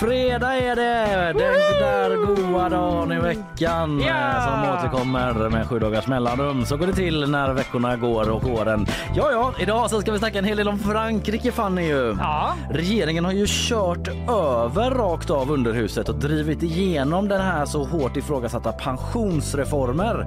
[0.00, 1.32] Fredag är det!
[1.38, 6.64] Den där goa dagen i veckan eh, som återkommer med sju dagars mellanrum.
[6.64, 8.86] Så går det till när veckorna går och åren.
[9.14, 12.16] Ja, ja, idag så ska vi snacka en hel del om Frankrike Fanny ju.
[12.20, 12.54] Ja.
[12.70, 18.16] Regeringen har ju kört över rakt av underhuset och drivit igenom den här så hårt
[18.16, 20.26] ifrågasatta pensionsreformer.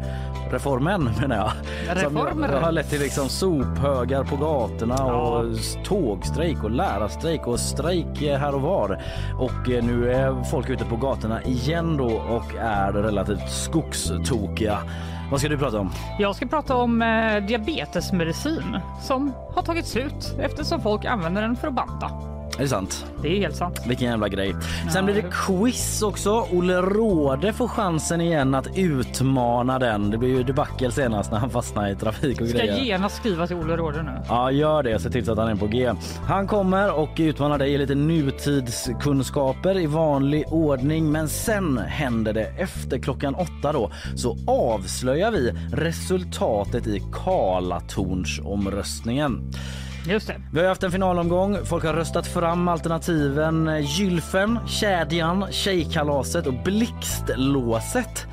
[0.52, 1.52] Reformen menar jag.
[1.98, 2.48] Reformer.
[2.52, 5.60] Som har lett till liksom sophögar på gatorna och Ja.
[5.84, 9.00] tågstrejk och lärarstrejk och strejk här och var.
[9.40, 14.80] Och och eh, nu är folk ute på gatorna igen då och är relativt skogstokiga.
[15.32, 15.92] Vad ska du prata om?
[16.20, 21.68] Jag ska prata om eh, diabetesmedicin som har tagit slut eftersom folk använder den för
[21.68, 22.39] att banta.
[22.60, 23.06] Är det sant?
[23.22, 23.80] Det är helt sant.
[23.88, 24.52] Vilken jävla grej.
[24.52, 24.62] Sen
[24.96, 26.48] Ja, blir det quiz också.
[26.52, 30.12] Olle Råde får chansen igen att utmana den.
[30.12, 32.84] Det blev ju debacle senast när han fastnade i trafik och Ska grejer.
[32.84, 34.12] genast skriva till Olle Råde nu.
[34.28, 35.00] Ja, gör det.
[35.00, 35.92] Se till att han är på G.
[36.26, 41.12] Han kommer och utmanar dig i lite nutidskunskaper i vanlig ordning.
[41.12, 49.42] Men sen händer det efter klockan åtta då så avslöjar vi resultatet i Karlatornsomröstningen.
[50.10, 50.42] Just det.
[50.54, 51.58] Vi har haft en finalomgång.
[51.66, 58.28] Folk har röstat fram alternativen Gylfen, Kedjan, Tjejkalaset och Blixtlåset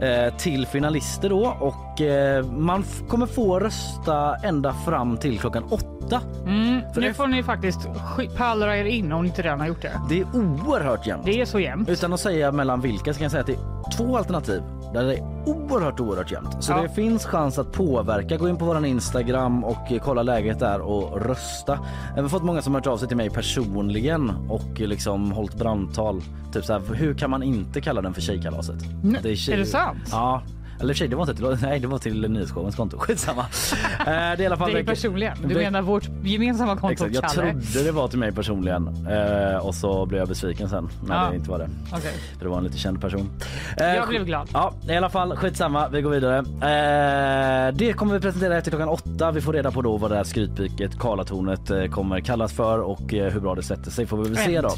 [0.00, 6.20] eh, till finalister då och eh, man kommer få rösta ända fram till klockan åtta.
[6.46, 9.60] Mm, För nu det- får ni faktiskt sk- pallra er in om ni inte redan
[9.60, 10.00] har gjort det.
[10.08, 11.24] Det är oerhört jämnt.
[11.26, 11.88] Det är så jämnt.
[11.88, 14.62] Utan att säga mellan vilka så kan jag säga att det är två alternativ
[14.94, 16.56] där det är oerhört, oerhört jämnt.
[16.64, 16.82] Så Ja.
[16.82, 18.36] det finns chans att påverka.
[18.36, 21.78] Gå in på våran Instagram och eh, kolla läget där och rösta.
[22.16, 25.54] Jag har fått många som har hört av sig till mig personligen och liksom hållit
[25.54, 26.22] brandtal.
[26.52, 28.76] Typ så här, hur kan man inte kalla den för tjejkalaset?
[29.02, 29.20] Nej,
[29.52, 29.98] är det sant?
[30.10, 30.42] Ja.
[30.80, 32.98] Eller tjej, det var inte till, nej, det var till nyhetsshowens konto.
[33.00, 33.40] Skitsamma.
[33.42, 35.36] Eh, det är i alla fall Det är personligen.
[35.42, 37.52] Du det- menar vårt gemensamma konto Exakt, jag Kalle?
[37.52, 41.30] trodde det var till mig personligen eh, och så blev jag besviken sen när Ja.
[41.30, 41.68] det inte var det.
[41.92, 42.12] Okej.
[42.38, 43.30] För det var en lite känd person.
[43.76, 44.48] Eh, Jag blev glad.
[44.52, 45.88] Ja, i alla fall skitsamma.
[45.88, 46.38] Vi går vidare.
[46.38, 49.30] Eh, det kommer vi presentera efter klockan åtta.
[49.30, 53.40] Vi får reda på då vad det här skrytpiket, Karlatornet, kommer kallas för och hur
[53.40, 54.70] bra det sätter sig får vi väl se då.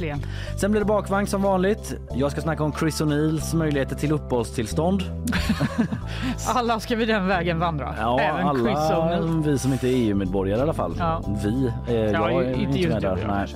[0.56, 1.94] Sen blir det bakvagn som vanligt.
[2.14, 5.02] Jag ska snacka om Chris O'Neills möjligheter till uppehållstillstånd.
[6.54, 7.94] Alla ska vi den vägen vandra.
[7.98, 10.94] Ja, Även alla vi som inte är EU-medborgare i alla fall.
[10.98, 11.22] Ja.
[11.44, 11.72] Vi.
[11.88, 13.26] Eh, jag är inte inte med där.
[13.28, 13.46] Nej.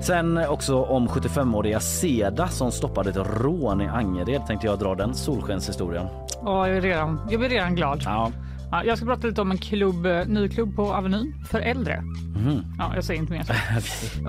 [0.00, 5.14] Sen också om 75-åriga Seda som stoppade ett rån i Angered tänkte jag dra den
[5.14, 6.06] solskenshistorien.
[6.44, 8.02] Ja, jag, är redan, jag blir redan glad.
[8.04, 8.30] Ja.
[8.70, 12.00] Ja, jag ska prata lite om en klubb, eh, ny klubb på Avenyn för äldre.
[12.36, 12.64] Mhm.
[12.78, 13.46] Ja, jag säger inte mer.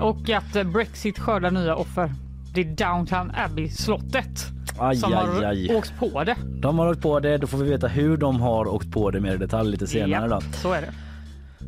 [0.02, 2.12] Och att eh, Brexit skördar nya offer.
[2.54, 5.74] Det är Downtown Abbey-slottet Aj, som aj, har aj.
[5.76, 6.36] åkt på det.
[6.60, 9.20] De har åkt på det, då får vi veta hur de har åkt på det
[9.20, 10.40] mer i detalj lite senare Ja, då.
[10.62, 10.92] så är det.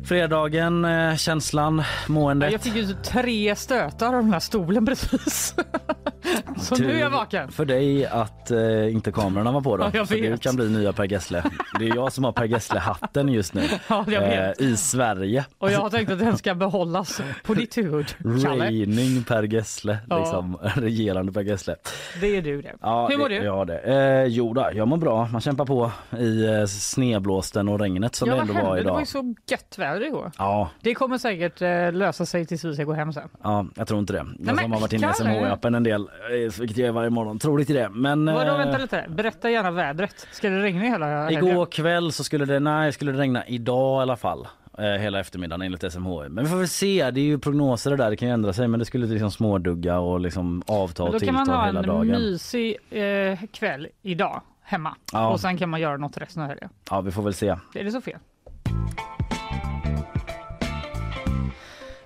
[0.05, 2.51] Fredagen, eh, känslan, måendet.
[2.51, 5.55] Jag fick ju tre stötar av den här stolen precis.
[6.57, 7.51] så nu är jag vaken.
[7.51, 9.83] För dig att eh, inte kamerorna var på då.
[9.83, 10.41] Ja, jag För du vet.
[10.41, 11.43] kan bli nya Per Gessle.
[11.79, 13.61] Det är jag som har Per Gessle-hatten just nu.
[13.87, 14.61] Ja, jag vet.
[14.61, 15.45] Eh, I Sverige.
[15.57, 18.07] Och jag har tänkt att den ska behållas på ditt huvud,
[18.43, 18.65] Kalle.
[18.65, 19.97] Reigning Per Gessle.
[20.09, 20.19] Ja.
[20.19, 21.75] Liksom, regerande Per Gessle.
[22.21, 22.73] Det är du det.
[22.81, 23.45] Ja, Hur mår det, du?
[23.45, 23.79] Ja, det.
[23.79, 25.27] Eh, jo då, jag mår bra.
[25.31, 28.69] Man kämpar på i eh, snedblåsten och regnet som ja, det vad ändå hände?
[28.69, 28.99] var Det var idag.
[29.01, 30.31] ju så gött väder igår.
[30.37, 33.29] Ja, Det kommer säkert eh, lösa sig tills vi ska gå hem sen.
[33.43, 34.17] ja, jag tror inte det.
[34.17, 35.29] Jag men som har varit inne i Kalle!
[35.29, 36.09] SMH-appen en del,
[36.59, 37.89] vilket jag gör varje morgon, tror inte det.
[37.89, 39.05] Men Vadå, eh, vänta lite.
[39.09, 40.27] Berätta gärna vädret.
[40.31, 41.47] Ska det regna hela helgen?
[41.47, 44.47] igår kväll så skulle det, nej, skulle det regna idag i alla fall.
[44.77, 46.29] Eh, hela eftermiddagen enligt SMHI.
[46.29, 48.53] Men vi får väl se, det är ju prognoser det där, det kan ju ändra
[48.53, 48.67] sig.
[48.67, 51.79] Men det skulle liksom smådugga och liksom avta och Då kan man tillta ha hela
[51.79, 52.07] en dagen.
[52.07, 54.95] mysig eh, kväll idag hemma.
[55.13, 55.29] Ja.
[55.29, 56.69] Och sen kan man göra något resten av helgen.
[56.89, 57.47] Ja, vi får väl se.
[57.75, 58.17] Är det så fel?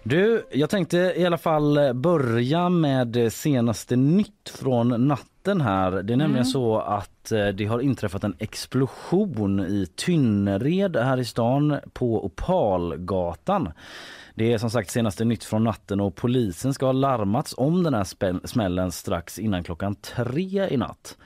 [0.06, 5.92] Du, jag tänkte i alla fall börja med senaste nytt från natten här.
[5.92, 11.26] Det är nämligen så att eh, det har inträffat en explosion i Tynnered här i
[11.26, 13.72] stan på Opalgatan.
[14.36, 17.94] Det är som sagt senaste nytt från natten och polisen ska ha larmats om den
[17.94, 21.18] här smällen strax innan klockan tre i natt.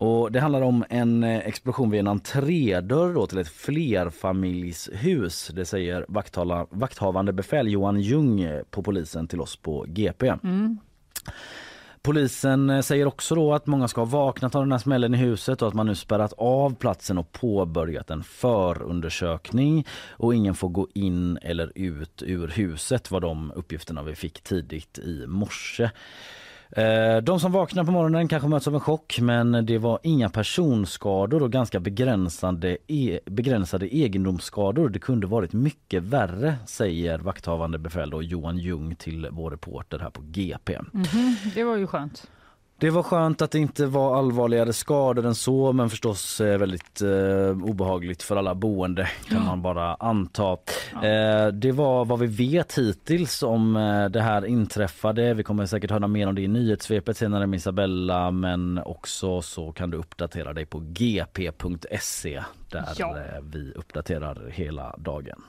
[0.00, 5.50] Och det handlar om en eh, explosion vid en entrédörr då till ett flerfamiljshus.
[5.54, 10.32] Det säger vakthålla, vakthavande befäl Johan Ljung eh, på polisen till oss på GP.
[12.02, 15.18] Polisen eh, säger också då att många ska ha vaknat av den här smällen i
[15.18, 20.68] huset och att man nu spärrat av platsen och påbörjat en förundersökning och ingen får
[20.68, 25.90] gå in eller ut ur huset var de uppgifterna vi fick tidigt i morse.
[26.72, 30.28] Eh, de som vaknar på morgonen kanske möts av en chock men det var inga
[30.28, 34.88] personskador och ganska begränsade, e begränsade egendomsskador.
[34.88, 40.22] Det kunde varit mycket värre säger vakthavande befäl Johan Ljung till vår reporter här på
[40.22, 40.74] GP.
[40.74, 41.54] Mm -hmm.
[41.54, 42.30] Det var ju skönt.
[42.80, 47.02] Det var skönt att det inte var allvarligare skador än så men förstås eh, väldigt
[47.02, 49.44] eh, obehagligt för alla boende kan ja.
[49.44, 50.56] man bara anta.
[50.92, 51.04] Ja.
[51.04, 55.34] Eh, det var vad vi vet hittills om eh, det här inträffade.
[55.34, 59.72] Vi kommer säkert höra mer om det i nyhetssvepet senare med Isabella men också så
[59.72, 63.16] kan du uppdatera dig på gp.se där ja.
[63.18, 65.42] Eh, vi uppdaterar hela dagen.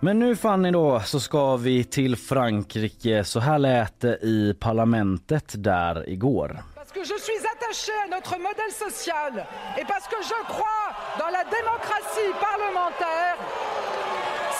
[0.00, 3.24] Men nu Fanny då så ska vi till Frankrike.
[3.24, 6.62] Så här lät det i parlamentet där igår.
[6.74, 9.32] Parce que je suis attaché à notre modèle social
[9.78, 10.86] et parce que je crois
[11.18, 13.36] dans la démocratie parlementaire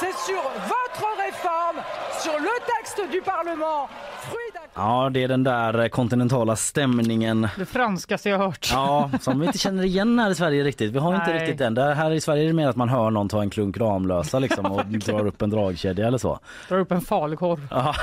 [0.01, 0.43] C'est sur
[0.75, 1.79] votre réforme,
[2.21, 3.89] sur le texte du Parlement,
[4.29, 4.48] fruit
[4.79, 7.49] Ja, det är den där kontinentala stämningen.
[7.57, 8.69] Det franskaste jag hört.
[8.73, 10.93] Ja, som vi inte känner igen här i Sverige riktigt.
[10.93, 11.21] Vi har Nej.
[11.21, 11.75] inte riktigt den.
[11.75, 14.39] Där här i Sverige är det mer att man hör någon ta en klunk Ramlösa
[14.39, 16.39] liksom och drar upp en dragkedja eller så.
[16.69, 17.69] Drar upp en falukorv.
[17.71, 17.95] Ja.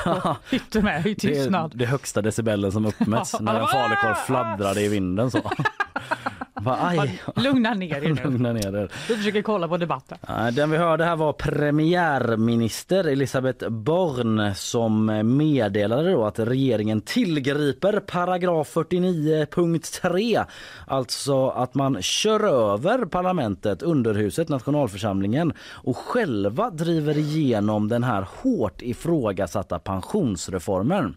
[0.81, 1.72] Med i tystnad.
[1.72, 5.42] Det, det högsta decibelen som uppmätts när en falukorv fladdrade i vinden så.
[6.62, 7.22] Va, aj.
[7.36, 8.24] Lugna ner er nu.
[8.24, 8.92] Lugna ner er.
[9.07, 10.18] Du försöker kolla på debatten.
[10.54, 15.06] Den vi hörde här var premiärminister Elisabeth Born som
[15.38, 20.46] meddelade då att regeringen tillgriper paragraf 49.3.
[20.88, 22.44] Alltså att man kör
[22.74, 31.16] över parlamentet, underhuset, nationalförsamlingen och själva driver igenom den här hårt ifrågasatta pensionsreformen.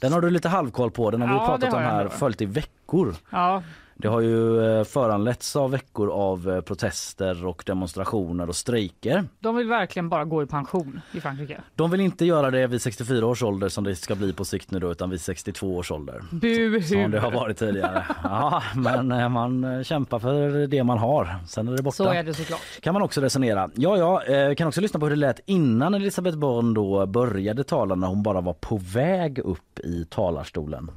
[0.00, 2.46] Den har du lite halvkoll på, den har ja, vi pratat om här, följt i
[2.46, 3.14] veckor.
[3.30, 3.62] Ja,
[4.00, 9.24] det har ju eh, föranletts av veckor av eh, protester och demonstrationer och strejker.
[9.40, 11.60] De vill verkligen bara gå i pension i Frankrike.
[11.74, 14.70] De vill inte göra det vid 64 års ålder som det ska bli på sikt
[14.70, 16.22] nu då, utan vid 62 års ålder.
[16.30, 16.82] Buhu.
[16.82, 18.06] Som det har varit tidigare.
[18.24, 21.36] ja, men eh, man kämpar för det man har.
[21.48, 21.96] Sen är det borta.
[21.96, 22.60] Så är det såklart.
[22.80, 23.70] Kan man också resonera.
[23.74, 27.94] Ja, ja, kan också lyssna på hur det lät innan Elisabeth Born då började tala
[27.94, 30.90] när hon bara var på väg upp i talarstolen.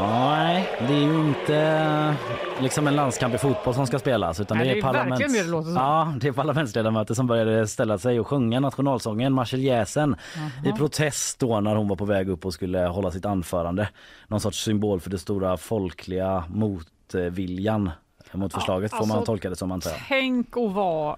[0.00, 2.16] Nej, det är ju inte
[2.60, 5.32] liksom en landskamp i fotboll som ska spelas utan Nej, det är, parlaments...
[5.32, 5.76] det låter som.
[5.76, 10.16] Ja, det är parlamentsledamöter som började ställa sig och sjunga nationalsången Marseljäsen
[10.64, 13.88] i protest då när hon var på väg upp och skulle hålla sitt anförande.
[14.26, 17.90] Någon sorts symbol för det stora folkliga motviljan
[18.32, 20.00] mot förslaget ja, alltså, får man alltså, tolka det som antar jag.
[20.08, 21.16] Tänk att vara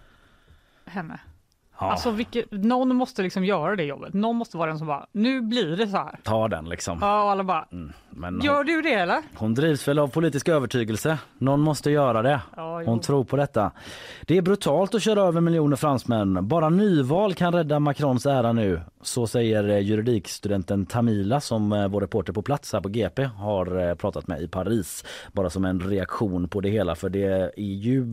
[0.84, 1.18] henne.
[1.80, 1.90] Ja.
[1.90, 4.14] Alltså vilket, någon måste liksom göra det jobbet.
[4.14, 6.18] Någon måste vara den som bara, nu blir det så här.
[6.22, 6.98] Ta den liksom.
[7.00, 9.18] Ja, och alla bara, mm, men gör hon, du det eller?
[9.34, 11.18] Hon drivs väl av politisk övertygelse.
[11.38, 12.40] Någon måste göra det.
[12.56, 13.72] Ja, hon tror på detta.
[14.26, 16.48] Det är brutalt att köra över miljoner fransmän.
[16.48, 18.80] Bara nyval kan rädda Macrons ära nu.
[19.06, 23.88] Så säger eh, juridikstudenten Tamila som eh, vår reporter på plats här på GP har
[23.88, 25.04] eh, pratat med i Paris.
[25.32, 28.04] Bara som en reaktion på det hela för det är ju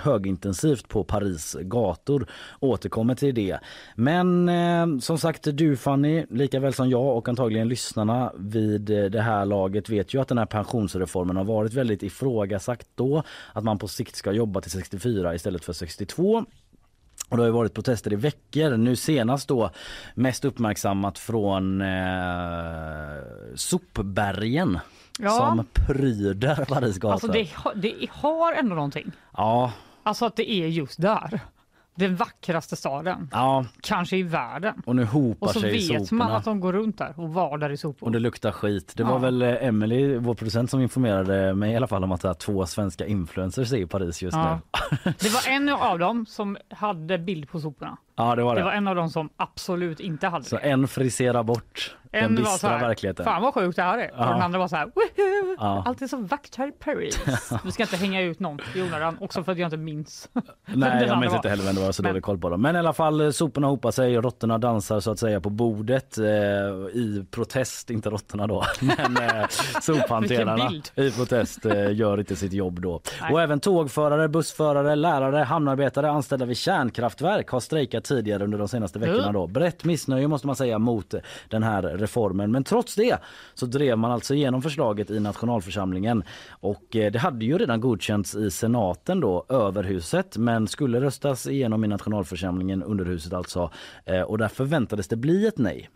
[0.00, 2.26] högintensivt på Paris gator.
[2.60, 3.58] Återkommer till det.
[3.94, 9.44] Men som sagt du Fanny, lika väl som jag och antagligen lyssnarna vid det här
[9.44, 13.22] laget vet ju att den här pensionsreformen har varit väldigt ifrågasatt då.
[13.52, 16.44] Att man på sikt ska jobba till 64 istället för 62.
[17.28, 18.76] Och det har varit protester i veckor.
[18.76, 19.70] Nu senast då
[20.14, 21.88] mest uppmärksammat från eh,
[23.54, 24.78] sopbergen
[25.18, 25.30] ja.
[25.30, 27.12] som pryder Paris gator.
[27.12, 29.12] Alltså det, det har ändå någonting.
[29.36, 29.72] Ja.
[30.02, 31.40] Alltså att det är just där
[31.98, 33.28] den vackraste staden.
[33.32, 33.64] Ja.
[33.80, 34.82] Kanske i världen.
[34.86, 36.24] Och nu hopar och så sig vet soporna.
[36.24, 38.06] man att de går runt där och vadar i sopor.
[38.06, 38.92] Och det luktar skit.
[38.96, 39.18] Det var ja.
[39.18, 42.34] väl eh, Emily, vår producent, som informerade mig i alla fall om att det är
[42.34, 44.60] två svenska influencers är i Paris just ja.
[44.80, 45.12] nu.
[45.18, 47.96] det var en av dem som hade bild på soporna.
[48.18, 48.60] Ja, det var det.
[48.60, 50.62] Det var en av dem som absolut inte hade Så det.
[50.62, 53.24] en friserar bort Den En var bistra så här, verkligheten.
[53.24, 54.08] Fan vad sjukt det här är.
[54.10, 54.24] Och Ja.
[54.32, 55.56] den andra var så här, Woohoo!
[55.58, 55.82] Ja.
[55.86, 57.20] Allt är så vackert här i Paris.
[57.64, 60.28] Vi ska inte hänga ut någon i onödan, också för att jag inte minns.
[60.34, 61.36] Nej, den jag andra minns var.
[61.38, 62.62] inte heller vem det var, så Men- dålig koll på dem.
[62.62, 66.18] Men i alla fall, eh, soporna hopar sig, råttorna dansar så att säga på bordet
[66.18, 66.24] eh,
[66.92, 69.46] i protest, inte råttorna då, men eh,
[69.82, 70.90] sophanterarna Vilken bild.
[70.94, 73.00] i protest eh, gör inte sitt jobb då.
[73.20, 73.32] Nej.
[73.32, 78.98] Och även tågförare, bussförare, lärare, hamnarbetare, anställda vid kärnkraftverk har strejkat tidigare under de senaste
[78.98, 79.32] veckorna Mm.
[79.32, 79.46] då.
[79.46, 81.14] Brett missnöje måste man säga mot
[81.48, 82.52] den här reformen.
[82.52, 83.18] Men trots det
[83.54, 88.34] så drev man alltså igenom förslaget i nationalförsamlingen och eh, det hade ju redan godkänts
[88.34, 93.70] i senaten då, överhuset, men skulle röstas igenom i nationalförsamlingen, underhuset alltså,
[94.04, 95.90] eh, och där förväntades det bli ett nej.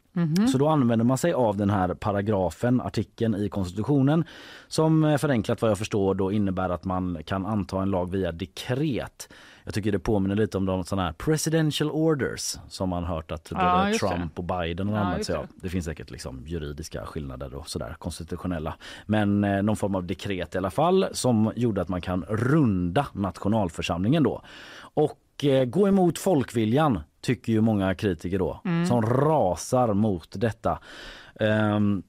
[0.53, 4.25] Så då använder man sig av den här paragrafen, artikeln i konstitutionen
[4.69, 8.33] som eh, förenklat vad jag förstår då innebär att man kan anta en lag via
[8.33, 9.29] dekret.
[9.65, 13.51] Jag tycker det påminner lite om de såna här presidential orders som man hört att
[13.51, 14.09] både Ja, just det.
[14.09, 15.39] Trump och Biden har Ja, använt sig det.
[15.39, 15.47] av.
[15.57, 18.75] Det finns säkert liksom juridiska skillnader och sådär konstitutionella.
[19.07, 23.07] Men eh, någon form av dekret i alla fall som gjorde att man kan runda
[23.13, 24.43] nationalförsamlingen då.
[24.95, 28.87] Och eh, gå emot folkviljan tycker ju många kritiker då Mm.
[28.87, 30.79] som rasar mot detta.
[31.41, 32.03] Ehm,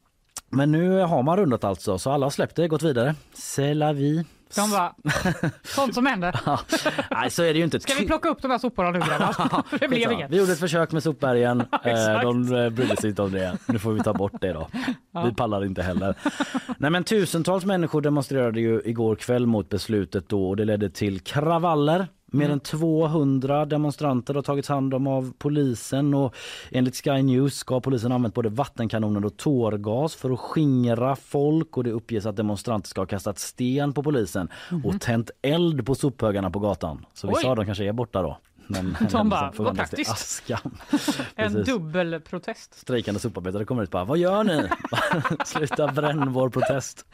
[0.49, 3.15] men nu har man rundat alltså så alla har släppt det, gått vidare.
[3.35, 4.25] C'est la vie.
[4.55, 4.95] De bara,
[5.63, 6.39] sånt som händer.
[7.11, 7.79] Nej så är det ju inte.
[7.79, 9.63] Ska vi plocka upp de här soporna nu grabbar?
[9.79, 10.31] Det blev inget.
[10.31, 11.61] Vi gjorde ett försök med sopbergen.
[11.61, 12.21] Eh.
[12.21, 13.57] De eh, brydde sig inte om det.
[13.65, 14.67] Nu får vi ta bort det då.
[15.25, 16.15] Vi pallar inte heller.
[16.77, 21.19] Nej men tusentals människor demonstrerade ju igår kväll mot beslutet då och det ledde till
[21.19, 22.07] kravaller.
[22.33, 26.35] Mer än 200 demonstranter har tagits hand om av polisen och
[26.71, 31.77] enligt Sky News ska polisen ha använt både vattenkanoner och tårgas för att skingra folk
[31.77, 34.49] och det uppges att demonstranter ska ha kastat sten på polisen
[34.83, 37.05] och tänt eld på sophögarna på gatan.
[37.13, 37.49] Så vissa Oj.
[37.49, 38.37] av dem kanske är borta då.
[38.67, 40.11] Men De bara, får vad praktiskt.
[40.11, 40.59] askan.
[41.35, 41.65] En Precis.
[41.73, 42.73] dubbelprotest.
[42.79, 44.63] Strejkande soparbetare kommer ut och bara, vad gör ni?
[45.45, 47.05] Sluta bränn vår protest.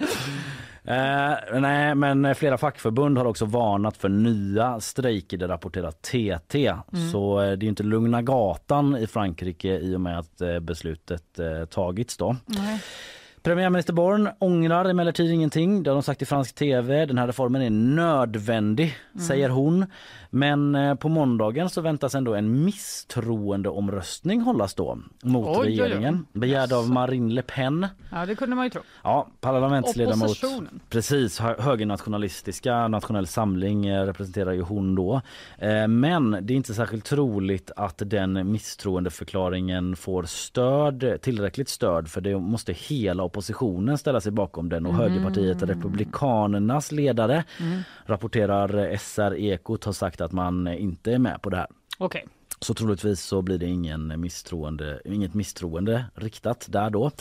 [0.89, 6.73] Eh, nej, men flera fackförbund har också varnat för nya strejker, det rapporterar TT.
[7.11, 11.39] Så eh, det är inte lugna gatan i Frankrike i och med att eh, beslutet
[11.39, 12.35] eh, tagits då.
[12.45, 12.81] Nej.
[13.43, 15.83] Premiärminister Born ångrar emellertid ingenting.
[15.83, 17.05] Det har de sagt i fransk tv.
[17.05, 18.95] Den här reformen är nödvändig,
[19.27, 19.85] säger hon.
[20.29, 25.87] Men eh, på måndagen så väntas ändå en misstroendeomröstning hållas då mot Oj, oj, oj.
[25.87, 26.25] regeringen.
[26.33, 26.89] Begärd av.
[26.89, 27.87] Marine Le Pen.
[28.11, 28.81] Ja, det kunde man ju tro.
[29.03, 30.23] Ja, parlamentsledamot.
[30.23, 30.79] Oppositionen.
[30.89, 35.21] Precis, hö- högernationalistiska Nationell Samling eh, representerar ju hon då.
[35.57, 42.21] Eh, Men det är inte särskilt troligt att den misstroendeförklaringen får stöd, tillräckligt stöd för
[42.21, 47.43] det måste hela oppositionen ställa sig bakom den och högerpartiet Republikanernas ledare
[48.05, 51.67] rapporterar SR Ekot har sagt att man inte är med på det här.
[51.97, 52.25] Okej.
[52.61, 57.11] Så troligtvis så blir det ingen misstroende, inget misstroende riktat där då.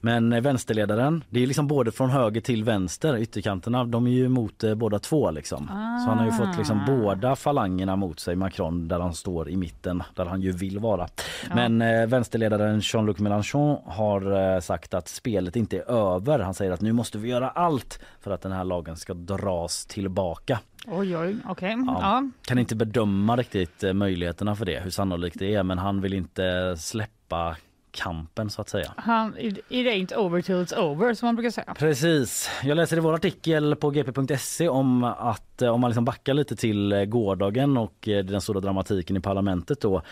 [0.00, 4.64] Men vänsterledaren, det är liksom både från höger till vänster, ytterkanterna, de är ju emot
[4.64, 5.66] eh, båda två liksom.
[5.66, 9.56] Så han har ju fått liksom båda falangerna mot sig, Macron, där han står i
[9.56, 11.08] mitten, där han ju vill vara.
[11.54, 16.38] Men eh, vänsterledaren Jean-Luc Mélenchon har eh, sagt att spelet inte är över.
[16.38, 19.86] Han säger att nu måste vi göra allt för att den här lagen ska dras
[19.86, 20.58] tillbaka.
[20.86, 21.76] Oj, oj, okej.
[21.86, 21.98] Ja.
[22.00, 22.30] Ja.
[22.46, 26.14] Kan inte bedöma riktigt eh, möjligheterna för det, hur sannolikt det är men han vill
[26.14, 27.56] inte släppa
[27.92, 28.92] kampen så att säga.
[28.96, 31.74] Han, it, ain't over till it's over som man brukar säga.
[31.78, 32.50] Precis.
[32.64, 36.56] Jag läser i vår artikel på gp.se om att eh, om man liksom backar lite
[36.56, 40.02] till eh, gårdagen och eh, den stora dramatiken i parlamentet då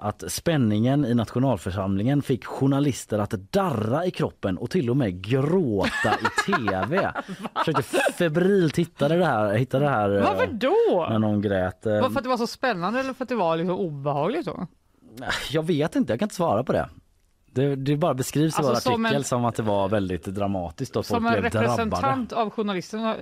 [0.00, 6.14] att spänningen i nationalförsamlingen fick journalister att darra i kroppen och till och med gråta
[6.14, 7.12] i tv.
[7.64, 7.82] Försökte
[8.12, 11.06] febrilt hitta det här, hitta det här Varför då?
[11.10, 11.86] när någon grät.
[11.86, 14.46] eh, Var för att det var så spännande eller för att det var liksom obehagligt
[14.46, 14.66] då?
[15.50, 16.88] Jag vet inte, jag kan inte svara på det.
[17.52, 20.24] Det, det bara beskrivs i Alltså, vår som artikel en- som att det var väldigt
[20.24, 21.72] dramatiskt och folk Som en blev drabbade.
[21.82, 23.16] representant av journalisterna,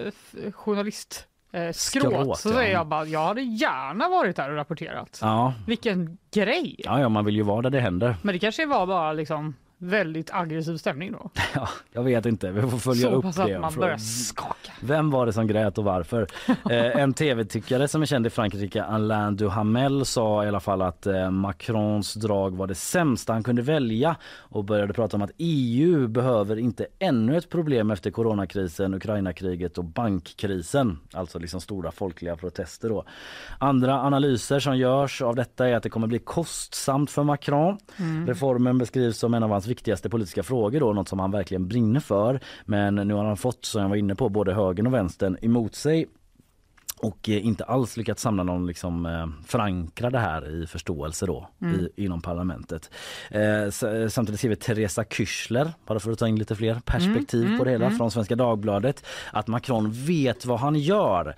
[0.45, 2.54] eh, journalist eh, skråt, Skråt, så ja.
[2.54, 5.18] säger jag bara jag hade gärna varit där och rapporterat.
[5.23, 6.75] Ja, Vilken grej!
[6.78, 8.16] ja, ja, man vill ju vara där det händer.
[8.23, 11.30] Men det kanske var bara liksom väldigt aggressiv stämning då.
[11.54, 13.54] Ja, jag vet inte, vi får följa så upp pass det.
[13.54, 14.73] att man börjar skaka.
[14.80, 16.26] Vem var det som grät och varför?
[16.71, 21.06] Eh, en tv-tyckare som är känd i Frankrike, Alain Duhamel, sa i alla fall att
[21.06, 26.09] eh, Macrons drag var det sämsta han kunde välja och började prata om att EU
[26.09, 30.99] behöver inte ännu ett problem efter coronakrisen, Ukrainakriget och bankkrisen.
[31.12, 33.04] Alltså liksom stora folkliga protester då.
[33.59, 37.78] Andra analyser som görs av detta är att det kommer bli kostsamt för Macron.
[38.26, 42.00] Reformen beskrivs som en av hans viktigaste politiska frågor då, något som han verkligen brinner
[42.00, 42.40] för.
[42.64, 45.75] Men nu har han fått, som jag var inne på, både högern och vänstern emot
[45.75, 46.06] sig.
[47.00, 51.49] och eh, inte alls lyckats samla någon liksom eh, förankra det här i förståelse då
[51.62, 51.80] mm.
[51.80, 52.90] i, inom parlamentet.
[53.30, 53.70] Eh,
[54.08, 57.64] samtidigt ser vi Teresa Kyschler, bara för att ta in lite fler perspektiv mm, på
[57.64, 61.37] det hela mm, från Svenska Dagbladet, att Macron vet vad han gör.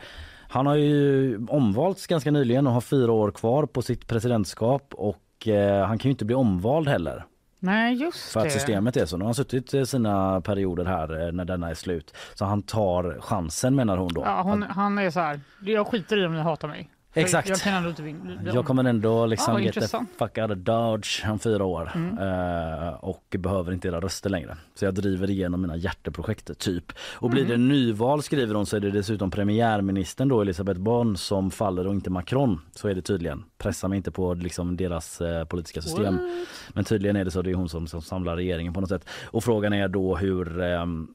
[0.49, 5.49] Han har ju omvalts ganska nyligen och har fyra år kvar på sitt presidentskap och
[5.49, 7.25] eh, han kan ju inte bli omvald heller.
[7.61, 9.17] Nej, just För att systemet är så.
[9.17, 12.15] Nu har han suttit eh, sina perioder här eh, när denna är slut.
[12.35, 14.23] Så han tar chansen menar hon då.
[14.25, 16.91] Ja, hon, han är så här, jag skiter i om ni hatar mig.
[17.21, 17.49] Exakt.
[17.49, 18.41] Jag kan ändå inte vinna.
[18.55, 19.81] Jag kommer ändå liksom ah, get the
[20.19, 22.19] fuck out of Dodge om fyra år mm.
[22.19, 24.57] uh, och behöver inte era röster längre.
[24.75, 26.93] Så jag driver igenom mina hjärteprojekt typ.
[27.15, 27.53] Och blir mm.
[27.53, 31.95] det nyval skriver hon så är det dessutom premiärministern då Elisabeth Bonn som faller och
[31.95, 32.61] inte Macron.
[32.75, 33.45] Så är det tydligen.
[33.59, 36.17] Pressa mig inte på liksom deras uh, politiska system.
[36.17, 36.27] What?
[36.73, 39.09] Men tydligen är det så, det är hon som, som samlar regeringen på något sätt.
[39.25, 41.15] Och frågan är då hur um,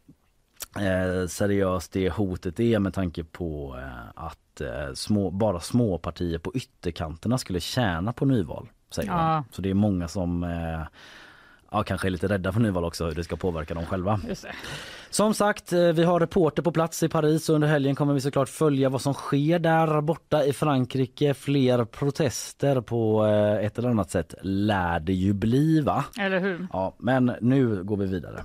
[0.75, 6.37] eh, seriöst det hotet är med tanke på eh, att eh, små, bara små partier
[6.37, 8.69] på ytterkanterna skulle tjäna på nyval.
[8.91, 9.43] Säger ja.
[9.51, 10.43] Så det är många som
[11.71, 14.19] ja, kanske är lite rädda för nyval också, hur det ska påverka dem själva.
[15.09, 18.49] Som sagt, vi har reporter på plats i Paris och under helgen kommer vi såklart
[18.49, 21.33] följa vad som sker där borta i Frankrike.
[21.33, 23.25] Fler protester på
[23.61, 26.05] ett eller annat sätt lär det ju bli va?
[26.19, 26.67] Eller hur?
[26.73, 28.43] Ja, men nu går vi vidare.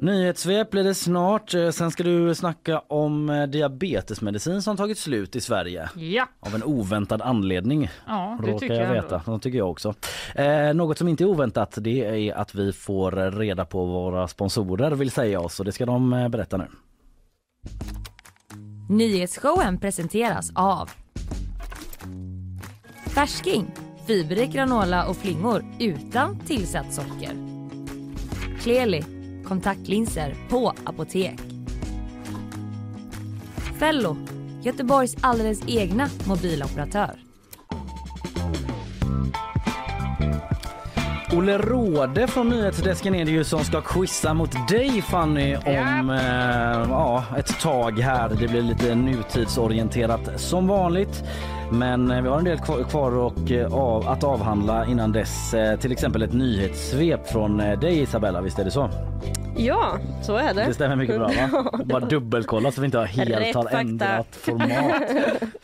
[0.00, 1.54] Nyhetssvep blir det snart.
[1.54, 5.90] Eh, sen ska du snacka om eh, diabetesmedicin som tagit slut i Sverige.
[5.96, 6.26] Ja.
[6.40, 7.90] Av en oväntad anledning.
[8.06, 9.22] Ja, det tycker jag, jag veta.
[9.26, 9.94] Det tycker jag också.
[10.34, 14.28] Eh, något som inte är oväntat det är att vi får reda på vad våra
[14.28, 16.66] sponsorer vill säga oss och det ska de eh, berätta nu.
[18.88, 20.90] Nyhetsshowen presenteras av
[23.06, 23.70] Färsking,
[24.06, 27.32] fiberrik granola och flingor utan tillsatt socker.
[28.60, 29.17] Kleli
[29.48, 31.40] kontaktlinser på apotek.
[33.78, 34.16] Fello,
[34.62, 37.28] Göteborgs alldeles egna mobiloperatör.
[41.32, 46.90] Olle Råde från nyhetsdesken är det ju som ska quizza mot dig Fanny om eh,
[46.90, 48.28] ja, ett tag här.
[48.28, 51.24] Det blir lite nutidsorienterat som vanligt.
[51.70, 55.54] Men eh, vi har en del kvar och, eh, av, att avhandla innan dess.
[55.54, 58.90] Eh, till exempel ett nyhetssvep från dig Isabella, visst är det så?
[59.56, 60.64] Ja, så är det.
[60.64, 61.70] Det stämmer mycket bra va?
[61.84, 65.02] Bara dubbelkolla så vi inte har helt har ändrat format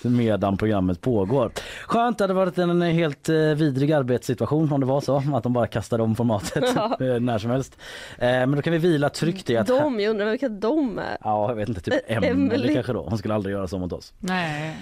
[0.02, 1.52] medan programmet pågår.
[1.86, 5.66] Skönt, det hade varit en helt vidrig arbetssituation om det var så att de bara
[5.66, 6.96] kastade om formatet ja.
[7.20, 7.78] när som helst.
[8.18, 9.66] Men då kan vi vila tryggt i att...
[9.66, 11.16] De, jag undrar vilka de är.
[11.20, 13.02] Ja, jag vet inte, typ Emelie kanske då.
[13.08, 14.12] Hon skulle aldrig göra så mot oss.
[14.18, 14.76] Nej.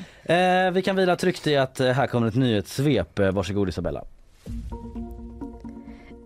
[0.72, 3.18] Vi kan vila tryggt i att eh, här kommer ett nyhetssvep.
[3.18, 4.04] Eh, varsågod Isabella.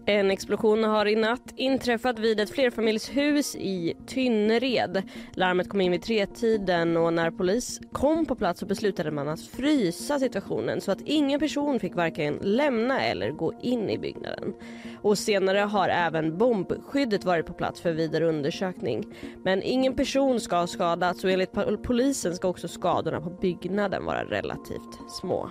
[0.09, 5.03] En explosion har i natt inträffat vid ett flerfamiljshus i Tynnered.
[5.35, 9.41] Larmet kom in vid tretiden och när polis kom på plats så beslutade man att
[9.41, 14.55] frysa situationen så att ingen person fick varken lämna eller gå in i byggnaden.
[15.03, 19.05] Och senare har även bombskyddet varit på plats för vidare undersökning.
[19.45, 24.25] Men ingen person ska ha skadats och enligt polisen ska också skadorna på byggnaden vara
[24.25, 25.51] relativt små.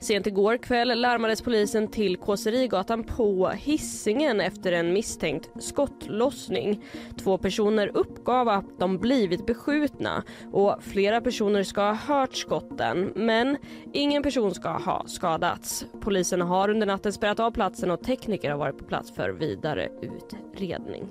[0.00, 6.84] Sent igår kväll larmades polisen till Kåserigatan på Hissingen efter en misstänkt skottlossning.
[7.18, 13.56] Två personer uppgav att de blivit beskjutna och flera personer ska ha hört skotten men
[13.92, 15.86] ingen person ska ha skadats.
[16.00, 19.88] Polisen har under natten spärrat av platsen och tekniker har varit på plats för vidare
[20.02, 21.08] utredning.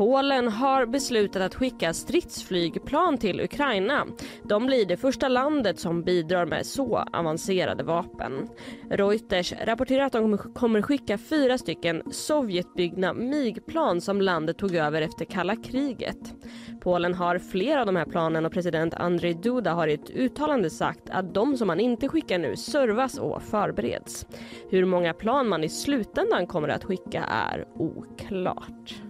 [0.00, 4.06] Polen har beslutat att skicka stridsflygplan till Ukraina.
[4.42, 8.48] De blir det första landet som bidrar med så avancerade vapen.
[8.90, 15.24] Reuters rapporterar att de kommer skicka fyra stycken Sovjetbyggda MIG-plan som landet tog över efter
[15.24, 16.34] kalla kriget.
[16.80, 20.70] Polen har flera av de här planen och president Andrzej Duda har i ett uttalande
[20.70, 24.26] sagt att de som man inte skickar nu servas och förbereds.
[24.70, 29.02] Hur många plan man i slutändan kommer att skicka är oklart.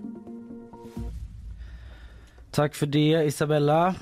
[2.51, 3.95] Tack för det Isabella.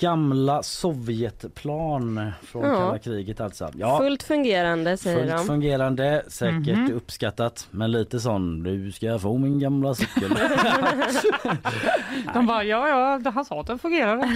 [0.00, 2.76] Gamla Sovjetplan från ja.
[2.76, 3.70] kalla kriget alltså.
[3.74, 3.98] Ja.
[3.98, 5.36] Fullt fungerande säger Fullt de.
[5.36, 6.92] Fullt fungerande, säkert mm -hmm.
[6.92, 7.68] uppskattat.
[7.70, 10.30] Men lite sån, du ska få min gamla cykel.
[12.34, 12.88] de bara, ja
[13.24, 14.28] ja, han sa att den fungerar.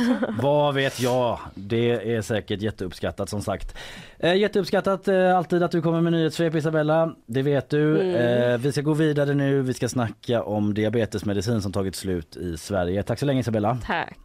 [0.42, 1.38] Vad vet jag?
[1.54, 3.76] Det är säkert jätteuppskattat som sagt.
[4.18, 7.14] Eh, jätteuppskattat eh, alltid att du kommer med nyhetssvep Isabella.
[7.26, 8.00] Det vet du.
[8.00, 8.52] Mm.
[8.52, 9.62] Eh, vi ska gå vidare nu.
[9.62, 13.02] Vi ska snacka om diabetesmedicin som tagit slut i Sverige.
[13.02, 13.78] Tack så länge Isabella.
[13.86, 14.18] Tack.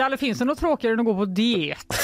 [0.00, 1.94] Kalle, finns det något tråkigare än att gå på diet?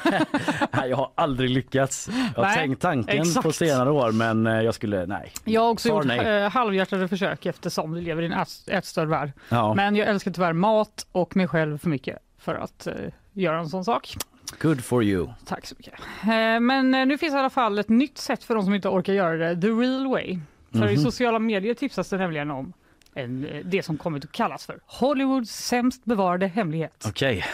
[0.72, 2.08] nej, jag har aldrig lyckats.
[2.36, 3.42] Jag har Nej, tänkt tanken exakt.
[3.46, 5.32] på senare år men eh, jag skulle, nej.
[5.44, 6.42] Jag har också Svar gjort nej.
[6.44, 9.32] eh, halvhjärtade försök eftersom vi lever i en ät- ätstörd värld.
[9.48, 9.74] Ja.
[9.74, 12.92] Men jag älskar tyvärr mat och mig själv för mycket för att eh,
[13.32, 14.14] göra en sån sak.
[14.60, 15.28] Good for you.
[15.46, 15.94] Tack så mycket.
[16.62, 19.36] Men nu finns i alla fall ett nytt sätt för de som inte orkar göra
[19.36, 20.38] det, the real way.
[20.72, 21.02] För i Mhm.
[21.04, 22.72] sociala medier tipsas det nämligen om
[23.14, 27.04] en, eh, det som kommit att kallas för Hollywoods sämst bevarade hemlighet.
[27.08, 27.44] Okej,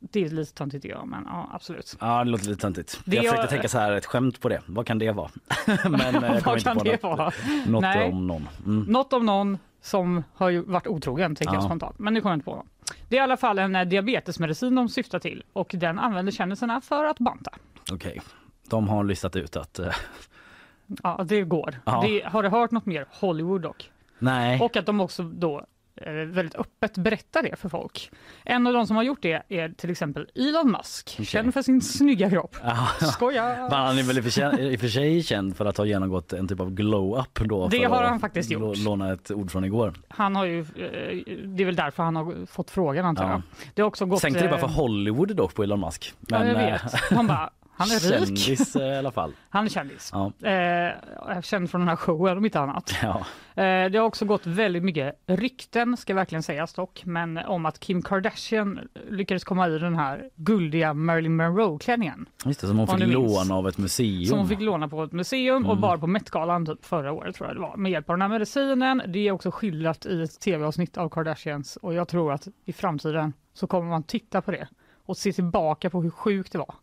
[0.00, 1.96] Det är lite töntigt jag, men ja, absolut.
[2.00, 3.00] ja, det låter lite töntigt.
[3.04, 4.60] Det jag jag- försökte tänka så här, ett skämt på det.
[4.66, 5.30] Vad kan det vara?
[5.84, 7.32] men eh, jag Vad inte kan på det något, vara?
[7.66, 8.08] något Nej.
[8.12, 8.48] om någon.
[8.66, 8.82] Mm.
[8.92, 11.66] Något om någon som har varit otrogen, tänker jag Ja.
[11.66, 11.98] spontant.
[11.98, 12.66] Men nu kommer jag inte på någon.
[13.08, 16.80] Det är i alla fall en eh, diabetesmedicin de syftar till och den använder kändisarna
[16.80, 17.50] för att banta.
[17.92, 18.20] Okej,
[18.68, 19.80] de har listat ut att
[21.02, 21.80] Ja, det går.
[21.84, 22.02] Ja.
[22.06, 23.90] Det, har du hört något mer Hollywood dock?
[24.22, 24.60] Nej.
[24.60, 28.10] Och att de också då eh, väldigt öppet berättar det för folk.
[28.44, 31.80] En av de som har gjort det är till exempel Elon Musk, känd för sin
[31.82, 32.56] snygga kropp.
[32.64, 32.88] Ja.
[33.06, 33.44] Skoja!
[33.70, 35.76] Men Han är väl i och för sig- i och för sig känd för att
[35.76, 37.68] ha genomgått en typ av glow-up då.
[37.68, 38.62] Det för har han faktiskt gjort.
[38.62, 39.94] lå- Låna ett ord från igår.
[40.08, 40.66] Han har ju, eh,
[41.46, 43.30] det är väl därför han har fått frågan antar Ja.
[43.30, 43.42] jag.
[43.74, 44.20] Det har också gått...
[44.20, 46.14] Sänkte det bara för eh, Hollywood dock på Elon Musk.
[46.28, 46.82] Ja, jag vet.
[47.10, 47.50] De bara,
[47.82, 48.38] han är rik.
[48.38, 49.32] Kändis eh, i alla fall.
[49.50, 50.10] Han är kändis.
[50.12, 50.32] Ja.
[50.48, 52.94] Eh, känd från den här showen om inte annat.
[53.02, 53.18] Ja.
[53.62, 57.80] Eh, det har också gått väldigt mycket rykten, ska verkligen sägas dock, men om att
[57.80, 62.26] Kim Kardashian lyckades komma i den här guldiga Marilyn Monroe-klänningen.
[62.44, 63.14] Just det, som hon Om fick minns.
[63.32, 64.24] låna av ett museum.
[64.24, 65.80] Som hon fick låna på ett museum och Mm.
[65.80, 67.76] bar på Met-galan typ förra året tror jag det var.
[67.76, 69.02] Med hjälp av den här medicinen.
[69.08, 73.32] Det är också skildrat i ett tv-avsnitt av Kardashians och jag tror att i framtiden
[73.54, 74.68] så kommer man titta på det
[75.06, 76.74] och se tillbaka på hur sjukt det var.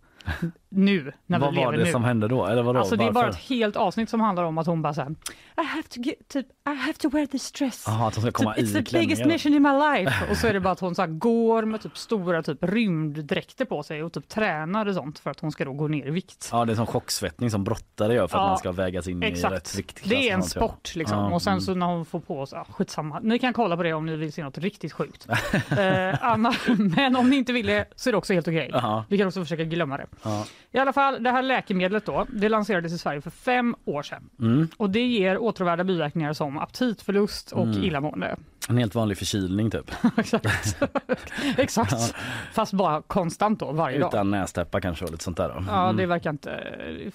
[0.71, 1.91] Nu, när Vad vi var lever det nu.
[1.91, 2.45] som hände då?
[2.45, 2.79] Eller vadå?
[2.79, 5.15] Alltså det är bara ett helt avsnitt som handlar om att hon bara såhär
[5.61, 7.83] I have to get, typ, I have to wear this dress.
[7.87, 10.31] Jaha, att hon ska komma Typ, It's i the biggest mission in my life.
[10.31, 13.65] Och så är det bara att hon så här går med typ stora typ rymddräkter
[13.65, 16.11] på sig och typ tränar och sånt för att hon ska då gå ner i
[16.11, 16.49] vikt.
[16.51, 19.23] Ja, det är som chocksvettning som brottare gör för att Ja, man ska vägas in
[19.23, 19.77] i rätt Exakt.
[19.77, 20.09] viktklass.
[20.09, 20.45] Det är en ja.
[20.45, 21.17] sport liksom.
[21.17, 21.61] Ja, och sen mm.
[21.61, 23.19] så när hon får på sig, ah, skitsamma.
[23.19, 25.27] Ni kan kolla på det om ni vill se något riktigt sjukt.
[25.77, 26.53] eh, Anna,
[26.95, 28.69] men om ni inte vill det så är det också helt okej.
[28.73, 29.05] Jaha.
[29.09, 30.05] Vi kan också försöka glömma det.
[30.23, 30.45] Ja.
[30.71, 34.29] I alla fall, det här läkemedlet då, det lanserades i Sverige för fem år sedan.
[34.39, 34.67] Mm.
[34.77, 37.83] Och det ger åtråvärda biverkningar som aptitförlust och Mm.
[37.83, 38.35] illamående.
[38.69, 39.91] En helt vanlig förkylning typ.
[40.17, 40.45] Exakt.
[41.57, 42.15] Exakt.
[42.53, 44.07] Fast bara konstant då, varje dag.
[44.07, 45.49] Utan nästäppa kanske och lite sånt där.
[45.49, 45.63] Då.
[45.67, 45.97] Ja, Mm.
[45.97, 46.63] det verkar inte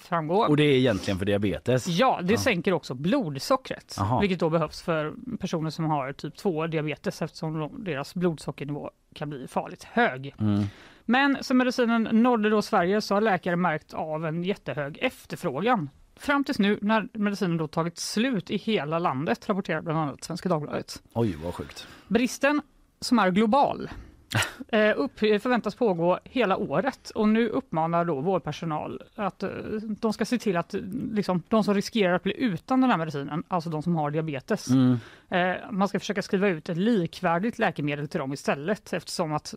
[0.01, 0.35] framgå.
[0.35, 1.87] Och det är egentligen för diabetes.
[1.87, 2.39] Ja, det Ja.
[2.39, 4.19] sänker också blodsockret, Jaha.
[4.21, 9.29] vilket då behövs för personer som har typ 2 diabetes eftersom de, deras blodsockernivå kan
[9.29, 10.35] bli farligt hög.
[10.39, 10.63] Mm.
[11.05, 15.89] Men som medicinen nådde då Sverige så har läkare märkt av en jättehög efterfrågan.
[16.15, 20.49] Fram tills nu när medicinen då tagit slut i hela landet, rapporterar bland annat Svenska
[20.49, 21.03] Dagbladet.
[21.13, 21.87] Oj, vad sjukt.
[22.07, 22.61] Bristen,
[22.99, 23.89] som är global,
[24.67, 29.49] eh, upp, förväntas pågå hela året och nu uppmanar då vårdpersonal att eh,
[29.81, 30.75] de ska se till att
[31.11, 34.69] liksom, de som riskerar att bli utan den här medicinen, alltså de som har diabetes,
[34.69, 34.97] Mm.
[35.29, 39.53] Eh, man ska försöka skriva ut ett likvärdigt läkemedel till dem istället eftersom att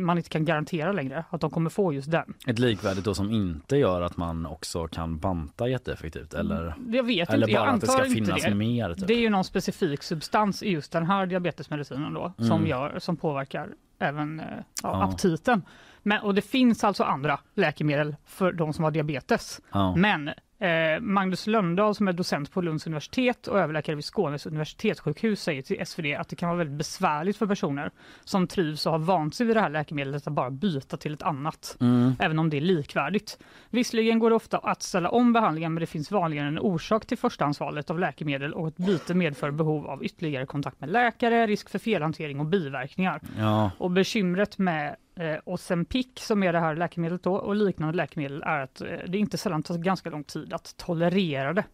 [0.00, 2.34] man inte kan garantera längre att de kommer få just den.
[2.46, 7.30] Ett likvärdigt då som inte gör att man också kan banta jätteeffektivt eller, Jag vet
[7.30, 8.54] eller inte, bara att det ska finnas det.
[8.54, 8.94] mer.
[8.94, 9.06] Typ.
[9.06, 12.66] Det är ju någon specifik substans i just den här diabetesmedicinen då som, Mm.
[12.66, 15.02] gör, som påverkar även eh, ja, Ja.
[15.04, 15.62] aptiten.
[16.02, 19.60] Men, och det finns alltså andra läkemedel för de som har diabetes.
[19.72, 19.96] Ja.
[19.96, 20.30] Men
[20.64, 25.62] eh, Magnus Löndahl som är docent på Lunds universitet och överläkare vid Skånes universitetssjukhus säger
[25.62, 27.90] till SvD att det kan vara väldigt besvärligt för personer
[28.24, 31.22] som trivs och har vant sig vid det här läkemedlet att bara byta till ett
[31.22, 32.16] annat, Mm.
[32.18, 33.38] även om det är likvärdigt.
[33.70, 37.18] Visserligen går det ofta att ställa om behandlingen men det finns vanligen en orsak till
[37.18, 41.78] förstahandsvalet av läkemedel och ett byte medför behov av ytterligare kontakt med läkare, risk för
[41.78, 43.20] felhantering och biverkningar.
[43.38, 43.70] Ja.
[43.78, 48.60] Och bekymret med eh, Ozempic som är det här läkemedlet då och liknande läkemedel är
[48.60, 51.64] att eh, det inte sällan tar ganska lång tid att tolerera det.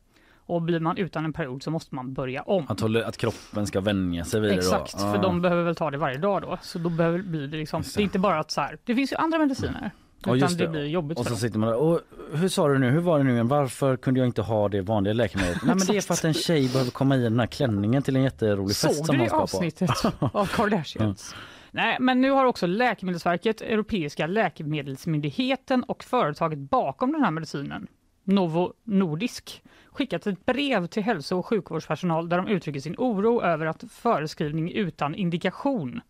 [0.47, 2.65] Och blir man utan en period så måste man börja om.
[2.69, 4.99] Att, hålla, att kroppen ska vänja sig vid det Exakt, då.
[4.99, 6.59] för de behöver väl ta det varje dag då.
[6.63, 8.01] Så då behöver, blir det liksom, det.
[8.01, 9.91] är inte bara att så här, det finns ju andra mediciner.
[10.25, 10.65] Ja, utan just det.
[10.65, 10.71] det.
[10.71, 12.01] blir jobbigt Och så sitter man där, och
[12.33, 14.81] hur sa du nu, hur var det nu igen, varför kunde jag inte ha det
[14.81, 15.63] vanliga läkemedlet?
[15.65, 18.17] Nej men det är för att en tjej behöver komma i den här klänningen till
[18.17, 19.43] en jätterolig fest Såg som du hon det ska på.
[19.43, 19.91] avsnittet
[20.33, 21.35] av Kardashians?
[21.73, 27.87] Nej, men nu har också Läkemedelsverket, Europeiska läkemedelsmyndigheten och företaget bakom den här medicinen,
[28.25, 33.67] Novo Nordisk, skickat ett brev till hälso och sjukvårdspersonal där de uttrycker sin oro över
[33.67, 36.01] att föreskrivning utan indikation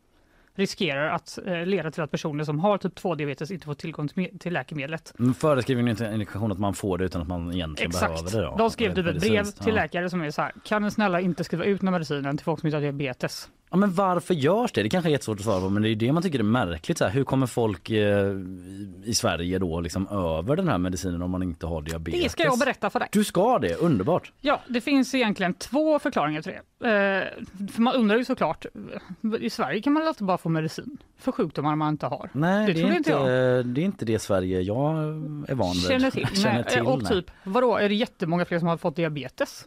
[0.54, 4.22] riskerar att eh, leda till att personer som har typ 2-diabetes inte får tillgång till,
[4.22, 5.12] me- till läkemedlet.
[5.16, 8.24] Men Föreskrivningen är inte en indikation att man får det utan att man egentligen Exakt.
[8.24, 8.50] behöver det.
[8.50, 8.56] Då.
[8.56, 11.44] De skrev typ ett brev till läkare som är så här, kan ni snälla inte
[11.44, 13.48] skriva ut den medicinen till folk som inte har diabetes?
[13.70, 14.82] Ja, men varför görs det?
[14.82, 16.98] Det kanske är jättesvårt att svara på men det är det man tycker är märkligt.
[16.98, 18.36] Så här, hur kommer folk eh,
[19.04, 22.22] i Sverige då liksom över den här medicinen om man inte har diabetes?
[22.22, 23.08] Det ska jag berätta för dig.
[23.12, 24.32] Du ska det, underbart.
[24.40, 26.88] Ja, det finns egentligen två förklaringar till det.
[26.88, 28.66] Eh, för man undrar ju såklart,
[29.40, 32.30] i Sverige kan man alltid bara få medicin för sjukdomar man inte har.
[32.32, 33.66] Nej, det, det, är, inte jag.
[33.66, 34.96] det är inte det Sverige jag
[35.48, 35.82] är van vid.
[35.82, 36.26] Känner till.
[36.26, 37.12] Känner till, och nej.
[37.12, 39.66] typ, vadå, är det jättemånga fler som har fått diabetes?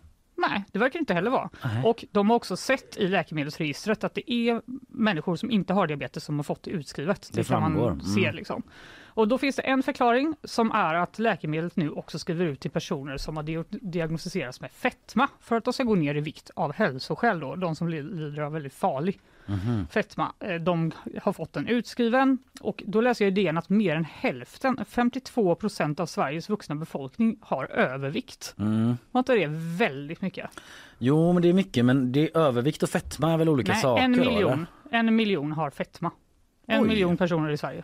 [0.50, 1.50] Nej, det verkar inte heller vara.
[1.64, 1.84] Nej.
[1.86, 6.24] Och de har också sett i läkemedelsregistret att det är människor som inte har diabetes
[6.24, 7.30] som har fått det utskrivet.
[7.34, 7.82] Det kan framgår.
[7.90, 8.06] man Mm.
[8.06, 8.64] se liksom.
[9.16, 12.72] Och då finns det en förklaring som är att läkemedlet nu också skriver ut till
[12.72, 16.50] personer som har di- diagnostiserats med fetma för att de ska gå ner i vikt
[16.56, 19.88] av hälsoskäl då, de som li- lider av väldigt farlig Mhm.
[19.92, 20.34] fetma.
[20.40, 20.92] Eh, De
[21.24, 25.56] har fått den utskriven och då läser jag i DN att mer än hälften, 52
[25.56, 28.56] procent av Sveriges vuxna befolkning har övervikt.
[28.60, 28.98] Mm.
[29.12, 30.50] Var inte det väldigt mycket?
[30.98, 33.82] Jo men det är mycket men det är övervikt och fetma är väl olika Nej,
[33.82, 34.52] saker en då, miljon,
[34.92, 35.00] eller?
[35.00, 36.12] en miljon har fetma.
[36.68, 36.88] En Oj.
[36.88, 37.84] miljon personer i Sverige.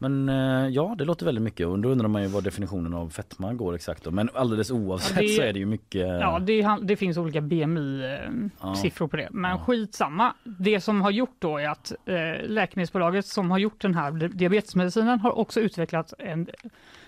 [0.00, 3.10] Men eh, ja det låter väldigt mycket och då undrar man ju vad definitionen av
[3.10, 4.10] fetma går exakt då.
[4.10, 7.40] Men alldeles oavsett Ja, det- så är det ju mycket Ja, det, det finns olika
[7.40, 9.08] BMI-siffror Ja.
[9.08, 9.28] på det.
[9.30, 9.58] Men Ja.
[9.58, 10.34] skitsamma.
[10.44, 14.28] Det som har gjort då är att eh, läkemedelsbolaget som har gjort den här di-
[14.28, 16.46] diabetesmedicinen har också utvecklat en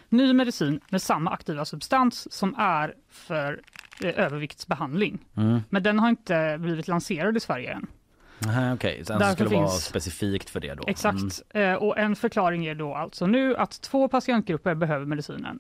[0.09, 3.61] ny medicin med samma aktiva substans som är för
[4.05, 5.19] eh, överviktsbehandling.
[5.37, 5.61] Mm.
[5.71, 7.87] Men den har inte blivit lanserad i Sverige än.
[8.47, 10.85] Aha, Okej, sen så skulle det vara specifikt för det då?
[10.87, 11.43] Exakt.
[11.55, 11.71] Mm.
[11.71, 15.59] Eh, och en förklaring är då alltså nu att två patientgrupper behöver medicinen.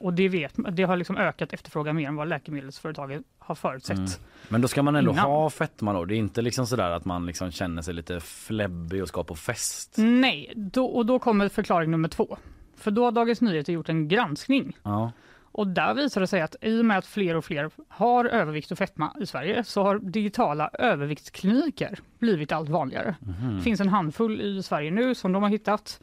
[0.00, 3.98] Och det, vet, det har liksom ökat efterfrågan mer än vad läkemedelsföretagen har förutsett.
[3.98, 4.10] Mm.
[4.48, 5.24] Men då ska man ändå Innan.
[5.24, 6.04] ha fetma då?
[6.04, 9.34] Det är inte liksom sådär att man liksom känner sig lite fläbbig och ska på
[9.34, 9.94] fest?
[9.96, 12.36] Nej, då, och då kommer förklaring nummer två.
[12.76, 15.12] För då har Dagens Nyheter gjort en granskning Ja.
[15.54, 18.70] Och där visar det sig att i och med att fler och fler har övervikt
[18.70, 23.16] och fetma i Sverige så har digitala överviktskliniker blivit allt vanligare.
[23.20, 23.56] Mhm.
[23.56, 26.00] Det finns en handfull i Sverige nu som de har hittat.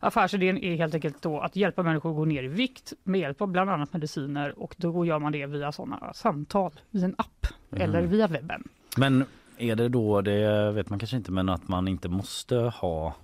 [0.00, 3.40] Affärsidén är helt enkelt då att hjälpa människor att gå ner i vikt med hjälp
[3.42, 7.46] av bland annat mediciner och då gör man det via sådana samtal i en app
[7.76, 8.68] eller via webben.
[8.96, 9.24] Men
[9.58, 13.14] är det då, det vet man kanske inte, men att man inte måste ha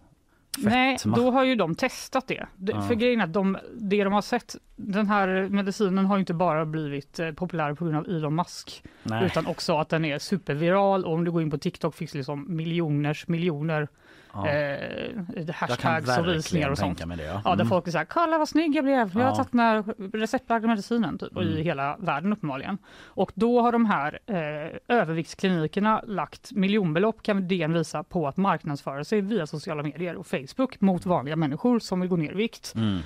[0.54, 0.70] fetma?
[0.70, 2.46] Nej, då har ju de testat det.
[2.56, 2.82] det Ja.
[2.82, 7.18] För grejen att de, det de har sett, den här medicinen har inte bara blivit
[7.18, 9.26] eh, populär på grund av Elon Musk Nej.
[9.26, 12.56] utan också att den är superviral och om du går in på TikTok finns liksom
[12.56, 13.88] miljoners miljoner
[14.32, 14.48] ja.
[14.48, 16.98] eh, hashtags och visningar och sånt.
[16.98, 17.24] det.
[17.24, 17.42] Ja.
[17.44, 17.68] Ja, där Mm.
[17.68, 19.84] folk är såhär, kolla vad snygg jag blev, jag har tagit den här
[20.18, 21.62] receptbelagda medicinen typ, och i Mm.
[21.64, 22.78] hela världen uppenbarligen.
[23.04, 29.04] Och då har de här eh, överviktsklinikerna lagt miljonbelopp kan DN visa på att marknadsföra
[29.04, 32.74] sig via sociala medier och Facebook mot vanliga människor som vill gå ner i vikt.
[32.76, 32.98] Mm.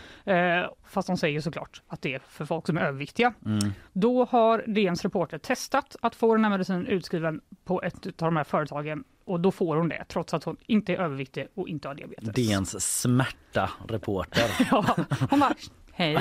[0.63, 3.33] Eh, fast de säger såklart att det är för folk som är överviktiga.
[3.47, 3.73] Mm.
[3.93, 8.37] Då har DNs reporter testat att få den här medicinen utskriven på ett av de
[8.37, 11.89] här företagen och då får hon det trots att hon inte är överviktig och inte
[11.89, 12.29] har diabetes.
[12.35, 14.45] DNs smärta reporter.
[14.71, 14.97] Ja,
[15.31, 15.55] hon bara
[15.93, 16.19] hej.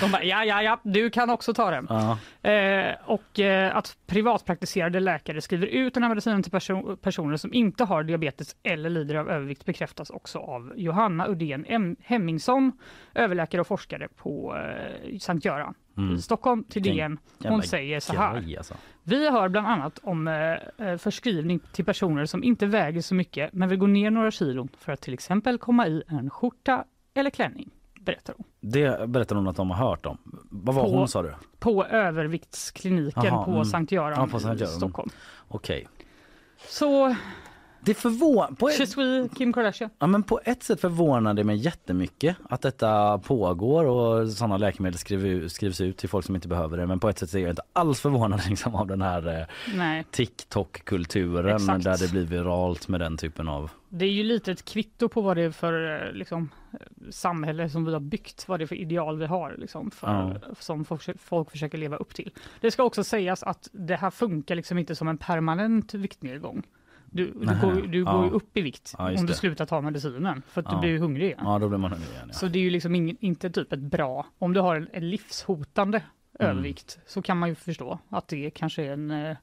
[0.00, 1.86] De bara ja, ja, ja, du kan också ta den.
[1.90, 2.18] Ja.
[2.50, 7.54] Eh, och eh, att privatpraktiserade läkare skriver ut den här medicinen till perso- personer som
[7.54, 12.72] inte har diabetes eller lider av övervikt bekräftas också av Johanna Udén Em- Hemmingsson,
[13.14, 16.14] överläkare och forskare på eh, Sankt Göran Mm.
[16.14, 17.18] i Stockholm till DN.
[17.44, 18.56] Hon säger så här.
[18.56, 18.74] alltså.
[19.02, 23.52] Vi hör bland annat om eh, eh, förskrivning till personer som inte väger så mycket
[23.52, 27.30] men vill gå ner några kilon för att till exempel komma i en skjorta eller
[27.30, 28.46] klänning, berättar hon.
[28.60, 30.18] Det berättar hon att de har hört om.
[30.50, 31.34] Vad var På- hon sa du?
[31.58, 33.64] På överviktskliniken Aha, på mm.
[33.64, 34.76] Sankt Göran Ja, på Sankt i Göran.
[34.76, 35.10] Stockholm.
[35.48, 35.88] Okej.
[36.68, 37.16] Så,
[37.84, 38.48] Det förvånar...
[38.48, 39.90] På ett, Kim Kardashian.
[39.98, 44.98] ja, men på ett sätt förvånar det mig jättemycket att detta pågår och sådana läkemedel
[44.98, 46.86] skriv, skrivs ut till folk som inte behöver det.
[46.86, 49.46] Men på ett sätt är jag inte alls förvånad liksom, av den här
[49.78, 53.70] eh, TikTok-kulturen där det blir viralt med den typen av...
[53.88, 56.50] det är ju lite ett kvitto på vad det är för eh, liksom,
[57.10, 60.84] samhälle som vi har byggt, vad det är för ideal vi har liksom, för, som
[60.84, 62.30] folk, folk försöker leva upp till.
[62.60, 66.62] Det ska också sägas att det här funkar liksom inte som en permanent viktnedgång.
[67.14, 69.38] Du, du, Nähä, går, du går ju upp i vikt Ja, just om du det.
[69.38, 70.74] slutar ta medicinen för att Ja.
[70.74, 71.40] du blir hungrig igen.
[71.44, 72.24] Ja, då blir man hungrig igen.
[72.28, 72.32] Ja.
[72.34, 75.10] Så det är ju liksom ingen, inte typ ett bra, om du har en, en
[75.10, 76.02] livshotande
[76.40, 76.50] Mm.
[76.50, 79.36] övervikt så kan man ju förstå att det kanske är en, eh,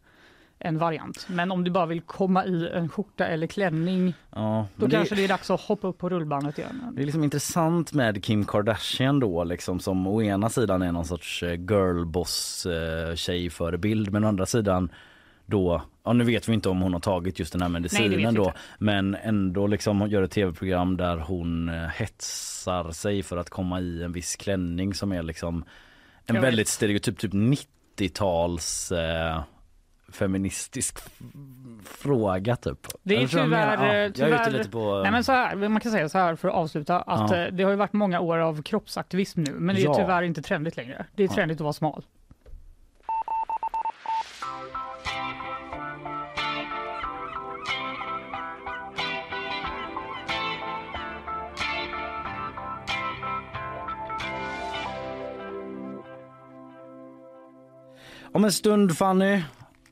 [0.59, 1.27] en variant.
[1.29, 4.95] Men om du bara vill komma i en skjorta eller klänning Ja, då men det-
[4.95, 6.91] kanske det är dags att hoppa upp på rullbandet igen.
[6.95, 11.05] Det är liksom intressant med Kim Kardashian då liksom som å ena sidan är någon
[11.05, 14.89] sorts eh, girlboss eh, tjejförebild men å andra sidan
[15.45, 18.17] då, ja nu vet vi inte om hon har tagit just den här Nej, medicinen
[18.17, 23.37] vi då men ändå liksom hon gör ett tv-program där hon eh, hetsar sig för
[23.37, 25.63] att komma i en viss klänning som är liksom
[26.25, 29.41] en väldigt stereotyp typ 90-tals eh,
[30.11, 30.97] feministisk
[31.85, 32.87] fråga typ.
[33.03, 34.03] Det är tyvärr?
[34.05, 34.99] Ja, tyvärr lite på...
[35.03, 37.37] Nej, men så här, man kan säga så här för att avsluta att Ja.
[37.37, 39.93] eh, det har ju varit många år av kroppsaktivism nu men det är Ja.
[39.95, 41.05] tyvärr inte trendigt längre.
[41.15, 41.33] Det är Ja.
[41.33, 42.03] trendigt att vara smal.
[58.31, 59.41] Om en stund Fanny,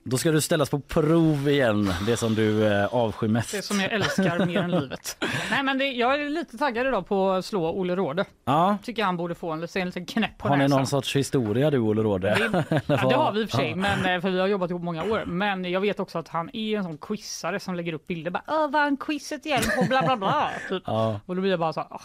[0.04, 1.94] då ska du ställas på prov igen.
[2.06, 3.52] Det som du eh, avskyr mest.
[3.52, 5.18] Det som jag älskar mer än livet.
[5.52, 8.26] Nej men det, jag är lite taggad idag på att slå Olle Råde.
[8.46, 8.78] Ja.
[8.84, 11.78] Tycker han borde få en, en liten knäpp på Har ni någon sorts historia du
[11.80, 12.28] Olle Råde?
[12.70, 14.70] Det, ja, det har vi i och för sig, men, eh, för vi har jobbat
[14.70, 15.24] ihop många år.
[15.26, 18.32] Men jag vet också att han är en sån quizare som lägger upp bilder.
[18.32, 20.50] Bara, Åh, vann quizet igen på bla bla bla.
[20.70, 20.84] Typ.
[20.86, 21.20] Ja.
[21.26, 22.02] Och då blir jag bara så här, "Åh,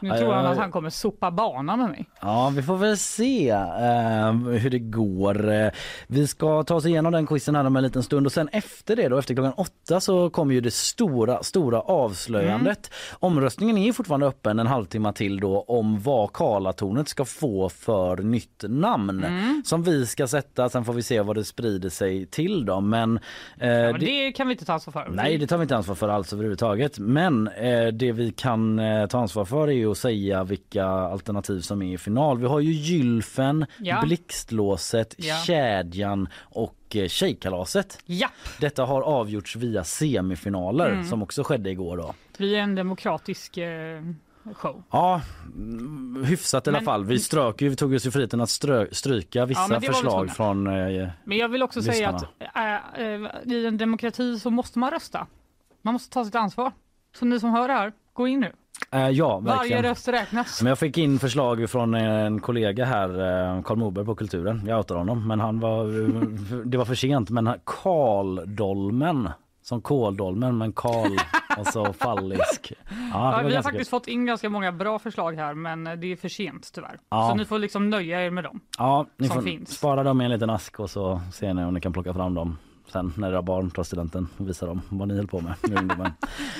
[0.00, 2.06] nu tror han att han kommer sopa banan med mig.
[2.20, 5.50] Ja, vi får väl se eh, hur det går.
[5.52, 5.68] Eh,
[6.06, 8.96] Vi ska ta oss igenom den quizen här om en liten stund och sen efter
[8.96, 12.90] det då, efter klockan åtta så kommer ju det stora, stora avslöjandet.
[13.18, 18.64] Omröstningen är fortfarande öppen en halvtimme till då om vad Karlatornet ska få för nytt
[18.68, 19.26] namn
[19.64, 20.68] som vi ska sätta.
[20.68, 22.80] Sen får vi se vad det sprider sig till då.
[22.80, 23.16] Men,
[23.60, 25.08] eh, Ja, men det- det kan vi inte ta ansvar för.
[25.10, 26.98] Nej, det tar vi inte ansvar för alls överhuvudtaget.
[26.98, 31.60] Men eh, det vi kan eh, ta ansvar för är ju att säga vilka alternativ
[31.60, 32.38] som är i final.
[32.38, 34.00] Vi har ju Gylfen, Ja.
[34.02, 35.36] Blixtlåset, Ja.
[35.46, 37.98] Kedjan och eh, Tjejkalaset.
[38.06, 38.28] Ja,
[38.60, 41.04] Detta har avgjorts via semifinaler Mm.
[41.04, 42.14] som också skedde igår då.
[42.38, 44.02] vi är en demokratisk eh,
[44.54, 44.82] show.
[44.90, 45.20] Ja,
[45.56, 47.04] mm, hyfsat i alla fall.
[47.04, 50.66] Vi strök vi tog oss ju friheten att strö, stryka vissa det vi förslag från
[50.66, 52.80] eh, Men jag vill också säga att Lyssnarna.
[52.96, 55.26] äh, äh, i en demokrati så måste man rösta.
[55.82, 56.72] Man måste ta sitt ansvar.
[57.18, 58.52] Så ni som hör det här, gå in nu.
[58.90, 59.56] Eh, ja, verkligen.
[59.82, 60.62] Varje röst räknas.
[60.62, 63.08] Men jag fick in förslag från en kollega här,
[63.56, 64.62] eh, Karl Moberg på Kulturen.
[64.66, 65.84] Jag outar honom, men han var,
[66.64, 67.30] det var för sent.
[67.30, 69.30] Men Karl-dolmen,
[69.62, 71.16] som kåldolmen, men Karl
[71.58, 72.72] och så fallisk.
[73.12, 76.16] Ja, Ja, vi har faktiskt fått in ganska många bra förslag här men det är
[76.16, 76.98] för sent tyvärr.
[77.10, 77.28] Ja.
[77.30, 78.60] Så ni får liksom nöja er med dem.
[78.78, 79.70] Ja, ni som får finns.
[79.78, 82.34] spara dem i en liten ask och så ser ni om ni kan plocka fram
[82.34, 82.58] dem
[82.92, 85.54] sen när era barn tar studenten och visa dem vad ni höll på med.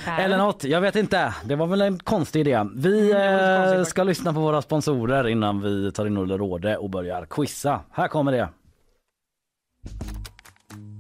[0.19, 1.35] Eller något, jag vet inte.
[1.45, 2.65] Det var väl en konstig idé.
[2.75, 6.91] Vi Mm, eh, ska lyssna på våra sponsorer innan vi tar in Olle Råde och
[6.91, 7.81] börjar quizza.
[7.91, 8.49] Här kommer det.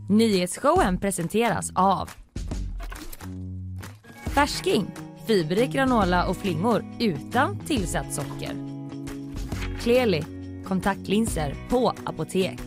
[0.09, 2.11] Nyhetsshowen presenteras av
[4.27, 4.87] Färsking,
[5.27, 8.53] fiberrik granola och flingor utan tillsatt socker.
[9.81, 10.25] Kleli,
[10.67, 12.59] kontaktlinser på apotek.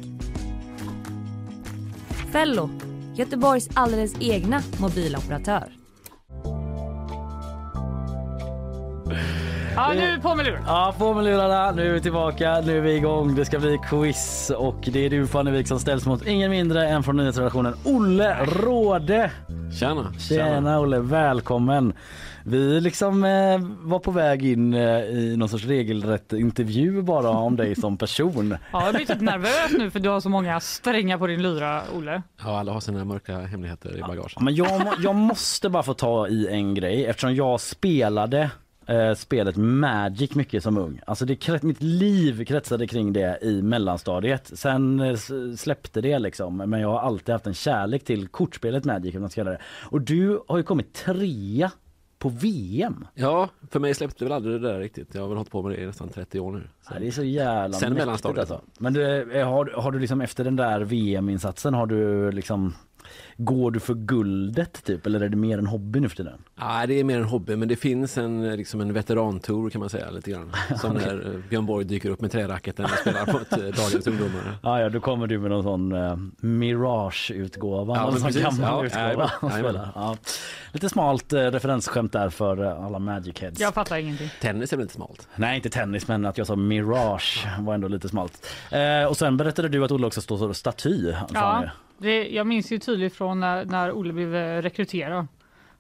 [2.32, 2.70] Fello,
[3.16, 5.64] Göteborgs alldeles egna mobiloperatör.
[9.76, 10.64] Ja, nu på med luren.
[10.68, 11.72] Ja, på med lurarna.
[11.72, 12.62] Nu är vi tillbaka.
[12.66, 13.36] Nu är vi igång.
[13.36, 17.04] Det ska bli quiz och det är du Fannevik som ställs mot ingen mindre än
[17.04, 19.32] från nyhetsredaktionen Olle Råde.
[19.80, 20.14] Tjena!
[20.20, 21.94] Tjena Olle, välkommen.
[22.46, 27.56] Vi liksom eh, var på väg in eh, i någon sorts regelrätt intervju bara om
[27.56, 28.56] dig som person.
[28.74, 31.82] Ja, jag blir typ nervös nu för du har så många strängar på din lyra,
[31.98, 32.22] Olle.
[32.44, 34.32] Ja, alla har sina mörka hemligheter i bagaget.
[34.36, 38.50] Ja, Men jag, må- jag måste bara få ta i en grej eftersom jag spelade
[38.88, 41.00] eh, spelet Magic mycket som ung.
[41.08, 44.52] Alltså det, krets- mitt liv kretsade kring det i mellanstadiet.
[44.54, 46.58] Sen eh, s- släppte det liksom.
[46.58, 49.16] Men jag har alltid haft en kärlek till kortspelet Magic.
[49.16, 49.62] Om man ska kalla det.
[49.84, 51.72] Och du har ju kommit trea
[52.22, 53.08] på VM.
[53.14, 55.16] Ja, för mig släppte väl aldrig det där riktigt.
[55.16, 56.64] Jag har väl hållit på med det i nästan 30 år nu.
[56.90, 58.40] Ja, det är så jävla Sen mellanstadiet.
[58.40, 58.62] alltså.
[58.80, 62.74] Men du, eh, har, har du liksom efter den där VM-insatsen har du liksom
[63.38, 66.42] Går du för guldet typ eller är det mer en hobby nu för tiden?
[66.60, 69.80] Ja, det är mer en hobby, men det finns en, eh, liksom en veterantour kan
[69.80, 70.52] man säga lite grann.
[70.82, 74.58] Som när eh, Björn Borg dyker upp med träracketen och spelar mot eh, dagens ungdomar.
[74.64, 77.96] Ja, ja, då kommer du med någon sån uh, Mirage-utgåva.
[77.96, 78.42] Ja, någon precis.
[78.44, 79.32] gammal Ja, utgåva.
[79.42, 79.52] jajamän.
[79.60, 79.90] spelar.
[79.96, 80.18] ja.
[80.72, 83.60] Lite smalt uh, referensskämt där för eh, alla Magic Heads.
[83.60, 84.30] Jag fattar ingenting.
[84.42, 85.28] Tennis är väl lite smalt?
[85.36, 88.48] Nej, inte tennis, men att jag sa Mirage var ändå lite smalt.
[88.72, 91.14] Eh, och sen berättade du att Olle också står som staty.
[91.34, 91.64] Ja.
[92.02, 95.28] Det, jag minns ju tydligt från när, när Olle blev eh, rekryterad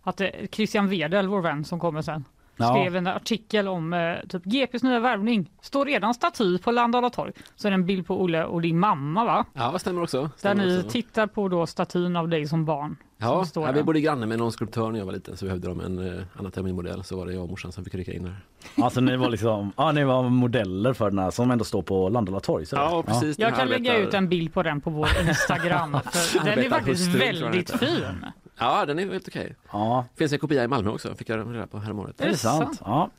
[0.03, 2.25] att det, Christian Wedel, vår vän som kommer sen,
[2.57, 2.73] Ja.
[2.73, 5.51] skrev en artikel om eh, typ GPs nya värvning.
[5.61, 7.31] Står redan staty på Landala torg.
[7.55, 9.45] Så är det en bild på Olle och din mamma va?
[9.53, 10.21] Ja, stämmer också.
[10.21, 10.89] Där Stämmer ni också.
[10.89, 12.95] tittar på då statyn av dig som barn.
[13.21, 15.79] Ja, ja, vi bodde granne med någon skulptör när jag var liten så behövde de
[15.79, 18.35] en eh, anatomimodell så var det jag och morsan som fick rycka in där.
[18.83, 22.09] Alltså ni var liksom, ja ni var modeller för den här som ändå står på
[22.09, 22.65] Landala torg.
[22.65, 23.39] så Ja, precis.
[23.39, 25.97] Jag Den kan lägga ut en bild på den på vår Instagram.
[26.11, 28.25] För den är faktiskt jag väldigt fin.
[28.59, 29.55] Ja, den är helt okej.
[29.71, 32.21] Ja, Finns en kopia i Malmö också, fick jag reda på häromåret.
[32.21, 32.81] är det sant?
[32.85, 33.09] Ja.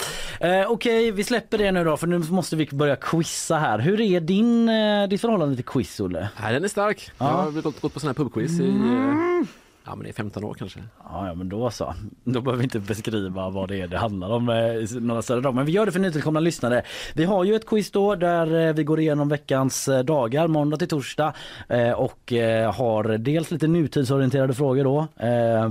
[0.40, 3.78] Eh, Okej, vi släpper det nu då för nu måste vi börja quizza här.
[3.78, 6.28] Hur är din, eh, ditt förhållande till quiz Olle?
[6.42, 7.10] Nej, den är stark.
[7.18, 7.26] Ja.
[7.28, 9.48] Jag har gått, gått på sådana här pubquiz i, eh,
[9.84, 10.80] Ja men det är 15 år kanske.
[11.04, 11.94] Ja, ja men då så.
[12.24, 15.54] Då behöver vi inte beskriva vad det är det handlar om eh, några större drag.
[15.54, 16.82] Men vi gör det för nytillkomna lyssnare.
[17.14, 20.76] Vi har ju ett quiz då där eh, vi går igenom veckans eh, dagar måndag
[20.76, 21.32] till torsdag
[21.68, 22.32] eh, och
[22.74, 25.06] har dels lite nutidsorienterade frågor då.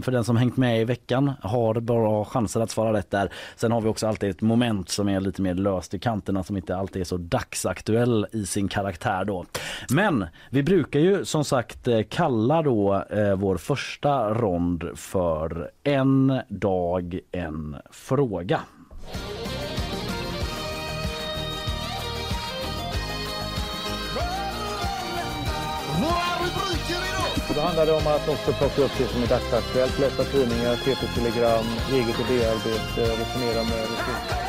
[0.01, 3.31] För den som hängt med i veckan har bra chanser att svara rätt där.
[3.55, 6.57] Sen har vi också alltid ett moment som är lite mer löst i kanterna som
[6.57, 9.45] inte alltid är så dagsaktuell i sin karaktär då.
[9.89, 13.03] Men vi brukar ju som sagt kalla då
[13.37, 18.61] vår första rond för en dag en fråga.
[27.55, 31.65] Då handlar det om att också plocka upp det som är dagsaktuellt, läsa tidningar, TT-telegram,
[31.91, 34.40] eget idéarbete, eh, resonera med resurser.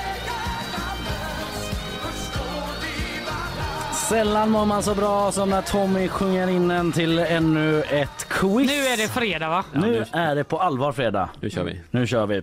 [4.08, 8.66] Sällan mår man så bra som när Tommy sjunger in en till ännu ett quiz.
[8.70, 9.64] Nu är det fredag va?
[9.74, 11.28] Nu är det på allvar fredag.
[11.40, 11.80] Nu kör vi.
[11.90, 12.36] Nu kör vi.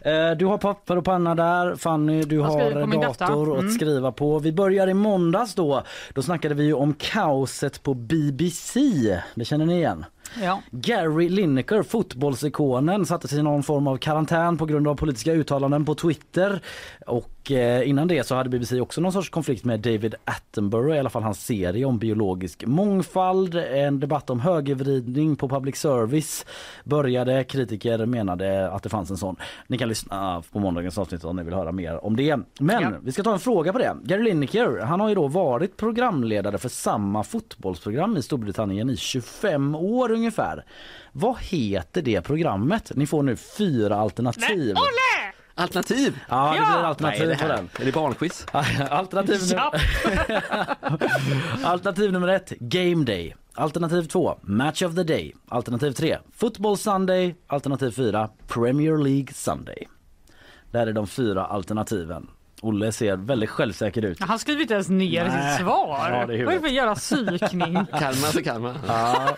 [0.00, 1.76] Eh, Du har papper och panna där.
[1.76, 3.26] Fanny, du Jag skriver har på min data.
[3.26, 3.66] dator Mm.
[3.68, 4.38] att skriva på.
[4.38, 5.82] Vi börjar i måndags då.
[6.14, 8.80] Då snackade vi ju om kaoset på BBC.
[9.34, 10.04] Det känner ni igen?
[10.42, 10.60] Ja.
[10.70, 15.94] Gary Lineker, fotbollsikonen, sattes i någon form av karantän på grund av politiska uttalanden på
[15.94, 16.60] Twitter.
[17.06, 20.98] Och eh, innan det så hade BBC också någon sorts konflikt med David Attenborough, i
[20.98, 23.54] alla fall hans serie om biologisk mångfald.
[23.54, 26.46] En debatt om högervridning på public service
[26.84, 27.44] började.
[27.44, 29.36] Kritiker menade att det fanns en sån.
[29.66, 32.36] Ni kan lyssna på måndagens avsnitt om ni vill höra mer om det.
[32.60, 32.90] Men Ja.
[33.02, 33.96] vi ska ta en fråga på det.
[34.02, 39.74] Gary Lineker, han har ju då varit programledare för samma fotbollsprogram i Storbritannien i 25
[39.74, 40.64] år ungefär.
[41.12, 42.92] Vad heter det programmet?
[42.94, 44.70] Ni får nu fyra alternativ.
[44.76, 45.03] Olle!
[45.56, 46.20] Alternativ!
[46.28, 47.68] Ja, det blir alternativ det på den.
[47.80, 48.46] Är det barnquiz?
[48.90, 49.72] Alternativ, Ja.
[51.64, 53.34] alternativ nummer ett, Game Day.
[53.54, 55.34] Alternativ två, Match of the Day.
[55.48, 57.34] Alternativ tre, Football Sunday.
[57.46, 59.88] Alternativ fyra, Premier League Sunday.
[60.70, 62.30] Det här är de fyra alternativen.
[62.60, 64.20] Olle ser väldigt självsäker ut.
[64.20, 65.56] Han skriver inte ens ner Nej.
[65.56, 66.10] sitt svar.
[66.10, 67.74] Ja, det är Vad är det för jävla psykning?
[67.92, 68.74] Karma så karma.
[68.88, 69.36] Ja,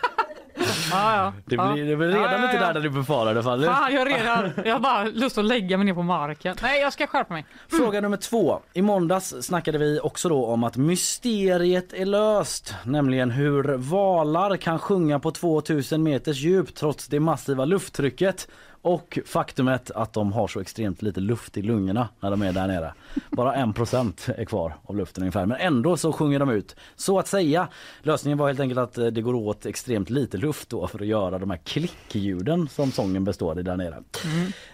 [0.91, 1.33] Ja, ja.
[1.45, 3.43] det blir, det blir redan lite där, där du befarade.
[3.43, 3.65] Fan.
[3.65, 6.57] Fan, jag, har redan, jag har bara lust att lägga mig ner på marken.
[6.63, 7.47] Nej, jag ska skärpa mig.
[7.69, 8.61] Fråga nummer två.
[8.73, 12.75] I måndags snackade vi också då om att mysteriet är löst.
[12.85, 18.49] Nämligen hur valar kan sjunga på 2000 meters djup trots det massiva lufttrycket.
[18.87, 22.67] Och faktumet att de har så extremt lite luft i lungorna när de är där
[22.67, 22.95] nere.
[23.31, 25.47] Bara en procent är kvar av luften ungefär.
[25.47, 26.77] Men ändå så sjunger de ut.
[26.97, 27.69] Så att säga.
[28.03, 31.07] Lösningen var helt enkelt att eh, det går åt extremt lite luft då för att
[31.07, 34.03] göra de här klickljuden som sången består i där nere.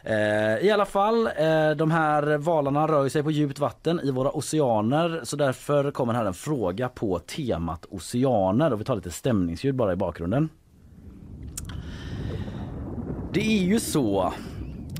[0.02, 4.30] Eh, I alla fall, eh, de här valarna rör sig på djupt vatten i våra
[4.30, 9.74] oceaner så därför kommer här en fråga på temat oceaner och vi tar lite stämningsljud
[9.74, 10.48] bara i bakgrunden.
[13.34, 14.32] Det är ju så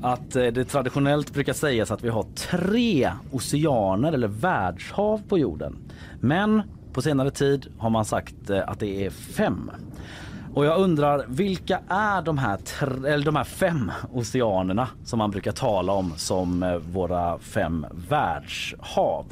[0.01, 5.77] att eh, det traditionellt brukar sägas att vi har tre oceaner eller världshav på jorden.
[6.19, 6.61] Men
[6.93, 9.71] på senare tid har man sagt eh, att det är fem.
[10.53, 12.59] Och jag undrar vilka är de här,
[13.05, 19.25] eller de här fem oceanerna som man brukar tala om som eh, våra fem världshav?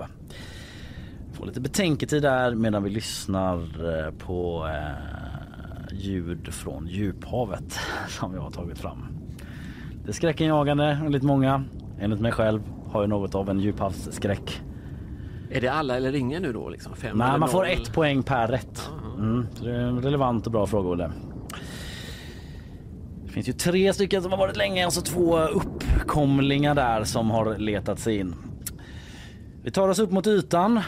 [1.34, 3.68] Får lite betänketid där medan vi lyssnar
[4.26, 5.31] på eh,
[6.02, 7.80] ljud från djuphavet
[8.10, 9.08] som jag har tagit fram.
[10.04, 11.64] Det är skräckenjagande enligt många.
[12.00, 14.62] Enligt mig själv har jag något av en djuphavsskräck.
[15.50, 16.70] Är det alla eller ingen nu då?
[16.70, 16.96] Liksom?
[16.96, 18.90] Fem Nej, man får ett poäng per rätt.
[19.18, 21.12] Mm, så det är en relevant och bra fråga Olle.
[23.26, 27.32] Det finns ju tre stycken som har varit länge och så två uppkomlingar där som
[27.32, 28.36] har letat sig in.
[29.64, 30.82] Vi tar oss upp mot ytan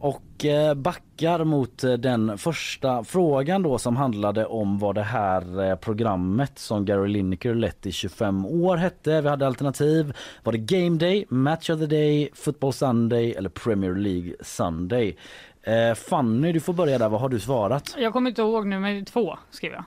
[0.00, 5.70] och eh, backar mot eh, den första frågan då som handlade om vad det här
[5.70, 9.20] eh, programmet som Gary Lineker lett i 25 år hette.
[9.20, 10.12] Vi hade alternativ.
[10.42, 15.16] Var det Game Day, Match of the Day, Football Sunday eller Premier League Sunday?
[15.96, 17.08] Fanny, du får börja där.
[17.08, 17.94] Vad har du svarat?
[17.98, 19.84] Jag kommer inte ihåg nu, men två skrev jag.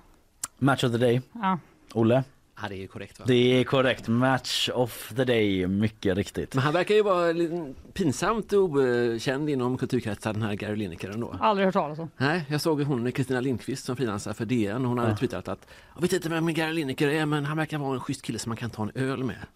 [0.57, 1.21] Match of the Day.
[1.33, 1.59] Ja.
[1.93, 2.23] Olle?
[2.63, 3.25] Ja, det är ju korrekt va?
[3.27, 4.07] Det är korrekt.
[4.07, 5.67] Match of the Day.
[5.67, 6.55] Mycket riktigt.
[6.55, 11.35] Men han verkar ju vara lite pinsamt okänd inom kulturkretsar den här Gary Lineker ändå.
[11.39, 12.09] Aldrig hört talas om.
[12.17, 14.85] Nej, jag såg hon Kristina Lindqvist som frilansar för DN.
[14.85, 15.17] Hon hade Ja.
[15.17, 18.21] twittrat att jag vet inte vem Gary Lineker är men han verkar vara en schysst
[18.21, 19.35] kille som man kan ta en öl med.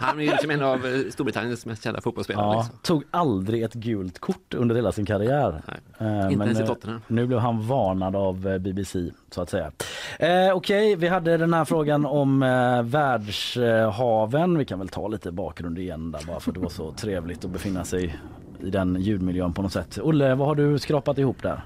[0.00, 2.44] han är ju liksom en av eh, Storbritanniens mest kända fotbollsspelare.
[2.46, 2.78] Ja, Liksom.
[2.82, 5.62] tog aldrig ett gult kort under hela sin karriär.
[5.66, 7.00] Nej, Eh, inte men, ens i Tottenham.
[7.06, 9.70] Nu blev han varnad av eh, BBC så att säga.
[10.18, 14.58] Eh, Okej, vi hade den här frågan om eh, världshaven.
[14.58, 17.50] Vi kan väl ta lite bakgrund igen där bara för det var så trevligt att
[17.50, 18.18] befinna sig
[18.62, 19.98] i den ljudmiljön på något sätt.
[20.02, 21.60] Olle, vad har du skrapat ihop där?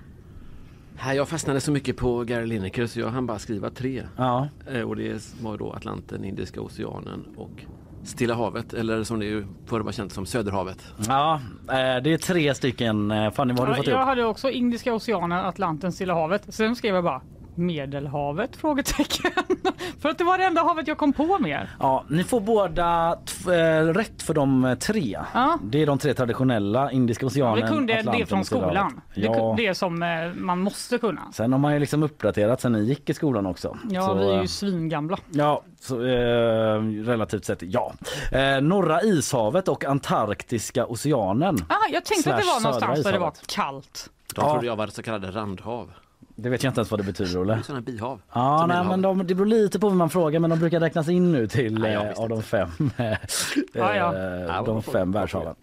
[0.97, 4.03] Här, jag fastnade så mycket på Gary Lineker så jag hann bara skriva tre.
[4.17, 7.51] Ja, Eh, Och det var då Atlanten, Indiska oceanen och
[8.05, 10.85] Stilla havet eller som det ju förr var känt som Söderhavet.
[11.09, 13.11] ja eh, det är tre stycken.
[13.11, 14.07] Eh, Fanny, vad har du fått jag ihop?
[14.07, 16.43] hade också Indiska oceanen, Atlanten, Stilla havet.
[16.55, 17.21] Sen skrev jag bara
[17.57, 18.57] Medelhavet?
[18.57, 19.31] Frågetecken.
[20.01, 21.67] för att det var det enda havet jag kom på med.
[21.81, 25.19] Ja, ni får båda eh, rätt för de eh, tre.
[25.35, 25.59] Ja.
[25.63, 29.01] Det är de tre traditionella, Indiska Ja, oceanen, vi kunde Atlanten det från skolan.
[29.15, 29.33] Det, Ja.
[29.35, 31.21] ku- det som eh, man måste kunna.
[31.33, 33.77] Sen har man ju liksom uppdaterat sen ni gick i skolan också.
[33.91, 35.19] Ja, Så, vi är ju svingamla.
[35.31, 37.93] Ja, så, eh, relativt sett ja.
[38.33, 41.57] Eh, norra ishavet och Antarktiska oceanen.
[41.69, 44.11] Ah, jag tänkte att det var någonstans där det var kallt.
[44.35, 44.53] De Ja.
[44.53, 45.91] trodde jag var så kallade randhav.
[46.43, 47.55] Det vet jag inte ens vad det betyder Olle.
[47.55, 48.21] är sådana bihav.
[48.33, 51.09] Ja, nej, men de, det beror lite på vad man frågar men de brukar räknas
[51.09, 53.05] in nu till Nej, eh, av de fem, eh,
[53.73, 54.15] Ja, ja.
[54.49, 55.55] Ja, de fem världshaven.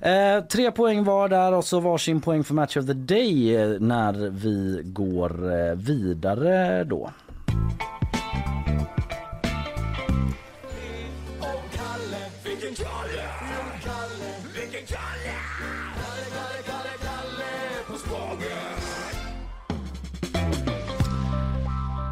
[0.00, 3.68] Eh, tre poäng var där och så varsin poäng för Match of the Day eh,
[3.80, 7.10] när vi går eh, vidare då.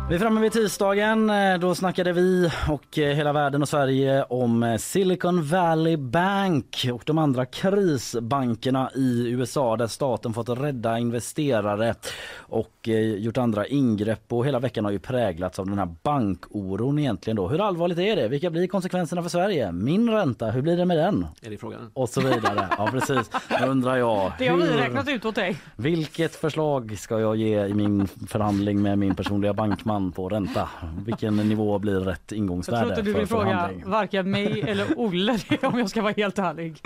[0.08, 1.30] Vi är framme vid tisdagen.
[1.30, 6.86] Eh, Då snackade vi och eh, hela världen och Sverige om eh, Silicon Valley Bank
[6.92, 11.94] och de andra krisbankerna i USA där staten fått rädda investerare
[12.36, 12.88] och
[13.18, 14.32] gjort andra ingrepp.
[14.32, 17.36] Och hela veckan har ju präglats av den här bankoron egentligen.
[17.36, 17.48] Då.
[17.48, 18.28] Hur allvarligt är det?
[18.28, 19.72] Vilka blir konsekvenserna för Sverige?
[19.72, 21.26] Min ränta, hur blir det med den?
[21.42, 21.90] Är det frågan?
[21.94, 22.68] Och så vidare.
[22.78, 23.30] Ja precis.
[23.60, 24.32] Nu undrar jag.
[24.38, 25.56] Det har vi räknat ut åt dig.
[25.76, 30.68] vilket förslag ska jag ge i min förhandling med min personliga bankman på ränta?
[31.06, 35.38] Vilken nivå blir rätt Jag tror ingångsvärde inte du vill fråga varken mig eller Olle
[35.62, 36.76] om jag ska vara helt ärlig.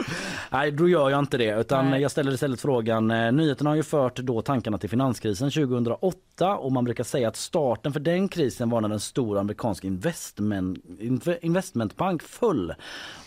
[0.50, 2.02] Nej, då gör jag inte det utan Nej.
[2.02, 3.10] jag ställer istället frågan.
[3.10, 7.36] eh, Nyheterna har ju fört då tankarna till finanskrisen 2008 och man brukar säga att
[7.36, 12.74] starten för den krisen var när en stor amerikansk investment, inve- investmentbank föll.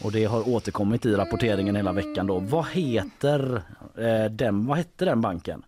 [0.04, 2.40] Och det har återkommit i rapporteringen hela veckan då.
[2.40, 3.62] Vad heter
[3.98, 5.64] eh, den, vad hette den banken?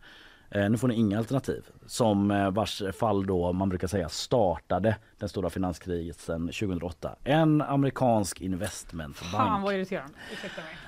[0.56, 1.64] Eh, nu får ni inga alternativ.
[1.86, 7.16] Som eh, vars fall då man brukar säga startade den stora finanskrisen 2008.
[7.24, 9.32] En amerikansk investmentbank.
[9.32, 10.14] Fan vad irriterande.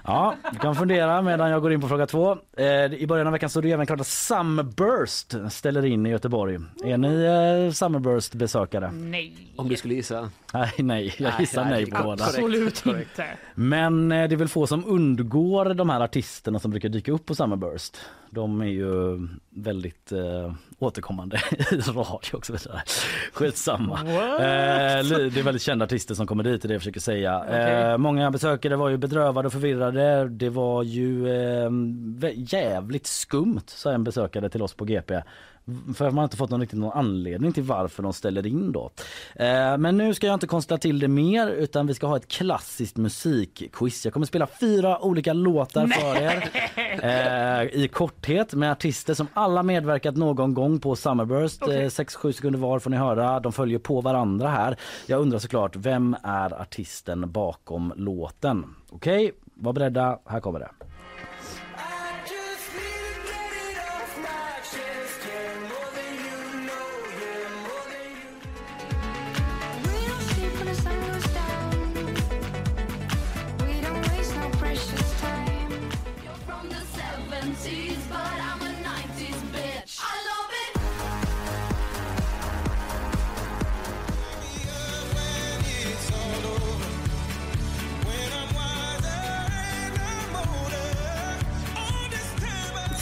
[0.04, 2.38] Ja, du kan fundera medan jag går in på fråga två.
[2.58, 6.60] Eh, I början av veckan stod det även klart att Summerburst ställer in i Göteborg.
[6.84, 8.92] Är ni eh, Summerburst-besökare?
[8.92, 9.38] Nej.
[9.56, 10.30] Om du skulle gissa?
[10.54, 12.24] Nej, nej, jag gissar nej, på båda.
[12.26, 13.10] Absolut korrekt.
[13.10, 13.28] inte.
[13.56, 17.36] Men det är väl få som undgår de här artisterna som brukar dyka upp på
[17.36, 17.98] Summerburst.
[18.36, 21.38] De är ju väldigt eh, återkommande
[21.72, 22.82] i radio och så vidare.
[23.34, 24.00] Skitsamma.
[24.00, 27.40] Eh, det är väldigt kända artister som kommer dit, det är det jag försöker säga.
[27.40, 27.74] Okej.
[27.74, 30.30] Eh, många besökare var ju bedrövade och förvirrade.
[30.30, 31.70] Det var ju eh,
[32.36, 35.22] jävligt skumt, sa en besökare till oss på GP.
[35.96, 38.92] För man har inte fått någon, riktigt någon anledning till varför de ställer in då.
[39.36, 42.28] Eh, men nu ska jag inte konstatera till det mer utan vi ska ha ett
[42.28, 44.06] klassiskt musikquiz.
[44.06, 46.50] Jag kommer spela fyra olika låtar för er.
[47.02, 51.62] Eh, I korthet med artister som alla medverkat någon gång på Summerburst.
[51.62, 51.88] Okej.
[51.90, 53.40] 6-7 sekunder var får ni höra.
[53.40, 54.78] De följer på varandra här.
[55.06, 58.66] Jag undrar såklart, vem är artisten bakom låten?
[58.90, 60.20] Okej, var beredda.
[60.26, 60.70] Här kommer det.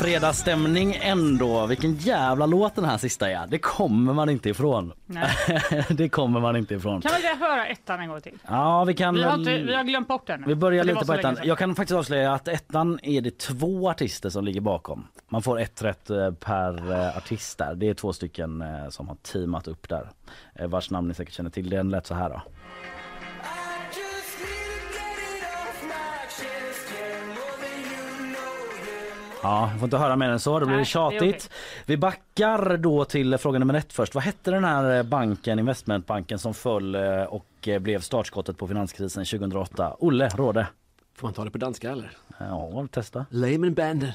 [0.03, 1.65] Fredagsstämning ändå.
[1.65, 3.47] Vilken jävla låt den här sista är.
[3.47, 4.93] Det kommer man inte ifrån.
[5.89, 7.01] Det kommer man inte ifrån.
[7.01, 8.37] Kan vi höra ettan en gång till?
[8.47, 10.43] Ja, vi kan Vi har, inte, vi har glömt bort den.
[10.47, 11.37] Vi börjar lite på ettan.
[11.43, 15.07] Jag kan faktiskt avslöja att ettan är det två artister som ligger bakom.
[15.29, 17.75] Man får ett rätt eh, per eh, artist där.
[17.75, 20.09] Det är två stycken eh, som har teamat upp där.
[20.67, 21.69] Vars namn ni säkert känner till.
[21.69, 22.41] Den lät så här då.
[29.43, 30.59] Ja, jag får inte höra mer än så.
[30.59, 31.49] Då blir det Nej, det tjatigt.
[31.85, 34.15] Vi backar då till fråga nummer ett först.
[34.15, 38.67] Vad hette den här eh, banken, investmentbanken som föll eh, och eh, blev startskottet på
[38.67, 39.95] finanskrisen 2008?
[39.99, 40.67] Olle, råde.
[41.16, 42.11] Får man ta det på danska eller?
[42.38, 43.26] Ja, testa.
[43.30, 44.03] Lehman Band.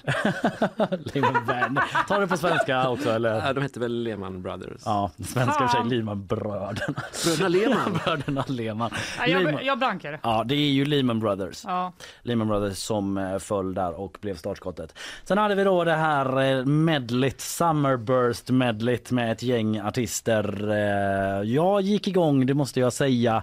[1.15, 1.79] Lehman Band.
[2.09, 3.47] Ta det på svenska också eller?
[3.47, 4.83] Ja, de hette väl Lehman Brothers.
[4.85, 5.89] Ja, svenska för sig Fan.
[5.89, 6.95] Lehman-bröderna.
[7.25, 8.01] Bröderna Lehman.
[8.05, 8.91] Bröderna Lehman.
[9.19, 9.65] Ja, jag, Lehman.
[9.65, 10.21] jag blankar.
[10.23, 11.65] Ja, det är ju Lehman Brothers.
[11.65, 11.93] Ja.
[12.23, 14.95] Lehman Brothers som eh, föll där och blev startskottet.
[15.25, 20.71] Sen hade vi då det här eh, medlet, Summerburst medlet med ett gäng artister.
[20.71, 23.43] Eh, Jag gick igång, det måste jag säga.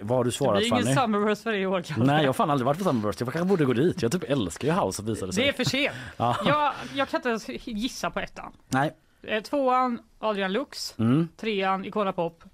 [0.00, 0.96] Vad har du Det svarat blir ingen Fanny?
[0.96, 2.04] Summerburst i år kanske.
[2.04, 3.20] Nej, jag har fan aldrig varit på Summerburst.
[3.20, 4.02] Jag kanske borde gå dit.
[4.02, 5.48] Jag typ älskar ju house visade Det sig.
[5.48, 5.94] är för sent.
[6.16, 6.36] Ja.
[6.46, 8.52] Jag, jag kan inte ens gissa på ettan.
[8.68, 8.92] Nej.
[9.22, 11.28] Eh, Tvåan Adrian Lux, Mm.
[11.36, 12.44] trean Icona Pop,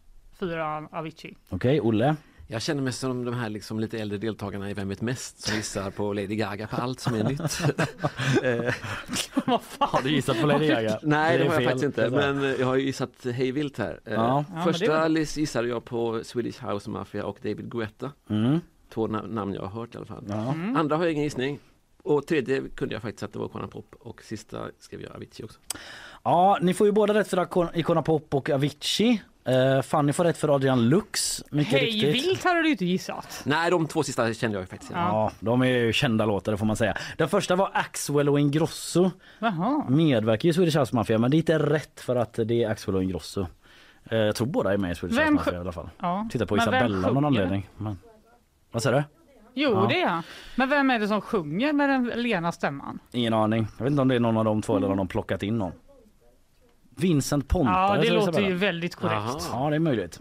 [0.41, 1.37] fyran Avicii.
[1.49, 2.17] Okej, Olle.
[2.49, 5.57] Jag känner mig som de här liksom lite äldre deltagarna i Vem vet mest som
[5.57, 7.41] gissar på Lady Gaga på allt som är nytt.
[8.43, 8.75] Eh,
[9.47, 9.89] Vad fan?
[9.93, 10.99] Har du gissat på Lady Gaga?
[11.03, 12.11] Nej, det, är har jag fel, faktiskt inte.
[12.11, 14.01] Men eh, jag har ju gissat hej vilt här.
[14.05, 14.45] Eh, Ja.
[14.55, 18.13] Ja, Första det väl- gissade jag på Swedish House Mafia och David Guetta.
[18.31, 18.61] Mm.
[18.95, 20.25] Två na- namn jag har hört i alla fall.
[20.29, 20.55] Ja.
[20.77, 21.59] Andra har jag ingen gissning.
[22.03, 23.95] Och tredje kunde jag faktiskt att det var Icona Pop.
[24.01, 25.59] Och sista skrev jag Avicii också.
[26.25, 29.23] ja, ni får ju båda rätt för Icon- Icona Pop och Avicii.
[29.49, 32.15] Uh, Fanny får rätt för Adrian Lux, mycket Hej riktigt.
[32.15, 33.43] vilt hade du inte gissat.
[33.45, 34.93] Nej, de två sista kände jag faktiskt.
[34.95, 34.99] Ja.
[35.09, 36.97] Ja, de är ju kända låtar får man säga.
[37.17, 39.11] Den första var Axwell och Ingrosso.
[39.39, 39.85] Jaha.
[39.89, 42.97] Medverkar i Swedish House Mafia men det är inte rätt för att det är Axwell
[42.97, 43.47] och Ingrosso.
[44.11, 45.91] Eh, jag tror båda är med i Swedish Vem House Mafia i alla fall.
[46.01, 46.29] Ja.
[46.33, 47.69] Titta på Men Isabella av någon anledning.
[47.77, 47.99] Men...
[48.73, 49.05] Vad säger du?
[49.55, 49.87] Jo, Ja.
[49.89, 50.23] det är han.
[50.57, 52.99] Men vem är det som sjunger med den lena stämman?
[53.13, 53.67] Ingen aning.
[53.79, 55.59] Jag vet inte om det är någon av de två eller om de plockat in
[55.59, 55.73] någon.
[56.97, 57.97] Vincent Pontare.
[57.97, 59.23] Ja, det låter ju väldigt korrekt.
[59.27, 59.65] Jaha.
[59.65, 60.21] Ja, det är möjligt.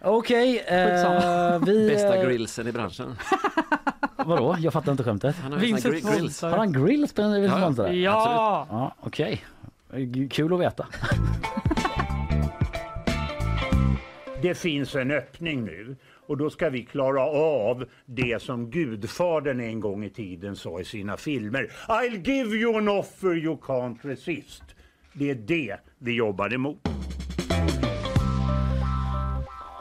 [0.00, 1.58] Okej, eh, Skitsamma.
[1.58, 1.88] vi...
[1.88, 3.16] Bästa eh, grillsen i branschen.
[4.16, 4.56] Vadå?
[4.58, 5.36] Jag fattar inte skämtet.
[5.42, 6.42] Han har Vincent grills.
[6.42, 7.66] Har han grills på en Vincent Ja, ja.
[7.66, 7.96] Pontare?
[7.96, 8.66] Ja!
[8.70, 9.44] Ja, okej.
[9.92, 10.86] Eh, Kul att veta.
[14.42, 15.96] Det finns en öppning nu
[16.26, 20.84] och då ska vi klara av det som Gudfadern en gång i tiden sa i
[20.84, 21.70] sina filmer.
[21.88, 24.62] I'll give you an offer you can't resist.
[25.14, 26.88] Det är det vi jobbar emot.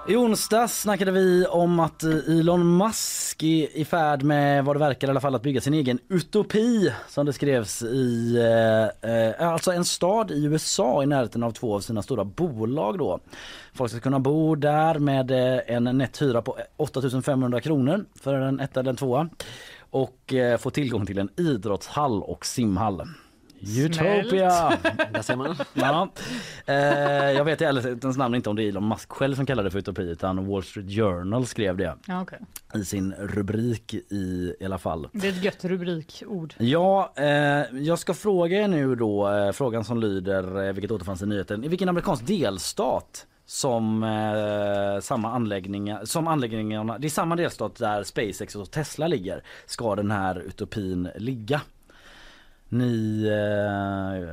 [0.07, 4.79] I onsdags snackade vi om att eh, Elon Musk är i färd med vad det
[4.79, 9.51] verkar i alla fall att bygga sin egen utopi som det skrevs i eh, eh
[9.51, 13.19] alltså en stad i USA i närheten av två av sina stora bolag då.
[13.73, 18.79] Folk ska kunna bo där med eh, en netthyra på 8500 kronor för en etta
[18.79, 19.29] eller en tvåa
[19.89, 23.01] och eh, få tillgång till en idrottshall och simhall.
[23.77, 24.77] Utopia!
[25.13, 25.55] Där ser man.
[25.73, 26.09] Ja.
[26.65, 26.75] Eh,
[27.31, 29.71] jag vet i ärlighetens namn inte om det är Elon Musk själv som kallar det
[29.71, 32.39] för utopi utan Wall Street Journal skrev det Ja, okej.
[32.75, 35.07] i sin rubrik i, i alla fall.
[35.11, 36.53] Det är ett gött rubrikord.
[36.57, 37.25] Ja, eh,
[37.73, 41.63] jag ska fråga er nu då eh, frågan som lyder, eh, vilket återfanns i nyheten.
[41.63, 48.03] I vilken amerikansk delstat som eh, samma anläggningar, som anläggningarna, det är samma delstat där
[48.03, 51.61] SpaceX och Tesla ligger, ska den här utopin ligga?
[52.73, 54.29] Ni eh,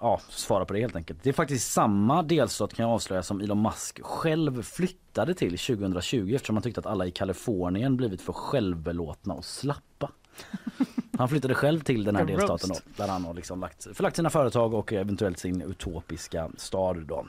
[0.00, 1.22] ja, svara på det helt enkelt.
[1.22, 6.32] Det är faktiskt samma delstat kan jag avslöja som Elon Musk själv flyttade till 2020
[6.34, 10.10] eftersom han tyckte att alla i Kalifornien blivit för självbelåtna och slappa.
[11.18, 14.30] Han flyttade själv till den här delstaten då, där han har liksom lagt, förlagt sina
[14.30, 17.26] företag och eventuellt sin utopiska stad då.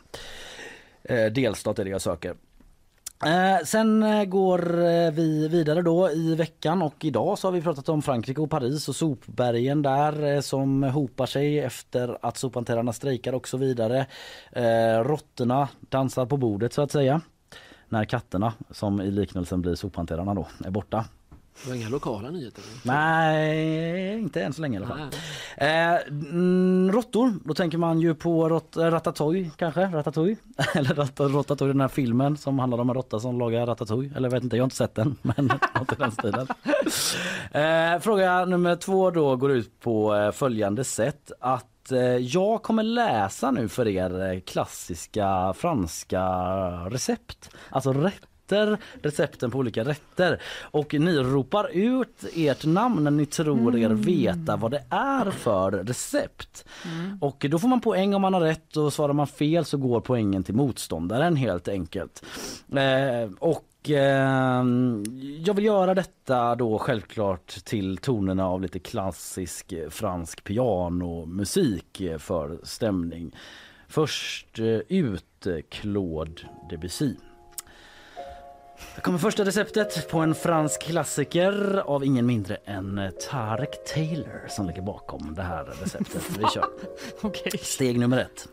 [1.04, 2.36] Eh, delstat är det jag söker.
[3.26, 7.62] Eh, sen eh, går eh, vi vidare då i veckan och idag så har vi
[7.62, 12.94] pratat om Frankrike och Paris och sopbergen där eh, som hopar sig efter att sophanterarna
[12.94, 14.06] strejkar och så vidare.
[14.52, 17.22] Eh, råttorna dansar på bordet så att säga.
[17.90, 21.06] När katterna, som i liknelsen blir sophanterarna då, är borta.
[21.64, 22.64] Det var inga lokala nyheter.
[22.84, 25.00] Nej, inte än så länge i alla fall.
[25.58, 30.36] Eh, mm, råttor, då tänker man ju på rot, Ratatouille kanske, Ratatouille.
[30.76, 34.16] Eller Rat- Ratatouille, den här filmen som handlar om en råtta som lagar Ratatouille.
[34.16, 35.46] Eller jag vet inte, jag har inte sett den, men
[35.80, 36.48] något i den stilen.
[37.52, 42.84] Eh, fråga nummer två då går ut på eh, följande sätt att eh, jag kommer
[42.84, 46.22] läsa nu för er eh, klassiska franska
[46.90, 47.50] recept.
[47.70, 47.94] Alltså
[48.48, 53.90] rätter recepten på olika rätter och ni ropar ut ert namn när ni tror er
[53.90, 56.66] veta vad det är för recept.
[57.22, 60.02] Och då får man poäng om man har rätt och svarar man fel så går
[60.02, 62.26] poängen till motståndaren helt enkelt.
[62.72, 64.64] Eh, och eh,
[65.46, 73.36] jag vill göra detta då självklart till tonerna av lite klassisk fransk pianomusik för stämning.
[73.88, 77.16] Först eh, ut Claude Debussy.
[78.96, 84.68] Här kommer första receptet på en fransk klassiker av ingen mindre än Tarek Taylor som
[84.68, 86.38] ligger bakom det här receptet.
[86.38, 86.66] Vi kör.
[87.22, 87.52] Okej.
[87.62, 88.48] Steg nummer ett.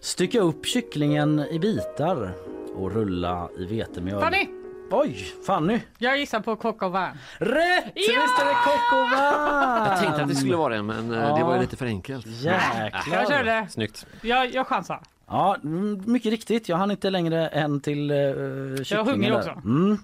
[0.00, 2.32] Stycka upp kycklingen i bitar
[2.76, 4.20] och rulla i vetemjöl.
[4.20, 4.48] Fanny!
[4.90, 5.80] Oj, Fanny!
[5.98, 7.08] Jag gissar på Coq au vin.
[7.38, 7.84] Rätt!
[7.94, 8.10] Visst
[8.40, 9.88] är det Coq au vin!
[9.90, 12.26] Jag tänkte att det skulle vara det men eh, det var ju lite för enkelt.
[12.26, 12.92] Jäklar!
[13.12, 13.66] Jag körde.
[13.70, 14.06] Snyggt.
[14.22, 15.00] Jag, jag chansar.
[15.28, 16.68] Ja, mm, mycket riktigt.
[16.68, 19.50] Jag hann inte längre än till uh, Jag är hungrig också.
[19.64, 19.98] Mm.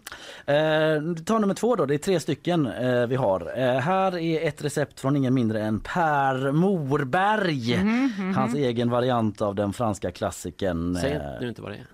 [0.46, 1.86] Eh, ta nummer två då.
[1.86, 3.58] Det är tre stycken eh, vi har.
[3.58, 7.76] Eh, här är ett recept från ingen mindre än Per Morberg.
[7.84, 10.98] Mhm, Hans egen variant av den franska klassikern.
[11.00, 11.86] Säg eh, nu inte vad det är.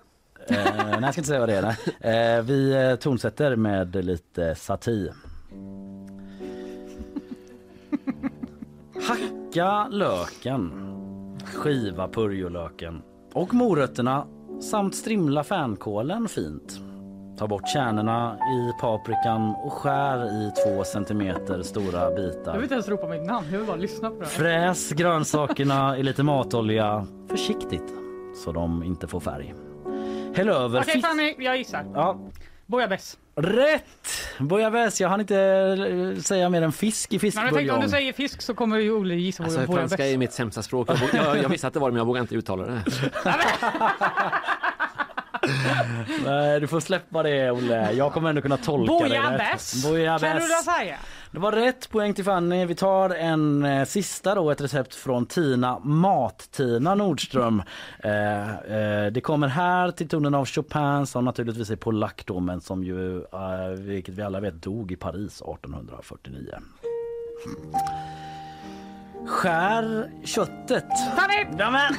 [0.47, 2.37] Eh, nej, jag ska inte säga vad det är.
[2.37, 5.13] Eh, vi eh, tonsätter med lite satir.
[9.07, 10.71] Hacka löken,
[11.55, 13.01] skiva purjolöken
[13.41, 14.25] och morötterna
[14.61, 16.79] samt strimla fänkålen fint.
[17.37, 22.61] Ta bort kärnorna i paprikan och skär i två centimeter stora Jag vill bitar.
[22.61, 24.21] inte ens ropa mitt namn, jag vill bara lyssna på det.
[24.25, 24.29] här.
[24.31, 27.93] Fräs grönsakerna i lite matolja försiktigt
[28.43, 29.53] så de inte får färg.
[30.35, 31.85] Häll över Okej fisk- Fanny, jag gissar.
[31.93, 32.19] Ja,
[32.69, 33.17] Bouillabaisse.
[33.35, 34.07] Rätt!
[34.39, 35.37] Bouillabaisse, jag hann inte
[36.15, 37.81] eh, säga mer än fisk i Men jag tänkte om fiskbuljong.
[37.81, 40.17] du säger fisk så kommer ju Olle gissa Alltså, franska är bouillabaisse.
[40.17, 40.89] mitt sämsta språk.
[40.89, 42.81] Jag, jag, jag visste att det var det men jag vågar inte uttala det.
[46.25, 47.91] Nej, du får släppa det Olle.
[47.91, 49.09] Jag kommer ändå kunna tolka det rätt.
[49.09, 49.81] Bouillabaisse.
[49.81, 50.47] Kan du Bouillabaisse.
[50.57, 50.97] det säga?
[51.31, 52.65] Det var rätt poäng till Fanny.
[52.65, 57.61] Vi tar en eh, sista då, ett recept från Tina Mat-Tina Nordström.
[58.03, 62.61] Eh, eh, det kommer här till tonen av Chopin som naturligtvis är polack då men
[62.61, 66.59] som ju, eh, vilket vi alla vet, dog i Paris 1849.
[69.27, 70.85] Skär köttet.
[71.17, 71.45] Fanny!
[71.57, 71.93] Ja, men.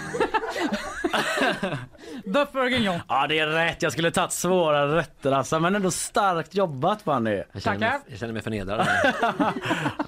[2.33, 2.99] Bœuf bourguignon.
[3.09, 5.61] ja det är rätt, jag skulle tagit svårare rätter alltså.
[5.61, 7.43] men ändå starkt jobbat Fanny.
[7.53, 8.01] Jag känner, mig, Tackar.
[8.11, 8.87] jag känner mig förnedrad.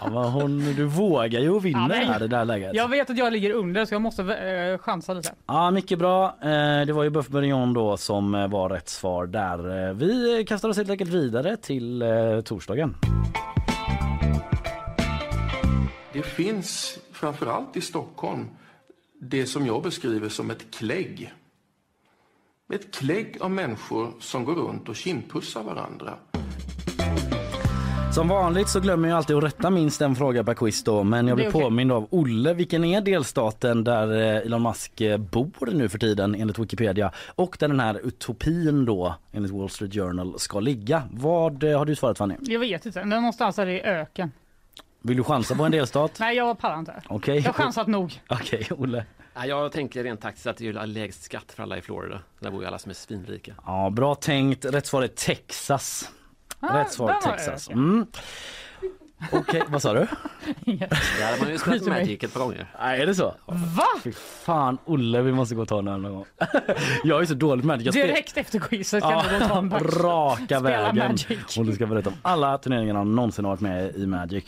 [0.00, 2.74] Ja, men hon, du vågar ju vinner Ja, men- här i det här läget.
[2.74, 5.32] Jag vet att jag ligger under så jag måste eh, chansa lite.
[5.46, 6.36] Ja, mycket bra.
[6.42, 9.88] Eh, det var ju Buff Bourguignon då som eh, var rätt svar där.
[9.88, 12.94] Eh, Vi kastar oss helt enkelt vidare till eh, torsdagen.
[16.12, 18.48] Det finns framförallt i Stockholm
[19.20, 21.32] det som jag beskriver som ett klägg.
[22.72, 26.14] Ett klägg av människor som går runt och kindpussar varandra.
[28.14, 31.28] Som vanligt så glömmer jag alltid att rätta minst en fråga per quiz då, men
[31.28, 31.62] jag blir okej.
[31.62, 32.54] påmind av Olle.
[32.54, 37.56] Vilken är delstaten där eh, Elon Musk eh, bor nu för tiden enligt Wikipedia och
[37.60, 41.02] där den här utopin då enligt Wall Street Journal ska ligga?
[41.12, 42.34] Vad eh, har du svarat Fanny?
[42.40, 44.30] Jag vet inte, någonstans är det i öken.
[45.02, 46.16] Vill du chansa på en delstat?
[46.20, 47.02] Nej jag pallar inte.
[47.08, 47.36] Okej.
[47.36, 48.20] Jag har chansat nog.
[48.28, 49.04] Okej, Olle.
[49.34, 52.20] Ja, jag tänker rent taktiskt att det är lägst skatt för alla i Florida.
[52.40, 53.54] Där bor ju alla som är svinrika.
[53.66, 54.64] Ja, bra tänkt.
[54.64, 56.10] Rätt svar är Texas.
[56.60, 57.70] Ah, Rätt svar Texas.
[57.70, 58.06] Mm.
[59.32, 59.98] Okej, vad sa du?
[59.98, 62.00] Där har man ju spelat Skit i mig.
[62.00, 62.66] Magic ett par gånger.
[62.80, 63.34] Nej, är det så?
[63.46, 63.86] Va?
[64.04, 64.12] Fy
[64.44, 66.24] fan, Olle, vi måste gå och ta den någon gång.
[67.04, 67.84] jag är så dålig med det.
[67.84, 69.82] Jag Direkt efter quizet kan du gå och ta en match.
[69.82, 70.96] raka Spela vägen.
[70.96, 71.58] Magic.
[71.58, 74.44] Och du ska berätta om alla turneringarna han någonsin har varit med i Magic.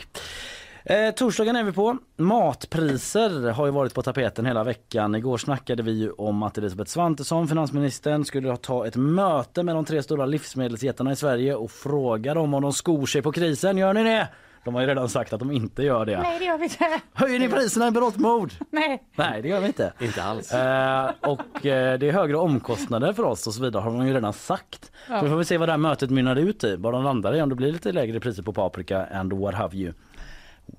[0.87, 1.97] Eh, torsdagen är vi på.
[2.16, 5.14] Matpriser har ju varit på tapeten hela veckan.
[5.14, 9.75] Igår snackade vi ju om att Elisabeth Svantesson, finansministern, skulle ha ta ett möte med
[9.75, 13.79] de tre stora livsmedelsjättarna i Sverige och fråga dem om de skor sig på krisen.
[13.79, 14.29] Gör ni det?
[14.65, 16.19] De har ju redan sagt att de inte gör det.
[16.23, 17.01] Nej det gör vi inte.
[17.12, 18.53] Höjer ni priserna i berått mod?
[18.71, 19.03] Nej.
[19.17, 19.93] Nej, det gör vi inte.
[20.01, 20.53] Inte alls.
[20.53, 24.15] Eh, och eh, det är högre omkostnader för oss och så vidare har de ju
[24.15, 24.93] redan sagt.
[25.09, 25.19] Ja.
[25.19, 26.77] Så vi får väl se vad det här mötet mynnar ut i.
[26.77, 29.77] Vad de landar i, om det blir lite lägre priser på paprika and what have
[29.77, 29.93] you.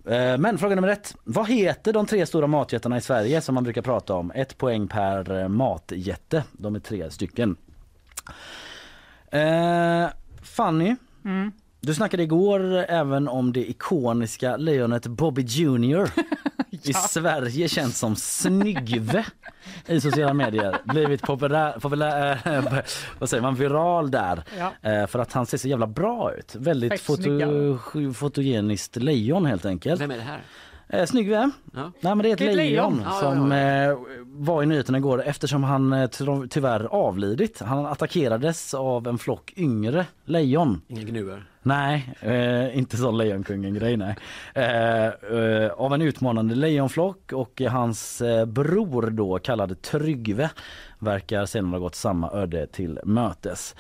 [0.06, 1.16] Eh, men fråga nummer ett.
[1.24, 4.32] Vad heter de tre stora matjättarna i Sverige som man brukar prata om?
[4.36, 6.44] Ett poäng per eh, matjätte.
[6.52, 7.56] De är tre stycken.
[9.32, 10.08] Eh,
[10.44, 11.52] Fanny, Mm.
[11.86, 16.10] Du snackade igår även om det ikoniska lejonet Bobby Jr.
[16.70, 19.26] i Sverige känd som Snyggve
[19.88, 20.78] i sociala medier.
[20.84, 22.64] Blivit populär, populär äh,
[23.20, 24.92] vad säger man, viral där Ja.
[24.92, 26.56] eh, för att han ser så jävla bra ut.
[26.56, 27.80] Väldigt foto,
[28.14, 30.02] fotogeniskt lejon helt enkelt.
[30.02, 30.42] Vem är det här?
[30.90, 31.52] Eh, Snyggve?
[31.74, 31.92] Ja.
[32.00, 33.02] Nej men det är ett Det är lejon, lejon.
[33.06, 33.58] Ja, ja, som ja.
[33.92, 37.60] Eh, var i nyheterna igår eftersom han eh, ty- tyvärr avlidit.
[37.62, 40.82] Han attackerades av en flock yngre lejon.
[40.88, 41.46] Ingen gnuer.
[41.62, 44.16] Nej, eh, inte sån Lejonkungen-grej nej.
[44.54, 50.50] Eh, eh, av en utmanande lejonflock och hans eh, bror då kallad Tryggve
[51.00, 53.76] verkar senare ha gått samma öde till mötes.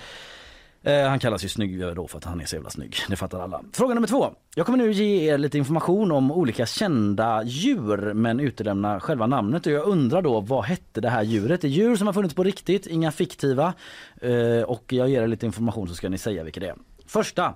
[0.86, 2.96] Eh, han kallas ju snygg då för att han är så jävla snygg.
[3.10, 3.62] Det fattar alla.
[3.74, 4.34] Fråga nummer två.
[4.56, 9.66] Jag kommer nu ge er lite information om olika kända djur men utelämna själva namnet.
[9.66, 11.62] Och jag undrar då vad hette det här djuret?
[11.62, 13.74] Det är djur som har funnits på riktigt, inga fiktiva.
[14.22, 16.76] Eh, och jag ger er lite information så ska ni säga vilket det är.
[17.08, 17.54] Första.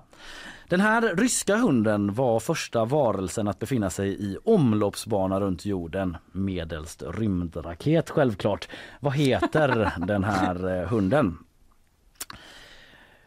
[0.68, 7.02] Den här ryska hunden var första varelsen att befinna sig i omloppsbana runt jorden medelst
[7.14, 8.68] rymdraket självklart.
[9.00, 11.38] Vad heter den här eh, hunden?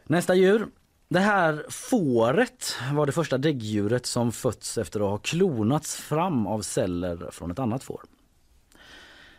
[0.05, 0.67] Nästa djur.
[1.09, 6.61] Det här fåret var det första däggdjuret som fötts efter att ha klonats fram av
[6.61, 8.01] celler från ett annat får.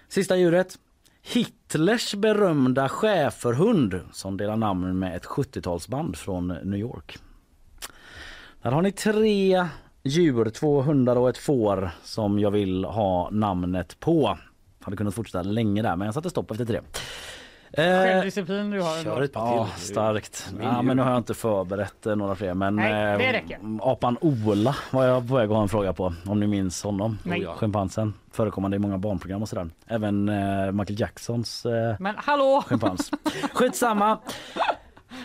[0.09, 0.79] Sista djuret.
[1.23, 7.19] Hitlers berömda schäferhund som delar namn med ett 70-talsband från New York.
[8.63, 9.69] Där har ni tre
[10.03, 14.39] djur, två hundar och ett får som jag vill ha namnet på.
[14.81, 16.81] Hade kunnat fortsätta länge där men jag satte stopp efter tre.
[17.77, 19.03] Eh, Självdisciplin du har.
[19.05, 19.85] Kör ett par Ja, till.
[19.87, 20.53] starkt.
[20.63, 22.55] Ja, men nu har jag inte förberett eh, några fler.
[22.55, 23.59] Men Nej, det eh, räcker.
[23.83, 26.15] apan Ola var jag på väg att ha en fråga på.
[26.27, 27.19] Om ni minns honom.
[27.23, 27.47] Nej.
[27.47, 27.55] Oh.
[27.57, 28.15] Schimpansen.
[28.33, 29.71] Förekommande i många barnprogram och sådär.
[29.87, 32.63] Även eh, Michael Jacksons eh, Men hallå!
[32.67, 33.11] schimpans.
[33.53, 34.19] Skitsamma.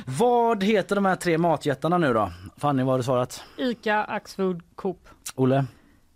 [0.06, 2.32] Vad heter de här tre matjättarna nu då?
[2.58, 3.44] Fanny, vad har du svarat?
[3.58, 5.08] Ica, Axfood, Coop.
[5.36, 5.66] Olle?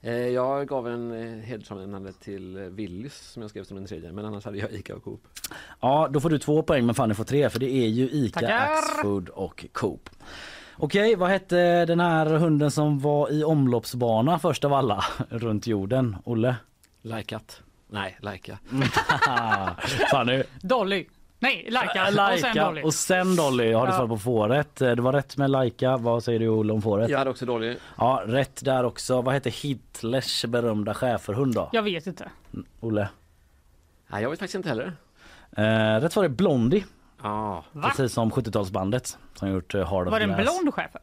[0.03, 4.11] Eh, Jag gav en eh, hedersomnämnande till eh, Willys som jag skrev som den tredje
[4.11, 5.27] men annars hade jag Ica och Coop.
[5.79, 8.39] Ja, då får du två poäng men Fanny får tre för det är ju Ica,
[8.39, 8.71] Tackar.
[8.71, 10.09] Axfood och Coop.
[10.77, 16.15] Okej, vad hette den här hunden som var i omloppsbana först av alla runt jorden?
[16.23, 16.55] Olle?
[17.01, 17.61] Laikat.
[17.87, 18.57] Nej, Laika.
[20.11, 20.43] Fanny?
[20.61, 21.05] Dolly.
[21.43, 22.01] Nej, Laika.
[22.01, 22.81] Och sen Laika Dolly.
[22.83, 23.95] och sen Dolly har du Ja.
[23.95, 24.75] svarat på fåret.
[24.75, 25.97] Det var rätt med Laika.
[25.97, 27.09] Vad säger du Olle om fåret?
[27.09, 27.77] Jag hade också dålig.
[27.97, 29.21] Ja, rätt där också.
[29.21, 31.69] Vad hette Hitlers berömda schäferhund då?
[31.71, 32.29] Jag vet inte.
[32.79, 33.09] Olle?
[34.07, 34.93] Nej, jag vet faktiskt inte heller.
[35.57, 36.85] Eh, rätt var det Blondie.
[37.23, 37.63] Ja.
[37.71, 37.89] Va?
[37.89, 40.59] Precis som 70-talsbandet som gjort eh, Hard of Var det en Glass.
[40.59, 41.01] blond schäfer?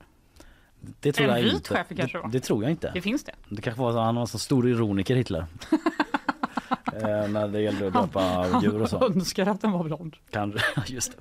[1.00, 1.74] Det tror En jag vit inte.
[1.74, 2.90] schäfer kanske det, det tror jag inte.
[2.94, 3.32] Det finns det.
[3.48, 5.46] Det kanske var så han var så stor ironiker Hitler.
[6.92, 9.04] eh, när det gällde att döpa djur och så.
[9.04, 10.16] Önskar att den var blond.
[10.30, 11.18] Kanske, just det.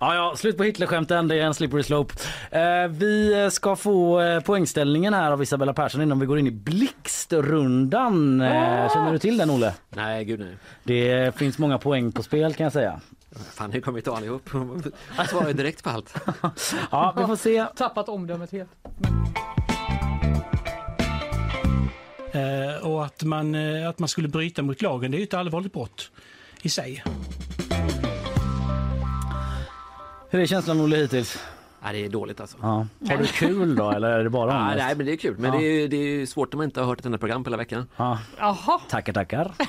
[0.00, 2.14] Ja, ja, slut på Hitlerskämten, det är en slippery slope.
[2.50, 6.50] Eh, vi ska få eh, poängställningen här av Isabella Persson innan vi går in i
[6.50, 8.40] blixtrundan.
[8.40, 9.74] Eh, känner du till den Olle?
[9.88, 10.56] Nej, gud nej.
[10.82, 13.00] Det finns många poäng på spel kan jag säga.
[13.54, 14.50] Fan, nu kommer vi ta allihop.
[15.16, 16.14] Jag svarar direkt på allt.
[16.90, 17.66] Ja, vi får se.
[17.76, 18.70] Tappat omdömet helt.
[22.32, 25.34] Eh, och att man, eh, att man skulle bryta mot lagen, det är ju ett
[25.34, 26.10] allvarligt brott
[26.62, 27.04] i sig.
[30.30, 31.38] Hur är känslan Olle hittills?
[31.82, 32.56] Nej, det är dåligt alltså.
[32.62, 32.86] Ja.
[33.08, 34.76] Har du kul då eller är det bara ångest?
[34.78, 35.34] nej, men det är kul.
[35.38, 35.58] Men Ja.
[35.58, 37.56] det, är, det är svårt om man inte har hört ett enda program på hela
[37.56, 37.86] veckan.
[37.96, 38.18] Ja.
[38.38, 38.80] Jaha.
[38.88, 39.52] Tackar, tackar.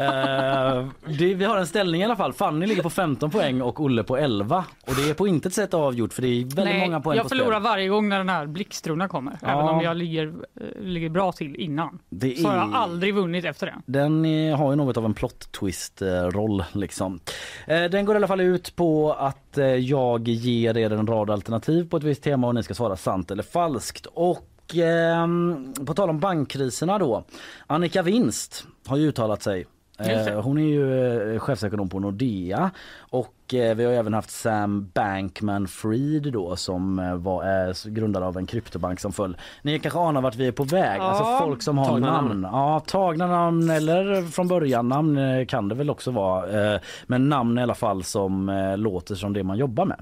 [0.00, 0.86] Eh,
[1.18, 2.32] det, vi har en ställning i alla fall.
[2.32, 4.64] Fanny ligger på 15 poäng och Olle på 11.
[4.86, 7.22] Och det är på intet sätt avgjort för det är väldigt Nej, många poäng jag
[7.24, 9.38] på förlorar varje gång när den här blixtrunan kommer.
[9.42, 9.48] Ja.
[9.48, 11.98] Även om jag ligger, eh, ligger bra till innan.
[12.08, 13.74] Det Så har jag är- aldrig vunnit efter det.
[13.86, 17.20] Den är, har ju något av en plot twist eh, roll liksom.
[17.66, 21.30] Eh, den går i alla fall ut på att eh, jag ger er en rad
[21.30, 24.06] alternativ på ett visst tema och ni ska svara sant eller falskt.
[24.06, 27.24] Och ehm, på tal om bankkriserna då.
[27.66, 29.66] Annika Winst har ju uttalat sig.
[29.98, 34.90] Eh, hon är ju eh, chefsekonom på Nordea och eh, vi har även haft Sam
[34.94, 39.36] Bankman-Fried då som eh, var är grundare av en kryptobank som föll.
[39.62, 41.00] Ni kanske anar vart vi är på väg.
[41.00, 41.04] Ja.
[41.04, 42.28] Alltså folk som har Tagna namn.
[42.40, 42.48] namn.
[42.52, 46.72] Ja, tagna namn eller från början namn eh, kan det väl också vara.
[46.74, 50.00] Eh, Men namn i alla fall som eh, låter som det man jobbar med.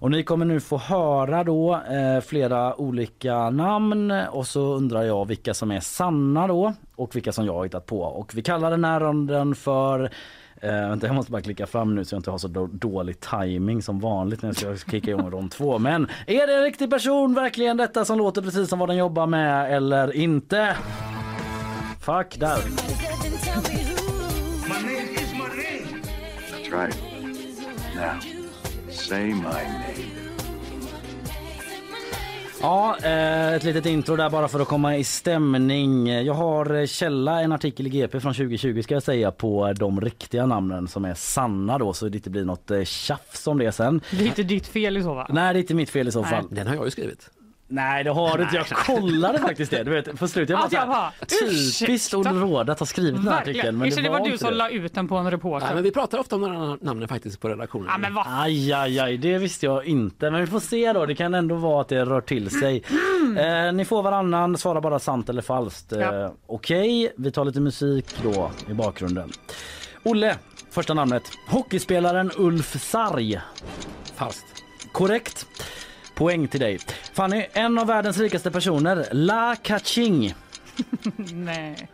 [0.00, 5.24] Och ni kommer nu få höra då eh, flera olika namn och så undrar jag
[5.28, 8.00] vilka som är sanna då och vilka som jag har hittat på.
[8.02, 10.10] Och vi kallar den här ronden för
[10.62, 13.20] Eh, vänta, jag måste bara klicka fram nu så jag inte har så då, dålig
[13.20, 15.78] timing som vanligt när jag ska kicka igång de två.
[15.78, 19.26] Men är det en riktig person verkligen detta som låter precis som vad den jobbar
[19.26, 20.76] med eller inte?
[22.00, 22.58] Fuck där.
[26.50, 26.94] That's right.
[27.94, 28.20] Now,
[28.90, 30.21] say my name.
[32.62, 36.06] Ja, eh, ett litet intro där bara för att komma i stämning.
[36.24, 40.00] Jag har eh, källa en artikel i GP från 2020 ska jag säga på de
[40.00, 43.72] riktiga namnen som är sanna då så det inte blir något eh, tjafs om det
[43.72, 44.00] sen.
[44.10, 45.30] Det är inte ditt fel i så fall.
[45.30, 46.30] Nej, det är inte mitt fel i så Nej.
[46.30, 46.46] fall.
[46.50, 47.30] Den har jag ju skrivit.
[47.68, 48.56] Nej, det har du inte.
[48.56, 49.82] Jag kollade faktiskt det.
[49.84, 51.12] Du vet, på slutet jag bara, jag bara,
[51.78, 52.14] typiskt?
[52.14, 53.78] Olle Råde att ha skrivit den här artikeln.
[53.78, 54.56] Men det, var, var du som det.
[54.56, 55.66] la ut den på en reporter?
[55.66, 57.86] Nej, men vi pratar ofta om här namnen faktiskt på redaktionen.
[57.90, 60.30] Ja, men vad Aj, aj, aj, det visste jag inte.
[60.30, 61.06] Men vi får se då.
[61.06, 62.82] Det kan ändå vara att det rör till sig.
[63.38, 65.92] Eh, ni får varannan, svara bara sant eller falskt.
[65.92, 66.34] Eh, Ja.
[66.46, 69.32] Okej, vi tar lite musik då i bakgrunden.
[70.02, 70.36] Olle,
[70.70, 71.22] första namnet.
[71.48, 73.40] Hockeyspelaren Ulf Sarg.
[74.16, 74.46] Falskt.
[74.92, 75.46] Korrekt.
[76.22, 76.78] Poäng till dig.
[77.14, 80.34] Fanny, en av världens rikaste personer, La Kaching.
[81.32, 81.88] Nej.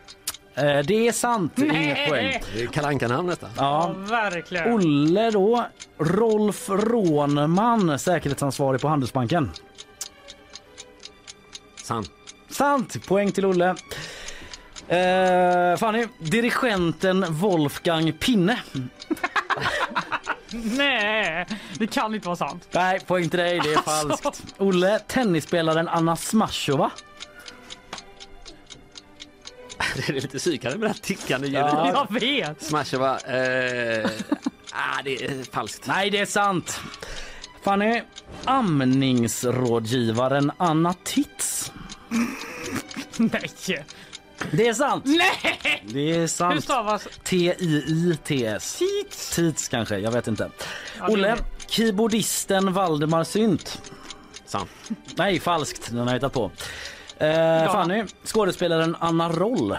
[0.54, 2.08] Eh, det är sant, inget Nej.
[2.08, 2.42] poäng.
[2.54, 3.50] Det är Kalle Anka-namn nästan.
[3.56, 4.04] Ja, Ja.
[4.10, 4.72] verkligen.
[4.72, 5.66] Olle då,
[5.98, 9.50] Rolf Rånman, säkerhetsansvarig på Handelsbanken.
[11.82, 12.10] Sant.
[12.50, 13.68] Sant, poäng till Olle.
[14.88, 18.58] Eh, Fanny, dirigenten Wolfgang Pinne.
[20.52, 21.46] Nej,
[21.78, 22.68] det kan inte vara sant.
[22.70, 23.60] Nej, poäng till dig.
[23.64, 24.16] Det är Alltså.
[24.16, 24.54] falskt.
[24.58, 26.90] Olle, tennisspelaren Anna Smashova.
[29.96, 31.62] Det är lite psykande med det här tickande ljudet.
[31.72, 32.06] Ja.
[32.10, 32.62] Jag vet.
[32.62, 33.18] Smashova.
[33.18, 34.10] Eh,
[34.72, 35.86] ah, det är falskt.
[35.86, 36.80] Nej, det är sant.
[37.64, 38.02] Fanny,
[38.44, 41.72] amningsrådgivaren Anna Tits.
[43.16, 43.50] Nej.
[44.50, 45.04] Det är sant.
[45.06, 45.82] Nej!
[45.84, 46.64] Det är Hur sant.
[46.64, 48.78] stavas T-I-I-T-S.
[48.78, 49.34] Tits?
[49.36, 50.50] Tits kanske, jag vet inte.
[50.98, 53.82] Ja, det Olle, är- keyboardisten Valdemar Synt.
[54.46, 54.70] Sant.
[55.16, 55.86] Nej, falskt.
[55.90, 56.50] Den har jag hittat på.
[57.18, 59.76] Eh, Fanny, skådespelaren Anna Roll.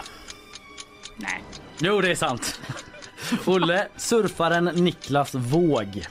[1.16, 1.42] Nej.
[1.78, 2.60] Jo, det är sant.
[3.46, 6.06] Olle, surfaren Niklas Våg.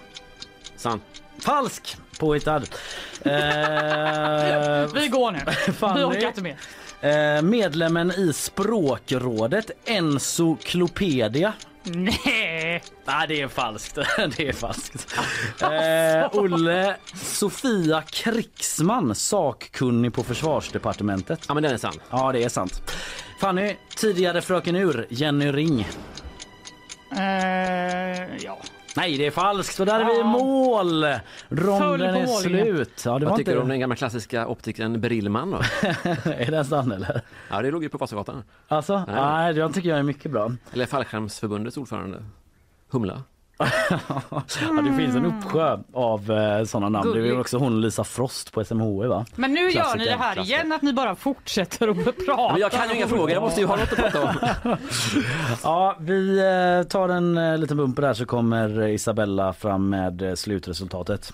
[0.78, 1.04] Sant.
[1.40, 1.98] Falsk!
[2.20, 2.56] Påhittad.
[2.56, 2.62] Eh,
[4.94, 5.40] Vi går nu.
[5.68, 6.58] Vi Fanny, orkar inte mer.
[7.02, 11.54] Eh, medlemmen i språkrådet Encyklopedia.
[11.84, 12.84] Nej.
[13.06, 13.96] Nej, det är falskt.
[14.38, 15.16] det är falskt.
[15.62, 21.40] Eh, Olle, Sofia Krigsman, sakkunnig på försvarsdepartementet.
[21.48, 22.00] Ja, men den är sann.
[22.10, 22.94] Ja, det är sant.
[23.42, 25.88] Fanny, tidigare fröken Ur, Jenny Ring.
[27.12, 28.58] Eh, ja.
[28.96, 29.76] Nej, det är falskt.
[29.76, 31.06] Så där är vi i mål.
[31.50, 33.04] Ronden på är slut.
[33.06, 33.60] Ja, det var Vad tycker inte...
[33.60, 35.58] du om den gamla klassiska optikern Brillman då?
[36.32, 37.22] är den sann eller?
[37.50, 38.44] Ja, det låg ju på Vasagatan.
[38.68, 39.16] Alltså, Nej.
[39.16, 40.52] nej, jag tycker jag är mycket bra.
[40.74, 42.24] Eller Fallskärmsförbundets ordförande.
[42.90, 43.24] Humla.
[43.60, 47.12] Ja, det finns en uppsjö av eh, sådana namn.
[47.12, 47.40] Det är Gulligt.
[47.40, 49.26] också hon Lisa Frost på SMHI va?
[49.36, 50.56] Men nu gör ni Klassiker, det här klassiker.
[50.58, 52.52] igen att ni bara fortsätter att prata.
[52.52, 54.78] Men jag kan ju inga frågor, jag måste ju ha något att prata om.
[55.64, 60.34] Ja, vi eh, tar en eh, liten bumper där så kommer Isabella fram med eh,
[60.36, 61.34] slutresultatet.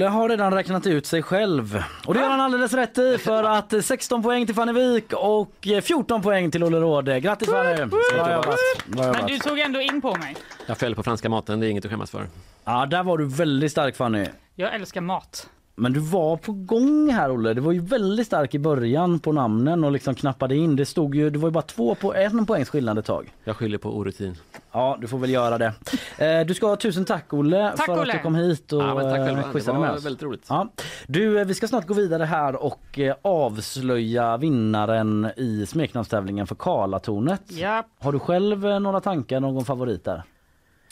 [0.00, 3.44] Olle har redan räknat ut sig själv och det gör han alldeles rätt i för
[3.44, 7.20] att eh, 16 poäng till Fanny Wik och eh, 14 poäng till Olle Råde.
[7.20, 7.84] Grattis Fanny!
[7.84, 8.56] Bra jobbat!
[8.86, 10.36] Bra Men du tog ändå in på mig.
[10.66, 12.26] Jag föll på franska maten, det är inget att skämmas för.
[12.64, 14.26] Ja, där var du väldigt stark Fanny.
[14.54, 15.48] Jag älskar mat.
[15.74, 17.54] Men du var på gång här Olle.
[17.54, 20.76] Du var ju väldigt stark i början på namnen och liksom knappade in.
[20.76, 23.32] Det stod ju, det var ju bara två på en poängs skillnad ett tag.
[23.44, 24.36] Jag skyller på orutin.
[24.72, 25.72] Ja, du får väl göra det.
[26.18, 28.12] Eh, du ska ha tusen tack Olle Tack, för att Olle.
[28.12, 29.40] du kom hit och Ja, men tack själva.
[29.40, 30.04] eh, var med oss.
[30.04, 30.46] väldigt roligt.
[30.48, 30.68] Ja.
[31.06, 36.54] Du, eh, vi ska snart gå vidare här och eh, avslöja vinnaren i smeknamnstävlingen för
[36.54, 37.42] Karlatornet.
[37.48, 37.84] Ja.
[38.00, 40.22] Har du själv eh, några tankar, någon favorit där?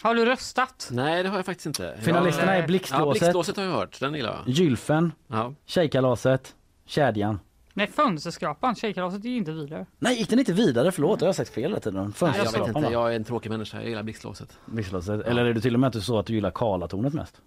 [0.03, 0.89] Har du röstat?
[0.93, 1.97] Nej, det har jag faktiskt inte.
[2.01, 3.07] Finalisterna är Blixtlåset.
[3.07, 4.55] Ja, Blixtlåset har jag hört, den gillar jag.
[4.55, 5.55] Gylfen, Ja.
[5.67, 6.55] Tjejkalaset,
[6.87, 7.41] Kedjan.
[7.75, 8.75] Nej, Fönsterskrapan.
[8.75, 9.87] Tjejkalaset är ju inte vidare.
[9.99, 10.93] Nej, gick den inte vidare?
[10.93, 11.95] Förlåt, jag har sagt fel hela tiden.
[11.95, 14.59] Nej, jag vet Fönsterskrapan, inte, jag är en tråkig människa, jag gillar Blixtlåset.
[14.67, 15.21] Blixtlåset.
[15.27, 17.41] Eller är det till och med att du så att du gillar Karlatornet mest?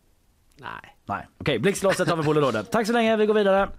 [0.57, 0.69] Nej.
[1.05, 1.27] Nej.
[1.37, 2.71] Okej, Blixtlåset har vi på Ollerådet.
[2.71, 3.69] Tack så länge, vi går vidare.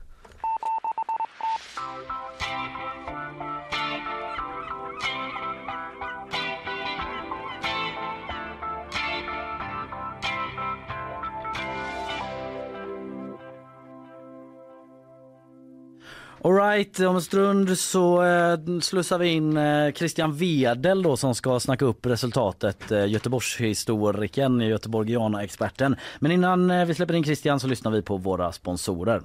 [16.44, 21.60] Alright, om en stund så eh, slussar vi in eh, Christian Wedel då som ska
[21.60, 22.92] snacka upp resultatet.
[22.92, 25.96] Eh, Göteborgshistorikern, Göteborgiana-experten.
[26.18, 29.22] Men innan eh, vi släpper in Christian så lyssnar vi på våra sponsorer.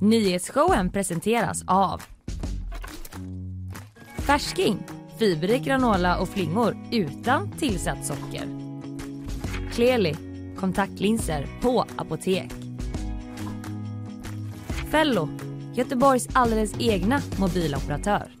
[0.00, 2.02] Nyhetsshowen presenteras av
[4.18, 4.78] Färsking,
[5.18, 8.44] fiberrik granola och flingor utan tillsatt socker.
[9.72, 10.16] Kleli,
[10.56, 12.69] kontaktlinser på apotek.
[14.90, 15.28] Fello,
[15.74, 18.39] Göteborgs alldeles egna mobiloperatör.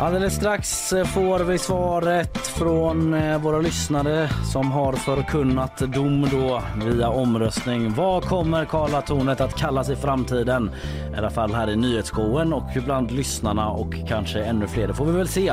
[0.00, 6.62] Alldeles strax eh, får vi svaret från eh, våra lyssnare som har förkunnat dom då
[6.84, 7.94] via omröstning.
[7.94, 10.70] Vad kommer Karlatornet att kallas i framtiden?
[11.12, 14.88] I alla fall här i nyhetsshowen och bland lyssnarna och kanske ännu fler.
[14.88, 15.52] Det får vi väl se.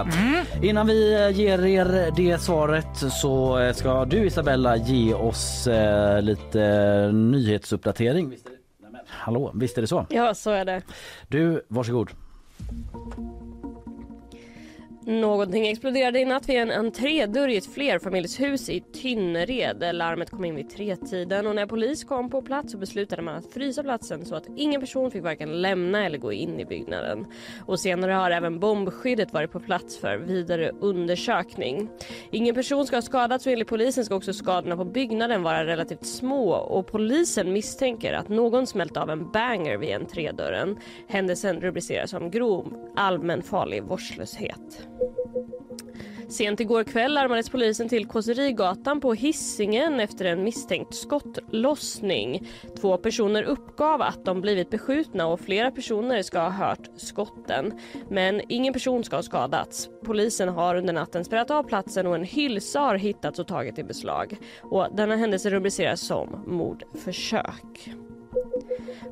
[0.61, 6.59] Innan vi eh, ger er det svaret så ska du Isabella ge oss eh, lite
[7.13, 8.29] nyhetsuppdatering.
[8.29, 8.57] Visst är det?
[8.81, 10.05] Nej, men, hallå, visst är det så?
[10.09, 10.81] Ja, så är det.
[11.27, 12.09] Du, varsågod.
[15.05, 19.95] Någonting exploderade i natt vid en entrédörr i ett flerfamiljshus i Tynnered.
[19.95, 23.53] Larmet kom in vid tretiden och när polis kom på plats så beslutade man att
[23.53, 27.25] frysa platsen så att ingen person fick varken lämna eller gå in i byggnaden.
[27.65, 31.89] Och senare har även bombskyddet varit på plats för vidare undersökning.
[32.31, 36.05] Ingen person ska ha skadats och enligt polisen ska också skadorna på byggnaden vara relativt
[36.05, 40.77] små och polisen misstänker att någon smält av en banger vid entrédörren.
[41.07, 44.90] Händelsen rubriceras som grov allmänfarlig vårdslöshet.
[46.29, 52.47] Sent igår kväll larmades polisen till Kåserigatan på Hisingen efter en misstänkt skottlossning.
[52.81, 57.79] Två personer uppgav att de blivit beskjutna och flera personer ska ha hört skotten.
[58.09, 59.89] Men ingen person ska ha skadats.
[60.05, 63.83] Polisen har under natten spärrat av platsen och en hylsa har hittats och tagit i
[63.83, 64.37] beslag.
[64.61, 67.89] Och denna händelse rubriceras som mordförsök.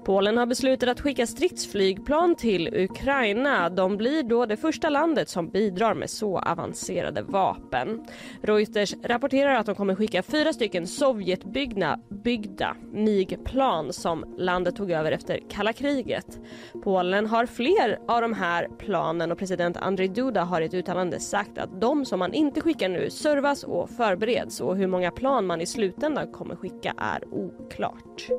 [0.05, 3.69] Polen har beslutat att skicka stridsflygplan till Ukraina.
[3.69, 8.05] De blir då det första landet som bidrar med så avancerade vapen.
[8.41, 15.11] Reuters rapporterar att de kommer skicka fyra stycken Sovjetbyggda byggda MIG-plan som landet tog över
[15.11, 16.39] efter kalla kriget.
[16.84, 21.19] Polen har fler av de här planen och president Andrzej Duda har i ett uttalande
[21.19, 25.45] sagt att de som man inte skickar nu servas och förbereds och hur många plan
[25.45, 28.30] man i slutändan kommer skicka är oklart.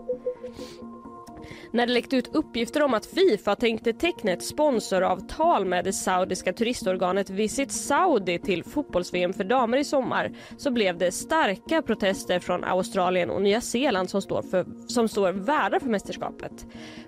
[1.72, 6.53] När det läckte ut uppgifter om att Fifa tänkte teckna ett sponsoravtal med det saudiska
[6.53, 12.64] turistorganet Visit Saudi till fotbolls-VM för damer i sommar så blev det starka protester från
[12.64, 16.66] Australien och Nya Zeeland som står, för, som står värdar för mästerskapet.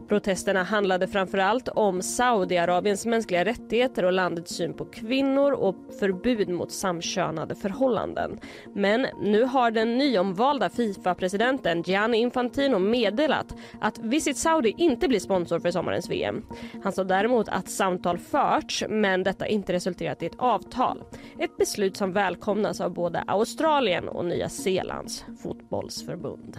[0.08, 6.72] Protesterna handlade framförallt om Saudiarabiens mänskliga rättigheter och landets syn på kvinnor och förbud mot
[6.72, 8.40] samkönade förhållanden.
[8.74, 15.60] Men nu har den nyomvalda Fifa-presidenten Gianni Infantino meddelat att Visit Saudi inte blir sponsor
[15.60, 16.44] för sommarens VM.
[16.82, 21.02] Han sa däremot att samtal förts men detta inte resulterat i ett avtal.
[21.38, 26.56] Ett beslut som välkomnas av både Australien och Nya Zeelands fotbollsförbund.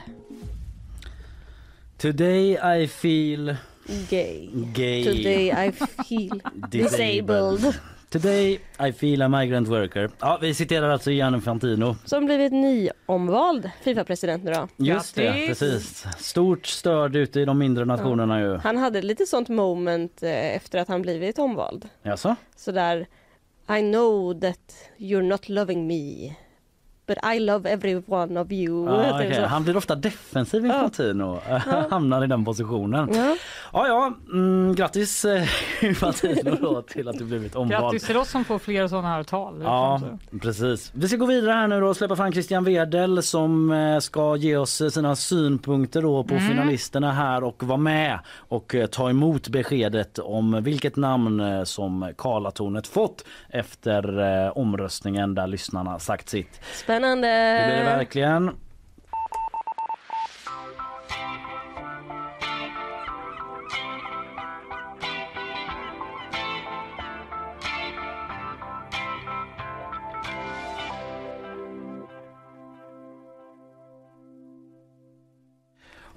[2.03, 3.55] Today I feel
[4.09, 4.49] Gay.
[4.73, 5.03] gay.
[5.03, 7.79] Today I feel disabled.
[8.09, 10.09] Today I feel a migrant worker.
[10.19, 11.95] Ja, vi citerar alltså Gianni Infantino.
[12.05, 14.67] Som blivit nyomvald Fifa-president nu då.
[14.77, 16.05] Just det, precis.
[16.17, 18.57] Stort stöd ute i de mindre nationerna ju.
[18.57, 21.89] Han hade lite sånt moment eh, efter att han blivit omvald.
[22.01, 22.35] Jaså?
[22.55, 23.07] Sådär
[23.69, 26.35] I know that you're not loving me
[27.05, 28.89] but I love every one of you.
[29.13, 29.35] Okej.
[29.35, 29.41] så.
[29.41, 31.39] Han blir ofta defensiv Infantino.
[31.89, 33.09] Hamnar i den positionen.
[33.13, 33.35] Ja.
[33.73, 34.13] Ja, ja.
[34.31, 35.43] Mm, grattis eh,
[35.81, 37.83] Infantino då till att du blivit omvald.
[37.83, 39.61] Grattis till oss som får fler sådana här tal.
[39.63, 40.01] Ja,
[40.41, 40.91] precis.
[40.95, 44.35] Vi ska gå vidare här nu då och släppa fram Christian Wedel som eh, ska
[44.35, 46.47] ge oss eh, sina synpunkter då på Mm.
[46.49, 52.13] finalisterna här och vara med och eh, ta emot beskedet om vilket namn eh, som
[52.17, 56.61] Karlatornet fått efter eh, omröstningen där lyssnarna sagt sitt.
[56.73, 56.92] Spännande.
[57.01, 58.51] Det blir det verkligen.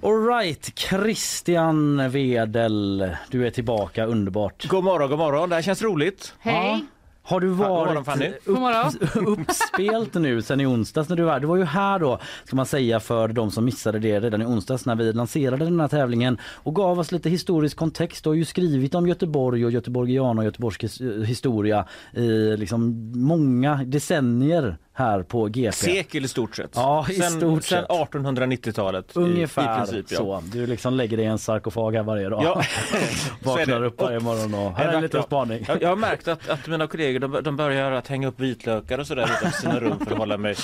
[0.03, 4.67] Alright, Christian Wedel, du är tillbaka, underbart.
[4.67, 5.49] God morgon, god morgon.
[5.49, 6.33] Det här känns roligt.
[6.39, 6.85] Hej!
[7.27, 8.07] Har du varit
[8.47, 8.85] morgon.
[9.23, 12.55] upp, uppspelt nu sen i onsdags när du var Du var ju här då, ska
[12.55, 15.87] man säga för de som missade det redan i onsdags när vi lanserade den här
[15.87, 18.23] tävlingen och gav oss lite historisk kontext.
[18.23, 23.83] Du har ju skrivit om Göteborg och göteborgiana och göteborgsk his- historia i liksom många
[23.85, 25.71] decennier här på GP.
[25.71, 26.71] Sekel i stort sett.
[26.75, 27.89] Ja, i sen, stort sen sett.
[27.89, 29.15] 1890-talet.
[29.15, 30.17] i- Ungefär i princip, ja.
[30.17, 30.43] så.
[30.51, 32.43] Du liksom lägger dig i en sarkofag här varje dag.
[32.43, 32.61] Ja,
[33.43, 35.65] Vaknar upp varje morgon och här är en liten spaning.
[35.67, 38.97] Jag, jag har märkt att, att mina kollegor de, de börjar att hänga upp vitlökar
[38.99, 40.55] och sådär utanför sina rum för att hålla mig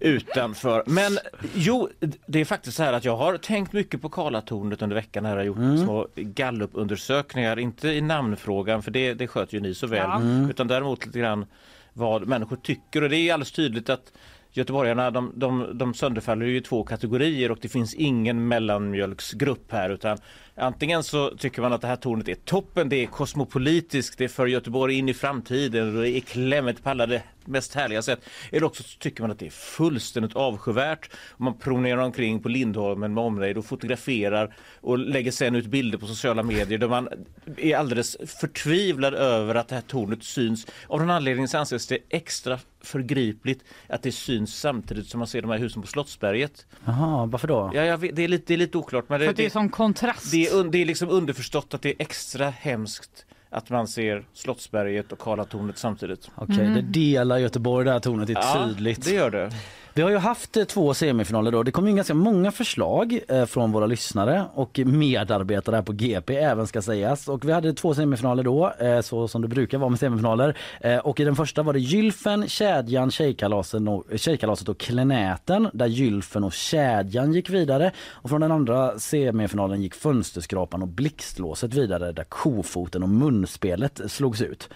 [0.00, 0.82] utanför.
[0.86, 1.18] Men
[1.54, 1.88] jo,
[2.26, 5.24] det är faktiskt så här att jag har tänkt mycket på Karlatornet under veckan.
[5.24, 5.78] Här har jag gjort Mm.
[5.84, 10.16] små gallupundersökningar, inte i namnfrågan för det, det sköter ju ni så väl, Ja.
[10.16, 10.50] Mm.
[10.50, 11.46] utan däremot lite grann
[11.94, 13.02] vad människor tycker.
[13.02, 14.12] Och det är alldeles tydligt att
[14.56, 20.18] Göteborgarna de, de, de sönderfaller i två kategorier och det finns ingen mellanmjölksgrupp här utan
[20.56, 24.46] antingen så tycker man att det här tornet är toppen, det är kosmopolitiskt, det för
[24.46, 28.20] Göteborg in i framtiden och det är klämmet på alla det mest härliga sätt.
[28.52, 33.14] Eller också så tycker man att det är fullständigt avskyvärt man promenerar omkring på Lindholmen
[33.14, 37.08] med omnejd och fotograferar och lägger sen ut bilder på sociala medier där man
[37.56, 40.66] är alldeles förtvivlad över att det här tornet syns.
[40.86, 45.42] Av någon anledning så anses det extra förgripligt att det syns samtidigt som man ser
[45.42, 46.66] de här husen på Slottsberget.
[46.84, 47.70] Jaha, varför då?
[47.74, 49.08] Ja, jag vet, det, är lite, det är lite oklart.
[49.08, 50.30] Men För att det är som kontrast.
[50.30, 55.12] det är, det är liksom underförstått att det är extra hemskt att man ser Slottsberget
[55.12, 56.30] och Karlatornet samtidigt.
[56.36, 59.04] Okej, det delar Göteborg det här tornet, det är Ja, tydligt.
[59.04, 59.50] det gör det.
[59.96, 61.62] Vi har ju haft eh, två semifinaler då.
[61.62, 66.36] Det kom in ganska många förslag eh, från våra lyssnare och medarbetare här på GP
[66.36, 67.28] även ska sägas.
[67.28, 70.56] Och vi hade två semifinaler då, eh, så som det brukar vara med semifinaler.
[71.02, 76.44] Och i den första var det Gylfen, Kedjan, Tjejkalasen och, Tjejkalaset och Klenäten där Gylfen
[76.44, 77.92] och Kedjan gick vidare.
[78.08, 84.40] Och från den andra semifinalen gick Fönsterskrapan och Blixtlåset vidare där Kofoten och Munspelet slogs
[84.40, 84.68] ut.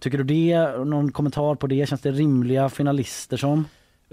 [0.00, 0.84] Tycker du det?
[0.84, 1.88] Någon kommentar på det?
[1.88, 3.64] Känns det rimliga finalister som?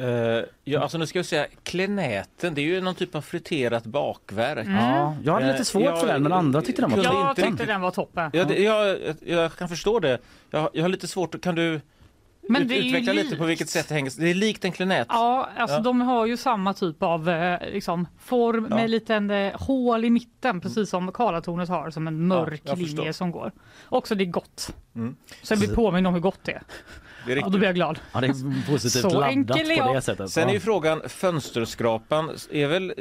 [0.02, 3.84] Eh, ja, alltså nu ska jag säga klenäten, det är ju någon typ av friterat
[3.86, 4.66] bakverk.
[4.68, 4.76] Mm.
[4.86, 7.52] Ja, jag hade lite svårt för den men andra tyckte den var Jag toppen.
[7.52, 8.30] tyckte den var toppen.
[8.34, 10.20] Ja, det, jag, jag kan förstå det.
[10.50, 11.82] Jag, jag har lite svårt, att- kan du
[12.50, 13.38] Men ut, det är ju utveckla lite likt.
[13.40, 14.12] på vilket sätt det hänger?
[14.20, 15.08] Det är likt en klenät.
[15.10, 15.82] Ja, alltså Ja.
[15.82, 18.76] de har ju samma typ av eh, liksom, form Ja.
[18.76, 22.96] med liten eh, hål i mitten precis som Karlatornet har som en mörk jag linje
[22.96, 23.12] förstår.
[23.12, 23.52] som går.
[23.90, 24.76] Också det är gott.
[24.96, 25.16] Mm.
[25.44, 26.62] Så jag blir påminn om hur gott det är.
[27.26, 28.00] Det är Och då blir jag glad.
[28.14, 29.96] Ja, det är positivt Så laddat enkel är på jag.
[29.96, 30.30] det sättet.
[30.30, 30.54] Sen är Ja.
[30.54, 32.94] ju frågan, fönsterskrapan är väl,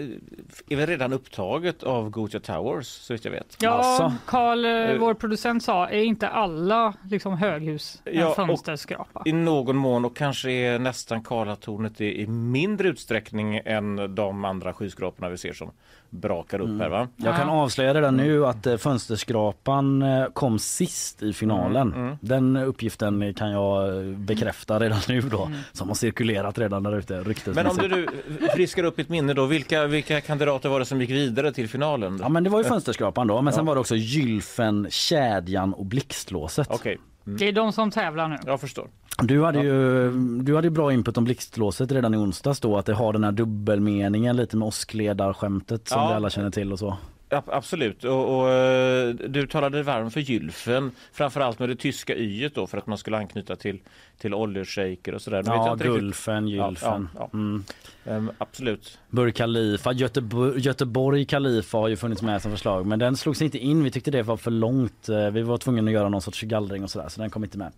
[0.69, 3.57] är väl redan upptaget av Gothia Towers så vitt jag vet?
[3.61, 4.13] Ja, Alltså.
[4.27, 4.99] Karl, eh, Eh.
[4.99, 9.23] vår producent sa, är inte alla liksom, höghus en Ja, och- fönsterskrapa?
[9.25, 14.73] I någon mån och kanske är nästan Karlatornet i, i mindre utsträckning än de andra
[14.73, 15.71] skyskraporna vi ser som
[16.11, 17.09] brakar upp här va?
[17.17, 21.93] Jag kan avslöja redan nu att eh, Fönsterskrapan eh, kom sist i finalen.
[21.93, 22.17] Mm, mm.
[22.21, 25.51] Den uppgiften kan jag eh, bekräfta redan nu då.
[25.73, 28.09] Som har cirkulerat redan där ute Men om du
[28.55, 32.19] friskar upp mitt minne då, vilka, vilka kandidater var det som gick vidare till finalen?
[32.23, 35.87] Ja men det var ju Fönsterskrapan då men sen var det också Gylfen, Kedjan och
[35.87, 36.69] Blixtlåset.
[36.71, 37.10] Okej, mm.
[37.25, 38.37] Det är de som tävlar nu.
[38.47, 38.89] jag förstår.
[39.23, 40.11] Du hade ju
[40.43, 43.25] du hade ju bra input om Blixtlåset redan i onsdags då att det har den
[43.25, 46.09] här dubbelmeningen lite med åskledarskämtet som Ja.
[46.09, 46.97] vi alla känner till och så.
[47.33, 48.05] Ja, absolut.
[48.05, 52.79] Och, och, eh, du talade varm för gylfen, framförallt med det tyska yet då för
[52.79, 53.79] att man skulle anknyta till,
[54.19, 55.43] till oljeshejker och sådär.
[55.47, 57.09] Ja, riktigt- Gulfen, Ja, Gylfen.
[57.15, 57.39] ja, ja.
[57.39, 57.65] Mm.
[58.07, 58.99] Ehm, absolut.
[59.11, 63.59] Burj Khalifa, Göteborg, Göteborg Khalifa har ju funnits med som förslag men den slogs inte
[63.59, 63.85] in.
[63.85, 65.09] Vi tyckte det var för långt.
[65.09, 67.59] Eh, Vi var tvungna att göra någon sorts gallring och sådär så den kom inte
[67.59, 67.73] med.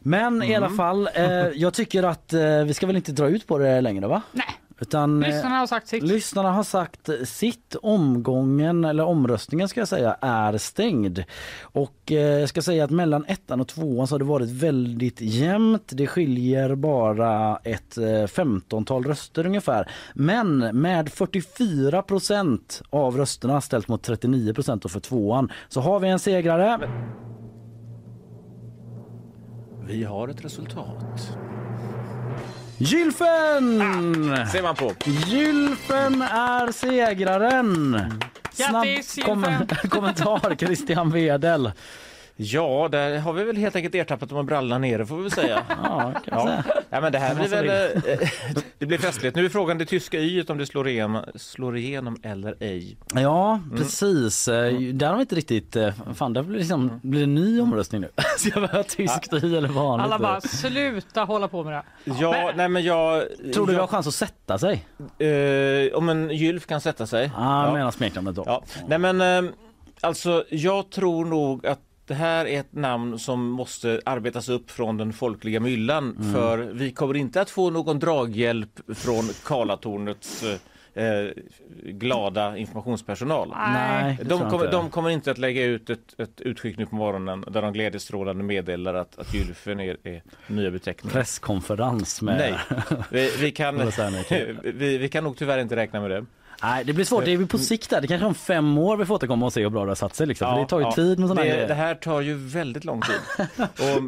[0.00, 1.24] Men i alla fall, eh,
[1.54, 4.22] jag tycker att eh, vi ska väl inte dra ut på det längre va?
[4.32, 4.44] Nej.
[4.82, 6.02] Utan, eh, Lyssnarna har sagt sitt.
[6.02, 7.76] Lyssnarna har sagt sitt.
[7.82, 11.24] Omgången, eller omröstningen ska jag säga, är stängd.
[11.62, 15.20] Och eh, jag ska säga att mellan ettan och tvåan så har det varit väldigt
[15.20, 15.90] jämnt.
[15.92, 19.90] Det skiljer bara ett eh, 15-tal röster ungefär.
[20.14, 26.08] Men med 44 procent av rösterna ställt mot 39 procent för tvåan så har vi
[26.08, 26.90] en segrare.
[29.86, 31.38] Vi har ett resultat.
[32.82, 33.78] Gylfen!
[34.52, 34.92] Ser man på.
[35.26, 37.96] Gylfen är segraren.
[38.52, 38.86] Snabb
[39.24, 41.72] kom- kommentar Christian Wedel.
[42.36, 45.30] Ja, där har vi väl helt enkelt ertappat dem med brallorna nere får vi väl
[45.30, 45.62] säga.
[45.84, 46.46] Ja, Ja.
[46.46, 46.64] säga.
[46.90, 47.68] ja, men det här blir väl...
[47.68, 48.28] eh,
[48.78, 49.36] det blir festligt.
[49.36, 52.96] Nu är frågan det tyska yet om det slår igenom, slår igenom eller ej.
[53.14, 53.76] Ja, Mm.
[53.78, 54.48] precis.
[54.48, 55.76] Eh, Där har vi inte riktigt...
[55.76, 58.08] eh, Fan, där blir det, liksom, blir det en ny omröstning nu.
[58.38, 60.04] Ska jag behöva tyskt i eller vanligt?
[60.04, 61.82] Alla bara, sluta hålla på med det.
[62.20, 63.24] Ja, nej men jag...
[63.54, 64.86] Tror du vi jag, har chans att sätta sig?
[65.18, 67.30] eh, om en gylf kan sätta sig?
[67.36, 67.64] Ah, Ja.
[67.66, 68.42] Jag menar smeknamnet då.
[68.46, 68.62] Ja.
[68.86, 69.52] Nej men eh,
[70.00, 74.96] alltså jag tror nog att det här är ett namn som måste arbetas upp från
[74.96, 76.32] den folkliga myllan Mm.
[76.32, 81.30] för vi kommer inte att få någon draghjälp från Karlatornets eh, eh,
[81.84, 83.54] glada informationspersonal.
[83.56, 84.70] Nej, De inte.
[84.70, 88.44] de kommer inte att lägga ut ett, ett utskick nu på morgonen där de glädjestrålande
[88.44, 91.12] meddelar att, att gylfen är, är nya beteckningen.
[91.12, 92.36] Presskonferens med...
[92.38, 92.80] Nej,
[93.10, 93.90] vi, vi, kan,
[94.28, 94.58] Kid?
[94.74, 96.24] vi, vi kan nog tyvärr inte räkna med det.
[96.62, 97.24] Nej, det blir svårt.
[97.24, 98.00] Det är på sikt där.
[98.00, 100.14] Det kanske om fem år vi får återkomma och se hur bra det har satt
[100.14, 100.26] sig.
[100.26, 100.54] Liksom.
[100.54, 100.92] För det tar ju ja.
[100.92, 103.46] tid med sådana det, här det här tar ju väldigt lång tid.
[103.60, 104.02] och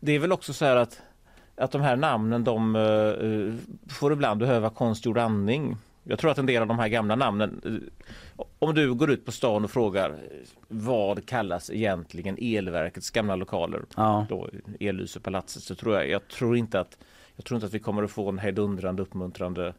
[0.00, 1.00] det är väl också så här att,
[1.56, 5.76] att de här namnen de eh, får ibland behöva konstgjord andning.
[6.04, 9.24] Jag tror att en del av de här gamla namnen, eh, om du går ut
[9.24, 10.16] på stan och frågar eh,
[10.68, 14.26] vad kallas egentligen elverkets gamla lokaler, Ja.
[14.28, 14.48] då
[14.80, 16.98] Ellysepalatset, så tror jag, jag tror inte att
[17.36, 19.74] jag tror inte att vi kommer att få en hejdundrande uppmuntrande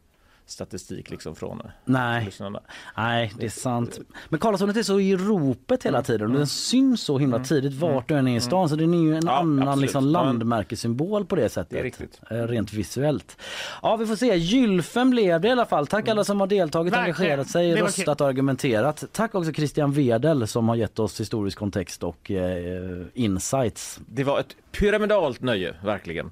[0.50, 2.24] statistik liksom från Nej.
[2.24, 2.60] lyssnarna.
[2.96, 3.98] Nej, det är sant.
[4.28, 8.08] Men Karlatornet är så i ropet hela tiden och den syns så himla tidigt vart
[8.08, 11.36] du än är i stan så den är ju en Ja, annan liksom, landmärkessymbol på
[11.36, 11.98] det sättet.
[11.98, 12.36] Det.
[12.36, 13.36] Eh, Rent visuellt.
[13.82, 14.36] Ja, vi får se.
[14.36, 15.86] Gylfen blev det i alla fall.
[15.86, 17.14] Tack alla som har deltagit, Verkligen.
[17.14, 19.04] engagerat sig, röstat och argumenterat.
[19.12, 24.00] Tack också Christian Wedel som har gett oss historisk kontext och eh, insights.
[24.06, 26.30] Det var ett pyramidalt nöje, verkligen.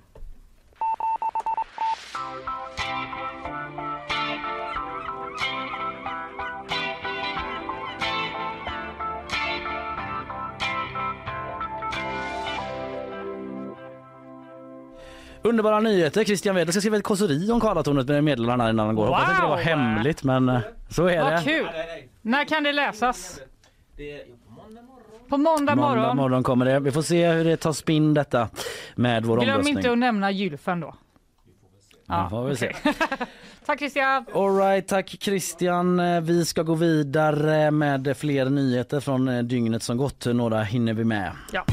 [15.49, 16.25] Underbara nyheter.
[16.25, 19.07] Christian Wedel ska skriva ett kåseri om Karlatornet med meddelarna innan han går.
[19.07, 19.65] Hoppas inte det var Wow!
[19.65, 21.41] hemligt men eh, så är Vad det.
[21.45, 21.67] kul!
[22.23, 23.41] När kan det läsas?
[25.29, 25.97] På måndag morgon.
[25.99, 26.81] Måndag morgon kommer det.
[26.81, 28.49] Vi får se hur det tar spinn detta
[28.95, 29.77] med vår Glöm omröstning.
[29.79, 30.95] inte att nämna gylfen då.
[32.09, 32.73] Ja, får vi se.
[33.67, 34.25] Tack Christian!
[34.35, 36.01] All right, tack Christian.
[36.01, 40.27] Eh, Vi ska gå vidare med fler nyheter från eh, dygnet som gått.
[40.27, 41.33] Några hinner vi med.
[41.53, 41.65] Ja.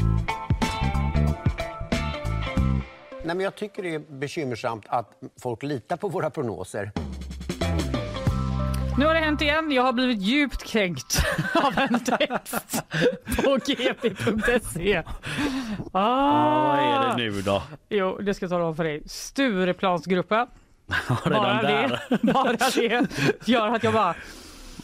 [3.24, 5.10] Nej, men jag tycker det är bekymmersamt att
[5.42, 6.90] folk litar på våra prognoser.
[8.98, 9.72] Nu har det hänt igen.
[9.72, 11.18] Jag har blivit djupt kränkt
[11.54, 12.82] av en text
[13.44, 15.02] på gp.se.
[15.92, 16.66] Ah.
[16.66, 17.62] Vad är det nu då?
[17.88, 19.02] Jo, det ska jag tala om för dig.
[19.06, 20.46] Stureplansgruppen.
[21.24, 23.06] Bara det, bara det
[23.44, 24.14] gör att jag bara,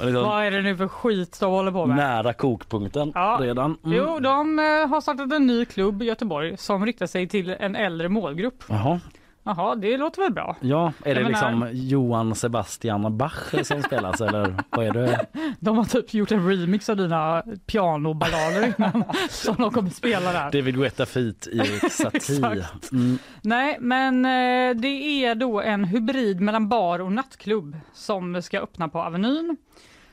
[0.03, 1.97] Liksom vad är det nu för skit de håller på med?
[1.97, 3.39] nära kokpunkten Ja.
[3.41, 3.77] redan.
[3.85, 3.97] Mm.
[3.99, 7.77] Jo, de eh, har startat en ny klubb i Göteborg som riktar sig till en
[7.77, 8.65] äldre målgrupp.
[8.69, 9.01] Jaha.
[9.43, 10.57] Jaha, det låter väl bra.
[10.61, 15.27] Ja, är det Jag menar- liksom Johan Sebastian Bach som spelas eller vad är det?
[15.61, 20.51] De har typ gjort en remix av dina pianoballader innan som de kommer spela där.
[20.51, 22.65] David Guetta feat i Satie.
[22.93, 23.19] Mm.
[23.43, 28.89] Nej, men eh, det är då en hybrid mellan bar och nattklubb som ska öppna
[28.89, 29.57] på Avenyn.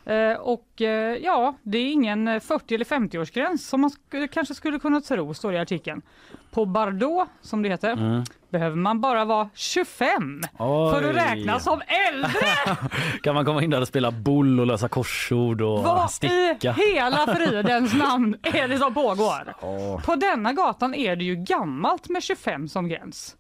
[0.08, 4.56] Eh, och eh, ja, det är ingen eh, 40 eller 50-årsgräns som man sk- kanske
[4.56, 6.02] skulle kunna tro, står det i artikeln.
[6.52, 8.24] På Bardot, som det heter, Mm.
[8.50, 11.10] behöver man bara vara 25 för Oj.
[11.10, 11.82] att räknas som
[12.14, 12.78] äldre!
[13.24, 16.76] Kan man komma in där och spela boll och lösa korsord och Vad sticka?
[16.80, 19.54] i hela fridens namn är det som pågår?
[19.62, 20.02] Ja.
[20.06, 23.36] På denna gatan är det ju gammalt med 25 som gräns.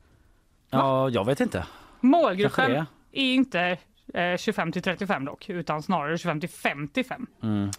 [0.69, 1.65] ja, jag vet inte.
[1.99, 3.77] Målgruppen är inte
[4.13, 7.27] eh, 25 till 35 dock, utan snarare 25 till 55.
[7.43, 7.69] Mm.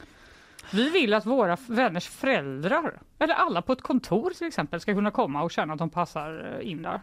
[0.71, 5.11] Vi vill att våra vänners föräldrar, eller alla på ett kontor till exempel, ska kunna
[5.11, 7.01] komma och känna att de passar eh, in där.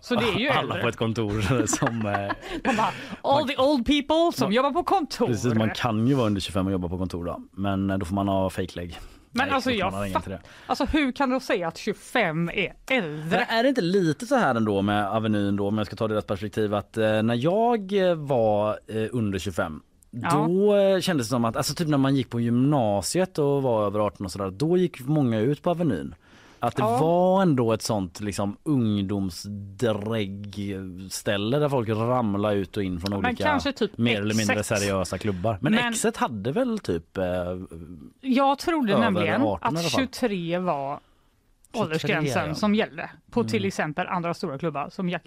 [0.00, 0.82] Så det är ju Alla äldre.
[0.82, 2.06] på ett kontor som...
[2.06, 2.90] Eh, bara,
[3.22, 5.26] all the old people som jobbar på kontor.
[5.26, 7.42] precis, man kan ju vara under 25 och jobba på kontor då.
[7.52, 8.98] Men eh, då får man ha fejklägg.
[9.30, 9.92] Men Nej, alltså jag
[10.24, 10.40] det.
[10.66, 13.46] Alltså hur kan du säga att 25 är äldre?
[13.48, 16.08] Men är det inte lite så här ändå med Avenyn då om jag ska ta
[16.08, 19.80] deras perspektiv att eh, när jag eh, var eh, under 25
[20.10, 20.46] Ja.
[20.48, 23.86] då eh, kändes det som att, alltså typ när man gick på gymnasiet och var
[23.86, 26.14] över 18 och sådär, då gick många ut på Avenyn.
[26.60, 26.98] Att det Ja.
[26.98, 33.60] var ändå ett sånt liksom ungdomsdräggställe där folk ramlade ut och in från Men olika
[33.60, 35.58] typ mer eller mindre seriösa klubbar.
[35.60, 37.24] Men, Men- Exet hade väl typ eh,
[38.20, 40.00] Jag trodde nämligen 18 i alla att fall.
[40.00, 41.04] 23 var 23,
[41.74, 43.68] åldersgränsen som gällde på till Mm.
[43.68, 45.22] exempel andra stora klubbar som Jack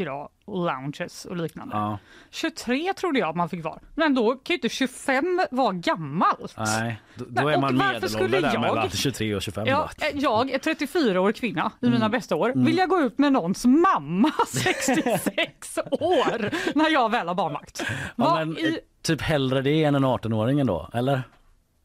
[0.46, 1.76] och Lounges och liknande.
[1.78, 1.98] ja,
[2.30, 3.80] 23 trodde jag att man fick vara.
[3.96, 6.54] Men då kan ju inte 25 vara gammalt.
[6.58, 10.06] nej, då, då är man medelålder där jag- mellan 23 och 25 Ja, då.
[10.06, 12.12] eh, jag är 34-årig kvinna i mina Mm.
[12.12, 12.50] bästa år.
[12.52, 12.66] Mm.
[12.66, 17.84] Vill jag gå ut med någons mamma 66 år när jag väl har barnvakt?
[18.16, 18.68] Ja, men, i...
[18.68, 18.74] eh,
[19.04, 21.22] Typ hellre det än en 18-åring ändå, eller?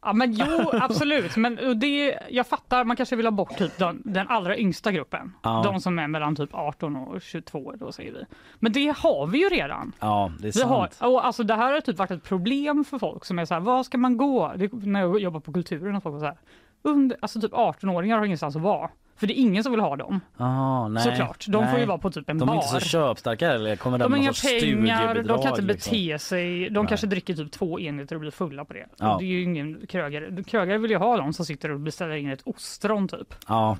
[0.06, 4.02] Ja men jo absolut, men det, jag fattar man kanske vill ha bort typ den,
[4.04, 5.32] den allra yngsta gruppen.
[5.42, 5.62] Ja.
[5.64, 8.24] De som är mellan typ 18 och 22 då säger vi.
[8.58, 9.92] Men det har vi ju redan.
[10.00, 11.12] Ja, det är Vi har, sant.
[11.12, 13.60] och alltså det här har typ varit ett problem för folk som är så här,
[13.60, 14.52] var ska man gå?
[14.56, 16.38] Det, när jag jobbar på kulturen och folk var så här,
[16.82, 18.90] under, alltså typ 18-åringar har ingenstans att vara.
[19.16, 20.20] För det är ingen som vill ha dem.
[20.36, 21.86] Ah, nej, Såklart, de får ju nej.
[21.86, 22.54] vara på typ en De är bar.
[22.54, 26.18] inte så köpstarka eller kommer De har inga pengar, de kan inte bete liksom.
[26.18, 26.70] sig.
[26.70, 26.88] De Nej.
[26.88, 28.86] kanske dricker typ två enheter och blir fulla på det.
[28.98, 29.16] Ja.
[29.20, 30.44] Det är ju ingen krögare.
[30.44, 33.34] Krögare vill ju ha de som sitter och beställer in ett ostron typ.
[33.48, 33.76] Ja,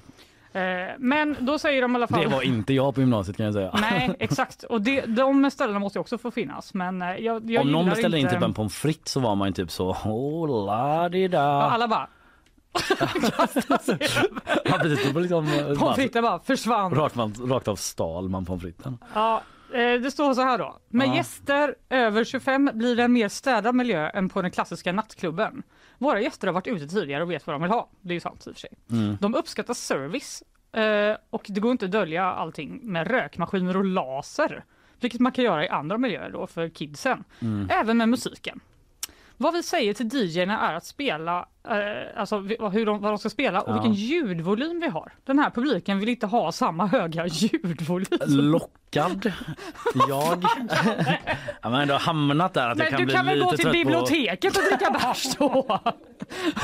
[0.57, 2.21] Eh, men då säger de i alla fall...
[2.21, 3.71] det var inte jag på gymnasiet kan jag säga.
[3.81, 4.63] Nej, exakt.
[4.63, 6.75] Och det, de ställena måste också få finnas.
[6.75, 8.35] Men eh, jag, jag Om någon beställde inte...
[8.35, 11.39] in typ en pommes frites så var man ju typ så oh, la di da.
[11.39, 12.09] Ja, alla bara...
[14.65, 16.95] Ja, precis, det var liksom, eh, Pommes fritesen bara försvann.
[16.95, 18.99] rakt, man- rakt av stal man pommes fritesen.
[19.15, 19.43] Ja,
[19.73, 20.79] eh, det står så här då.
[20.89, 21.15] Med Ja.
[21.17, 25.63] gäster över 25 blir det en mer städad miljö än på den klassiska nattklubben.
[25.99, 27.89] Våra gäster har varit ute tidigare och vet vad de vill ha.
[28.01, 28.71] Det är ju sant i och för sig.
[28.91, 29.17] Mm.
[29.21, 30.43] De uppskattar service
[30.73, 34.65] eh, och det går inte att dölja allting med rökmaskiner och laser.
[35.01, 37.25] Vilket man kan göra i andra miljöer då för kidsen.
[37.41, 37.69] Mm.
[37.71, 38.61] Även med musiken.
[39.37, 42.39] Vad vi säger till DJerna är att spela, eh, alltså
[42.73, 43.73] hur de, vad de ska spela och Ja.
[43.73, 45.13] vilken ljudvolym vi har.
[45.25, 48.19] Den här publiken vill inte ha samma höga ljudvolym.
[48.27, 49.33] Lockad.
[50.09, 50.45] Jag.
[51.63, 53.71] ja, men ändå hamnat där att jag Men kan du bli kan väl gå till
[53.71, 55.47] biblioteket och dricka bärs då?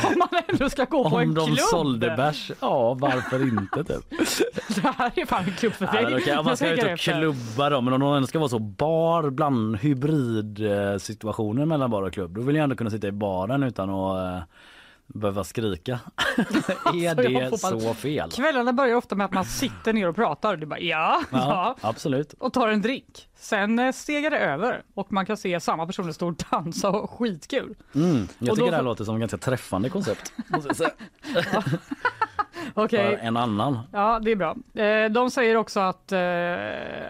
[0.08, 1.58] Om man ändå ska gå på på en om de klubb.
[1.58, 2.50] sålde bärs.
[2.60, 4.10] Ja, varför inte typ.
[4.68, 6.04] Det här är fan en klubb för Ja, dig.
[6.04, 8.38] men okej, om man Jag ska ut och klubba då, men om någon ändå ska
[8.38, 12.76] vara så bar bland hybrid eh, situationer mellan bar och klubb, då vill jag ändå
[12.76, 14.42] kunna sitta i baren utan att eh,
[15.06, 16.00] behöva skrika.
[16.94, 18.30] är jag det så fel?
[18.30, 20.56] Kvällarna börjar ofta med att man sitter ner och pratar.
[20.56, 22.32] Det bara ja, ja, Ja, absolut.
[22.32, 23.28] och tar en drink.
[23.34, 27.10] Sen eh, stegar det över och man kan se samma personer stå och dansa och
[27.10, 27.74] skitkul.
[27.94, 30.32] Mm, jag Och tycker då det här låter som ett ganska träffande koncept.
[32.74, 33.78] För en annan.
[33.92, 34.56] Ja, det är bra.
[34.74, 36.12] Eh, De säger också att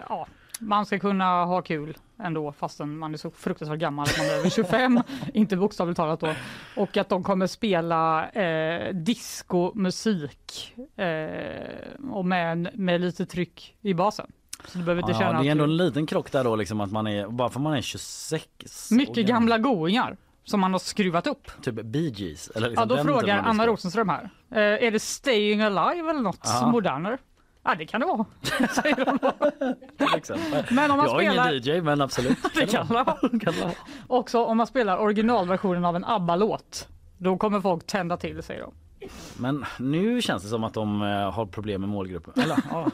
[0.09, 0.27] ja,
[0.67, 4.31] man ska kunna ha kul ändå fastän man är så fruktansvärt gammal att man är
[4.33, 4.99] över 25,
[5.33, 6.33] inte bokstavligt talat då.
[6.75, 14.31] Och att de kommer spela eh, discomusik eh, och med, med lite tryck i basen.
[14.67, 16.81] Så du behöver inte Ja, känna det är ändå en liten krock där då liksom
[16.81, 18.89] att man är, bara för man är 26.
[18.89, 21.51] du, mycket gamla goingar som man har skruvat upp.
[21.61, 22.47] Typ Bee Gees.
[22.55, 23.67] Eller liksom Ja, då frågar Anna.
[23.67, 24.29] Rosenström här.
[24.51, 24.57] Eh,
[24.87, 26.71] är det Staying Alive eller något Ja.
[26.71, 27.17] modernare?
[27.63, 28.25] Ja, det kan det vara.
[28.81, 30.75] säger de.
[30.75, 32.37] Men om man jag är spelar- ingen DJ men absolut.
[32.55, 33.71] Det kan det vara.
[34.07, 36.87] Också om man spelar originalversionen av en ABBA-låt.
[37.17, 38.71] Då kommer folk tända till säger de.
[39.37, 42.43] Men nu känns det som att de eh, har problem med målgruppen.
[42.43, 42.87] Eller, ja.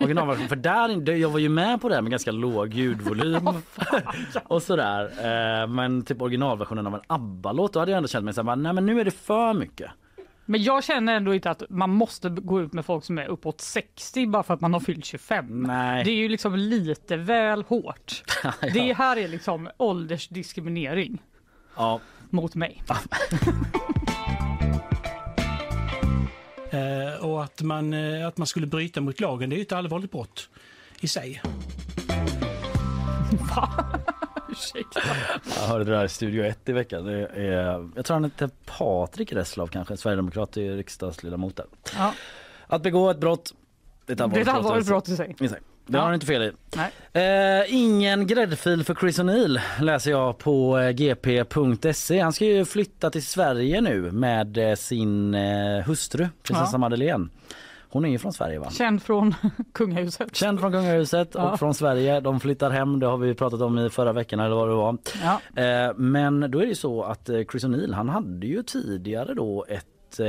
[0.00, 0.48] Originalversion.
[0.48, 3.48] För där, jag var ju med på det här med ganska låg ljudvolym
[4.44, 5.04] och sådär.
[5.62, 8.72] Eh, Men typ originalversionen av en ABBA-låt då hade jag ändå känt mig såhär, nej
[8.72, 9.90] men nu är det för mycket.
[10.46, 13.60] Men jag känner ändå inte att man måste gå ut med folk som är uppåt
[13.60, 15.62] 60 bara för att man har fyllt 25.
[15.62, 16.04] Nej.
[16.04, 18.22] Det är ju liksom lite väl hårt.
[18.72, 21.22] Det här är liksom åldersdiskriminering
[21.76, 22.00] Ja.
[22.30, 22.82] mot mig.
[26.70, 29.72] Eh, och att man, eh, att man skulle bryta mot lagen, det är ju ett
[29.72, 30.48] allvarligt brott
[31.00, 31.42] i sig.
[34.54, 35.00] Ursäkta.
[35.60, 37.04] Jag hörde det där i Studio 1 i veckan.
[37.04, 41.66] Det är, jag tror han heter Patrik Reslow kanske, sverigedemokrat i riksdagsledamot där.
[41.96, 42.12] Ja.
[42.66, 43.54] Att begå ett brott,
[44.06, 45.08] det är ett Det är allvarligt, ett allvarligt brott.
[45.08, 45.36] i sig.
[45.40, 45.60] i sig.
[45.86, 45.98] Det Ja.
[45.98, 46.52] har han inte fel i.
[47.12, 52.20] Eh, ingen gräddfil för Chris O'Neill läser jag på eh, gp.se.
[52.20, 56.78] Han ska ju flytta till Sverige nu med eh, sin eh, hustru, prinsessa Ja.
[56.78, 57.28] Madeleine.
[57.94, 58.70] Hon är ju från Sverige va?
[58.70, 59.34] Känd från
[59.72, 60.36] kungahuset.
[60.36, 61.52] Känd från kungahuset Ja.
[61.52, 62.20] och från Sverige.
[62.20, 64.98] De flyttar hem, det har vi pratat om i förra veckan eller vad det var.
[65.22, 65.62] Ja.
[65.62, 69.64] Eh, men då är det så att eh, Chris O'Neill han hade ju tidigare då
[69.68, 70.26] ett eh,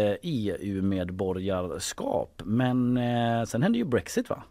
[1.16, 4.44] EU-medborgarskap men eh, sen hände ju Brexit va?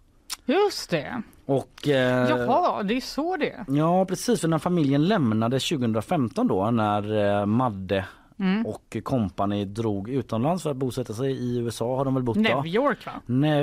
[0.47, 1.23] Just det.
[1.47, 3.65] Och, eh, Jaha, det är så det.
[3.69, 8.05] Ja precis för när familjen lämnade 2015 då när eh, Madde
[8.39, 8.67] Mm.
[8.67, 12.67] och company drog utomlands för att bosätta sig i USA har de väl bott New?
[12.67, 13.13] York va?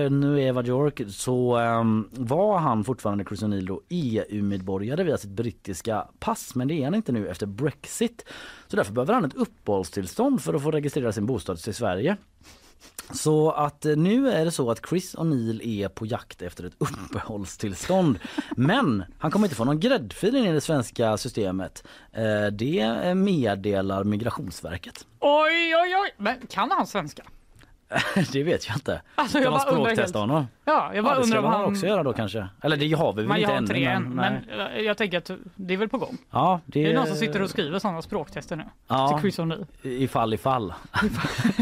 [0.10, 6.08] Nu Eva York så ehm, var han fortfarande Chris O'Neill då EU-medborgare via sitt brittiska
[6.20, 8.26] pass men det är han inte nu efter Brexit.
[8.68, 12.18] Så därför behöver han ett uppehållstillstånd för att få registrera sin bostad till Sverige.
[13.14, 16.64] Så att eh, nu är det så att Chris och Neil är på jakt efter
[16.64, 18.20] ett uppehållstillstånd.
[18.58, 21.84] Men han kommer inte få någon gräddfil in i det svenska systemet.
[22.12, 25.06] Eh, det meddelar Migrationsverket.
[25.20, 26.14] Oj, oj, oj.
[26.18, 27.24] Men kan han svenska?
[28.32, 29.02] Det vet jag inte.
[29.16, 30.48] Alltså, kan jag man språktesta honom?
[30.66, 31.66] Ja, jag bara ja, undrar om han...
[31.66, 32.48] också göra då kanske.
[32.62, 33.86] Eller det har vi väl inte ännu.
[33.86, 34.84] än, men nej.
[34.86, 36.18] jag tänker att det är väl på gång.
[36.32, 38.64] Ja, det, Det är någon som sitter och skriver sådana språktester nu.
[38.88, 39.08] Ja.
[39.08, 39.66] Till Chris O'Neill.
[39.82, 40.74] Ifall ifall.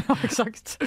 [0.07, 0.83] Ja, exakt.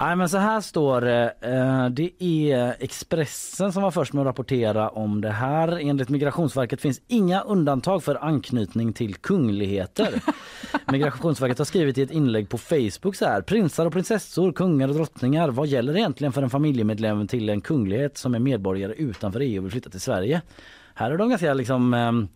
[0.00, 1.32] Nej men så här står det.
[1.40, 5.68] eh, Det är Expressen som var först med att rapportera om det här.
[5.88, 10.14] Enligt Migrationsverket finns inga undantag för anknytning till kungligheter.
[10.92, 13.40] Migrationsverket har skrivit i ett inlägg på Facebook så här.
[13.42, 15.48] Prinsar och prinsessor, kungar och drottningar.
[15.48, 19.64] Vad gäller egentligen för en familjemedlem till en kunglighet som är medborgare utanför EU och
[19.64, 20.42] vill flytta till Sverige?
[20.94, 22.28] Här är de ganska liksom ehm,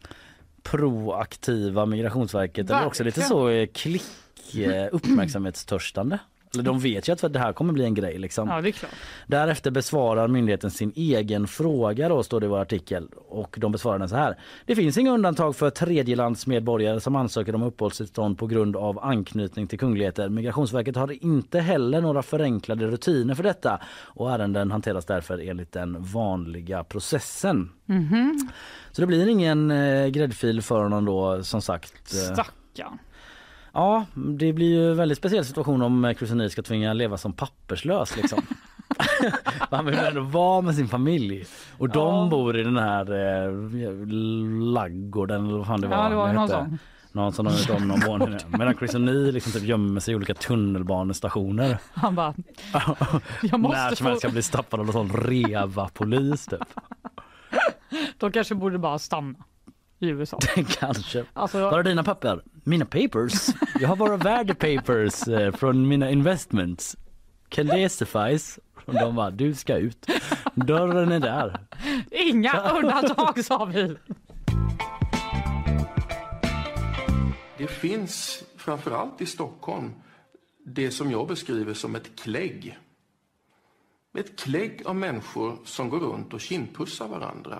[0.63, 6.19] proaktiva Migrationsverket eller också lite så eh, klick eh, uppmärksamhetstörstande.
[6.55, 8.49] Eller de vet ju att det här kommer bli en grej liksom.
[8.49, 8.91] Ja, det är klart.
[9.27, 13.99] Därefter besvarar myndigheten sin egen fråga då står det i vår artikel och de besvarar
[13.99, 14.39] den så här.
[14.67, 19.79] Det finns inga undantag för tredjelandsmedborgare som ansöker om uppehållstillstånd på grund av anknytning till
[19.79, 20.29] kungligheter.
[20.29, 26.03] Migrationsverket har inte heller några förenklade rutiner för detta och ärenden hanteras därför enligt den
[26.03, 27.71] vanliga processen.
[27.87, 28.49] Mhm.
[28.93, 32.13] Så det blir ingen eh, gräddfil för honom då som sagt.
[32.15, 32.99] eh, Stackarn.
[33.73, 38.17] Ja, det blir ju en väldigt speciell situation om O'Neill ska tvinga leva som papperslös
[38.17, 38.43] liksom.
[39.71, 41.47] Han vill ändå vara med sin familj
[41.79, 42.29] och de Ja.
[42.31, 43.53] bor i den här eh,
[44.73, 45.97] laggården eller vad fan det var.
[45.97, 46.79] Ja, det var någon sån.
[47.13, 48.39] Någon som de vet om någon våning.
[48.59, 51.79] Medan Chris O'Neill liksom typ gömmer sig i olika tunnelbanestationer.
[51.95, 52.35] Han bara,
[53.43, 56.61] jag måste När som helst ska bli stoppad av någon sån reva-polis typ.
[58.19, 59.35] De kanske borde bara stanna
[60.01, 60.39] i USA.
[60.79, 61.25] Kanske.
[61.33, 62.43] Alltså- Var är dina papper?
[62.65, 63.47] Mina papers?
[63.81, 66.97] Jag har bara värdepapers eh, från mina investments.
[67.49, 68.61] Can they suffice?
[68.85, 70.07] Och de bara, du ska ut.
[70.55, 71.61] Dörren är där.
[72.11, 73.97] Inga undantag sa vi.
[77.59, 79.93] Det finns framförallt i Stockholm
[80.67, 82.79] det som jag beskriver som ett klägg.
[84.19, 87.59] Ett klägg av människor som går runt och kindpussar varandra.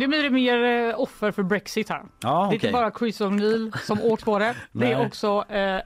[0.00, 2.02] Nu blir det mer eh, offer för Brexit här.
[2.22, 4.54] Ja, Det är inte bara Chris O'Neill som åkt på det.
[4.72, 5.80] Det är också eh,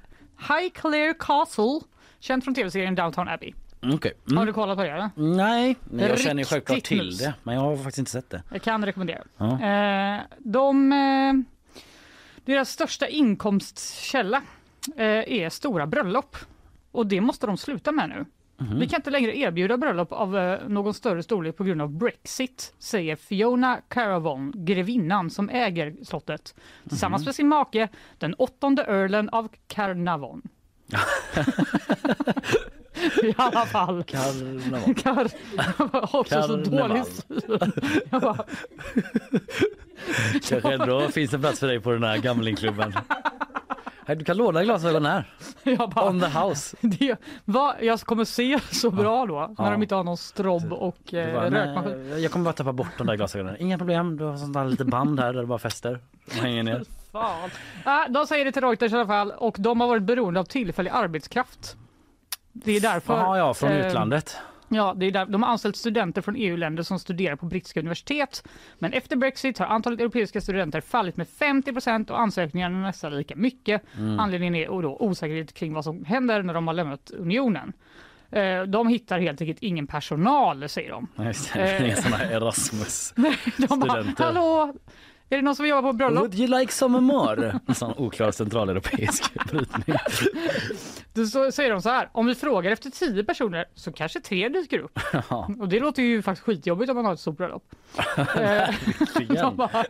[0.49, 1.81] Highclere Castle,
[2.21, 3.53] känd från tv-serien Downton Abbey.
[3.83, 3.89] Har
[4.31, 4.47] Mm.
[4.47, 4.91] du kollat på det?
[4.91, 5.11] Eller?
[5.15, 7.35] Nej, men jag känner självklart till det.
[7.43, 8.43] Men jag har faktiskt inte sett det.
[8.51, 9.23] Jag kan rekommendera.
[9.37, 9.63] Ja.
[9.63, 11.33] Eh, de, eh,
[12.45, 14.43] deras största inkomstkälla
[14.97, 16.37] eh, är stora bröllop.
[16.93, 18.25] Och det måste de sluta med nu.
[18.59, 18.79] Mhm.
[18.79, 22.75] Vi kan inte längre erbjuda bröllop av eh, någon större storlek på grund av Brexit,
[22.79, 26.55] säger Fiona Caravon, grevinnan som äger slottet,
[26.89, 27.27] tillsammans Mhm.
[27.27, 30.43] med sin make, den åttonde earlen av Carnarvon.
[33.23, 34.05] I alla fall.
[34.05, 34.95] Karnaval.
[35.03, 35.29] Kar...
[35.79, 36.89] Jag också så Karneval.
[36.89, 37.73] dålig syn.
[38.11, 38.45] Jag bara,
[40.49, 42.93] Kanske ändå finns en plats för dig på den här gamlingklubben.
[44.07, 45.25] Du kan låna glasögon här.
[45.63, 46.77] jag bara, On the house.
[46.81, 49.71] det, vad, jag kommer se så bra då när Ja.
[49.71, 52.11] de inte har någon strobb och Du eh, bara, rökmaskin.
[52.11, 53.57] nej, jag kommer bara tappa bort de där glasögonen.
[53.59, 56.01] Inga problem, du har sånt där lite band här där det bara fäster.
[56.27, 56.85] Och hänger ner.
[57.13, 57.51] Fan.
[57.85, 60.45] Ah, de säger det till Reuters i alla fall och de har varit beroende av
[60.45, 61.77] tillfällig arbetskraft.
[62.53, 63.15] Det är därför.
[63.17, 64.37] Jaha, ja, från eh, utlandet.
[64.69, 68.49] Ja, det är där, de har anställt studenter från EU-länder som studerar på brittiska universitet.
[68.79, 73.37] Men efter Brexit har antalet europeiska studenter fallit med 50 procent och ansökningarna nästan lika
[73.37, 73.83] mycket.
[73.99, 74.21] Mm.
[74.21, 77.73] Anledningen är då osäkerhet kring vad som händer när de har lämnat unionen.
[78.31, 81.09] Eh, De hittar helt enkelt ingen personal, säger de.
[81.15, 81.35] Nej.
[81.55, 81.87] Eh.
[81.87, 83.13] Inga såna här Erasmus.
[83.69, 84.25] De bara, Studenter.
[84.25, 84.75] hallå,
[85.35, 86.23] är det någon som vill jobba på bröllop?
[86.23, 87.61] Would you like some more?
[87.67, 89.97] En sån oklar centraleuropeisk brytning.
[91.13, 94.49] Då så säger de så här, om vi frågar efter tio personer så kanske tre
[94.49, 94.99] dyker upp.
[95.31, 97.63] Ja, Och det låter ju faktiskt skitjobbigt om man har ett stort bröllop.
[98.17, 98.75] Eh,
[99.29, 99.85] de bara,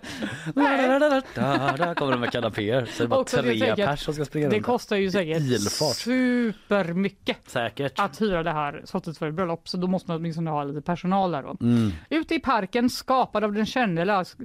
[0.54, 2.84] Där kommer de med kanapéer.
[2.86, 5.42] Så är det bara Också det tre pers som ska springa det kostar ju säkert
[5.42, 5.96] Ilfart.
[5.96, 7.92] supermycket Säkert.
[8.00, 10.80] att hyra det här slottet för ett bröllop så då måste man åtminstone ha lite
[10.80, 11.56] personal där då.
[11.60, 11.92] Mm.
[12.10, 14.36] Ute i parken skapad av den kände lands-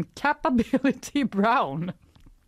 [0.00, 1.92] landskapsarkitekten Capability Brown.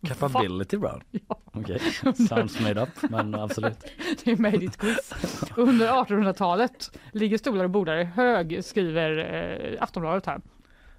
[0.07, 1.01] Capability Brown.
[1.53, 1.79] Okej,
[2.29, 3.77] sounds made up men absolut.
[4.23, 5.13] Det är made it quiz.
[5.57, 9.17] Under 1800-talet ligger stolar och bordar i hög, skriver
[9.73, 10.41] eh, Aftonbladet här.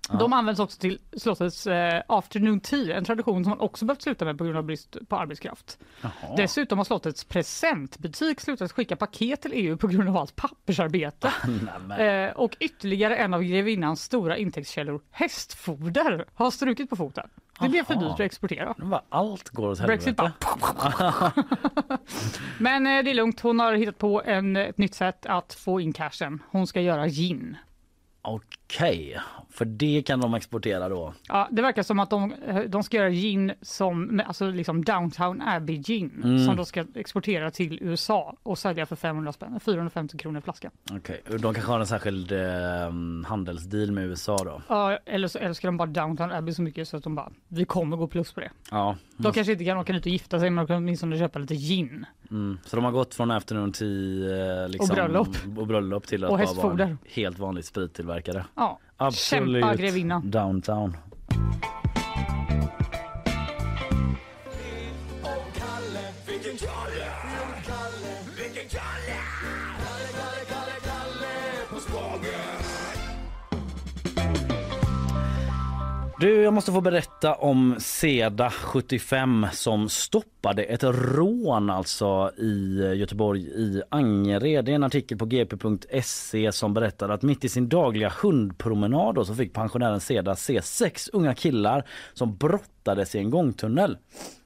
[0.09, 4.24] De används också till slottets eh, afternoon tea, en tradition som man också behövt sluta
[4.24, 5.78] med på grund av brist på arbetskraft.
[6.01, 6.12] Jaha.
[6.36, 11.32] Dessutom har slottets presentbutik slutat skicka paket till EU på grund av allt pappersarbete.
[11.64, 12.28] Nämen.
[12.28, 17.28] Eh, och ytterligare en av grevinnans stora intäktskällor, hästfoder, har strukit på foten.
[17.60, 18.74] Det blev för dyrt att exportera.
[19.09, 21.32] Allt går åt Brexit helvete.
[22.59, 25.81] Men eh, det är lugnt, hon har hittat på en, ett nytt sätt att få
[25.81, 26.43] in cashen.
[26.51, 27.56] Hon ska göra gin.
[28.22, 28.64] Okej,
[29.51, 31.15] för det kan de exportera då.
[31.28, 35.43] Ja, det verkar som att de, eh, de ska göra gin som alltså liksom Downtown
[35.43, 36.45] Abbey gin Mm.
[36.47, 40.70] som de ska exportera till USA och sälja för 500 spänn, 450 kronor flaskan.
[40.93, 42.39] Okej, och de kanske har en särskild eh,
[43.27, 44.62] handelsdeal med USA då.
[44.69, 47.65] Ja, eller så älskar de bara Downtown Abbey så mycket så att de bara, vi
[47.65, 48.51] kommer gå plus på det.
[48.70, 51.39] Ja, De kanske inte kan åka dit och gifta sig men de kan åtminstone köpa
[51.39, 52.07] lite gin.
[52.31, 52.59] mm.
[52.65, 55.28] så de har gått från afternoon till eh, liksom, Och bröllop.
[55.57, 58.45] och bröllop till att Och bara vara en helt vanlig sprittillverkare.
[58.56, 59.60] Ja, Absolut.
[59.60, 60.31] kämpa grevinnan.
[60.32, 60.97] Downtown.
[76.24, 83.42] Du, jag måste få berätta om Seda 75 som stoppade ett rån alltså i Göteborg
[83.42, 84.64] i Angered.
[84.64, 89.24] Det är en artikel på gp.se som berättar att mitt i sin dagliga hundpromenad då,
[89.24, 91.84] så fick pensionären Seda se sex unga killar
[92.14, 93.98] som brottades i en gångtunnel.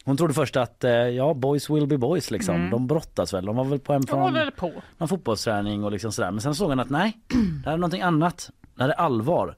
[0.04, 2.54] Hon trodde först att eh, ja, boys will be boys liksom.
[2.54, 2.70] Mm.
[2.70, 3.44] De brottas väl.
[3.44, 4.72] De var väl på De från håller på.
[4.98, 6.30] någon fotbollsträning och liksom sådär.
[6.30, 7.18] Men sen såg han att nej,
[7.64, 8.50] det här är någonting annat.
[8.78, 9.54] Det här är allvar.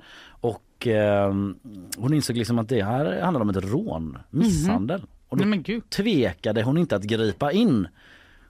[0.80, 1.32] Och eh,
[1.96, 5.02] hon insåg liksom att det här handlar om ett rån, misshandel.
[5.28, 7.88] Och då Nej tvekade hon inte att gripa in.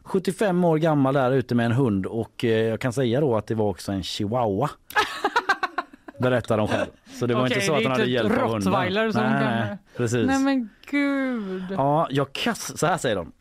[0.02, 3.46] 75 år gammal där ute med en hund och eh, jag kan säga då att
[3.46, 4.70] det var också en chihuahua.
[6.20, 6.90] Berättar de själv.
[7.18, 8.62] Så det var Okej, inte så att hon hade inte hjälp av hunden.
[8.62, 10.26] som nej, kan- nej, precis.
[10.26, 11.64] Nej men gud.
[11.70, 12.78] Ja, jag kast...
[12.78, 13.32] så här säger de.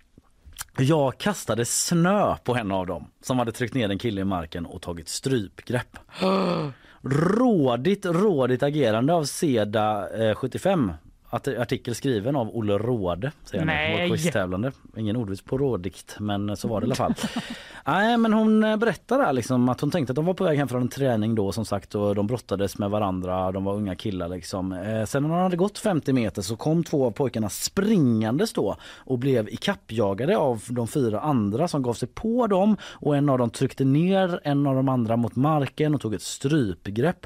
[0.77, 4.65] Jag kastade snö på en av dem som hade tryckt ner en kille i marken
[4.65, 5.97] och tagit strypgrepp.
[7.03, 10.91] Rådigt, rådigt agerande av Seda eh, 75.
[11.31, 14.09] Art- artikel skriven av Olle Råde, säger Nej.
[14.09, 14.71] vår quiztävlande.
[14.97, 17.13] Ingen ordvits på rådikt, men så var det i alla fall.
[17.85, 20.67] Nej, men hon eh, berättar liksom att hon tänkte att de var på väg hem
[20.67, 24.29] från en träning då som sagt och de brottades med varandra, de var unga killar
[24.29, 24.71] liksom.
[24.71, 28.75] Eh, sen när de hade gått 50 meter så kom två av pojkarna springandes då
[28.83, 33.37] och blev ikappjagade av de fyra andra som gav sig på dem och en av
[33.37, 37.25] dem tryckte ner en av de andra mot marken och tog ett strypgrepp.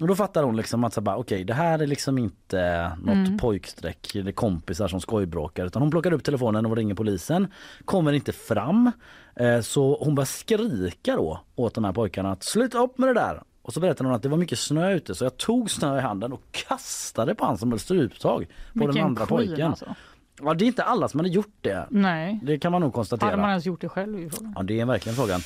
[0.00, 3.14] Och då fattar hon liksom att så bara, okej det här är liksom inte något
[3.16, 3.38] Mm.
[3.38, 7.52] pojkstreck eller kompisar som skojbråkar utan hon plockar upp telefonen och ringer polisen.
[7.84, 8.92] Kommer inte fram
[9.36, 13.14] eh, så hon börjar skrika då åt de här pojkarna att sluta upp med det
[13.14, 13.42] där.
[13.62, 16.00] Och så berättar hon att det var mycket snö ute så jag tog snö i
[16.00, 19.66] handen och kastade på han som höll struptag på den Vilken andra queen, pojken.
[19.70, 19.94] alltså.
[20.42, 21.86] Ja, det är inte alla som hade gjort det.
[21.90, 22.40] Nej.
[22.42, 23.30] Det kan man nog konstatera.
[23.30, 24.30] Hade man ens gjort det själv?
[24.56, 25.40] Ja det är verkligen frågan.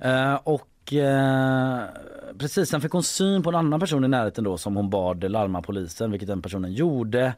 [0.00, 1.80] Eh, och eh,
[2.38, 5.30] precis, sen fick hon syn på en annan person i närheten då som hon bad
[5.30, 7.34] larma polisen vilket den personen gjorde.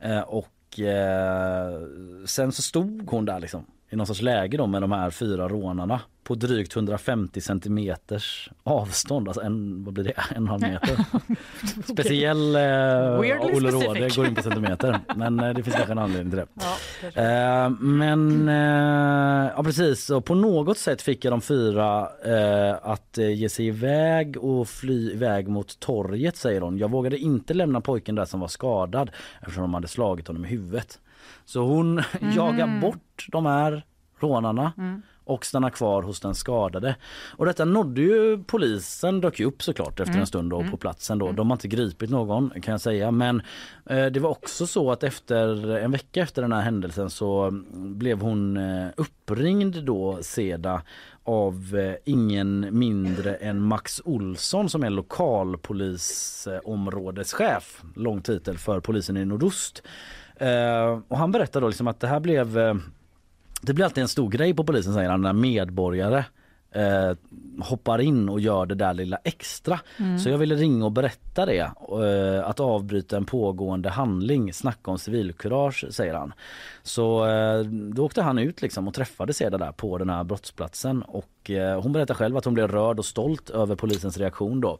[0.00, 1.80] Eh, och eh,
[2.26, 5.48] sen så stod hon där liksom i någon sorts läge då med de här fyra
[5.48, 11.04] rånarna på drygt 150 centimeters avstånd, alltså en, vad blir det, en halv meter.
[11.92, 13.18] Speciell eh,
[13.56, 13.70] Olle.
[13.70, 16.46] Råde går in på centimeter men eh, det finns kanske en anledning till det.
[17.14, 17.22] Ja.
[17.22, 23.18] Eh, men eh, ja precis, och på något sätt fick jag de fyra eh, att
[23.18, 26.78] eh, ge sig iväg och fly iväg mot torget säger hon.
[26.78, 29.10] Jag vågade inte lämna pojken där som var skadad
[29.40, 30.98] eftersom de hade slagit honom i huvudet.
[31.44, 32.02] Så hon
[32.34, 33.84] jagar bort de här
[34.20, 34.72] rånarna
[35.30, 36.96] och stannar kvar hos den skadade.
[37.36, 41.18] Och detta nådde ju polisen, dök ju upp såklart efter en stund då på platsen
[41.18, 41.32] då.
[41.32, 43.42] De har inte gripit någon kan jag säga men
[43.86, 47.98] eh, det var också så att efter en vecka efter den här händelsen så mm,
[47.98, 50.82] blev hon eh, uppringd då Seda
[51.24, 57.82] av eh, ingen mindre än Max Olsson som är lokalpolisområdeschef.
[57.96, 59.82] Lång titel för polisen i nordost.
[60.40, 62.74] Eh, och han berättade då liksom att det här blev eh,
[63.62, 66.24] det blir alltid en stor grej på polisen säger han när medborgare
[66.72, 67.16] eh,
[67.60, 69.80] hoppar in och gör det där lilla extra.
[70.18, 71.58] Så jag ville ringa och berätta det.
[71.58, 76.32] Eh, att avbryta en pågående handling, snacka om civilkurage säger han.
[76.82, 81.02] Så eh, då åkte han ut liksom och träffade Seda där på den här brottsplatsen
[81.02, 84.78] och eh, hon berättar själv att hon blev rörd och stolt över polisens reaktion då.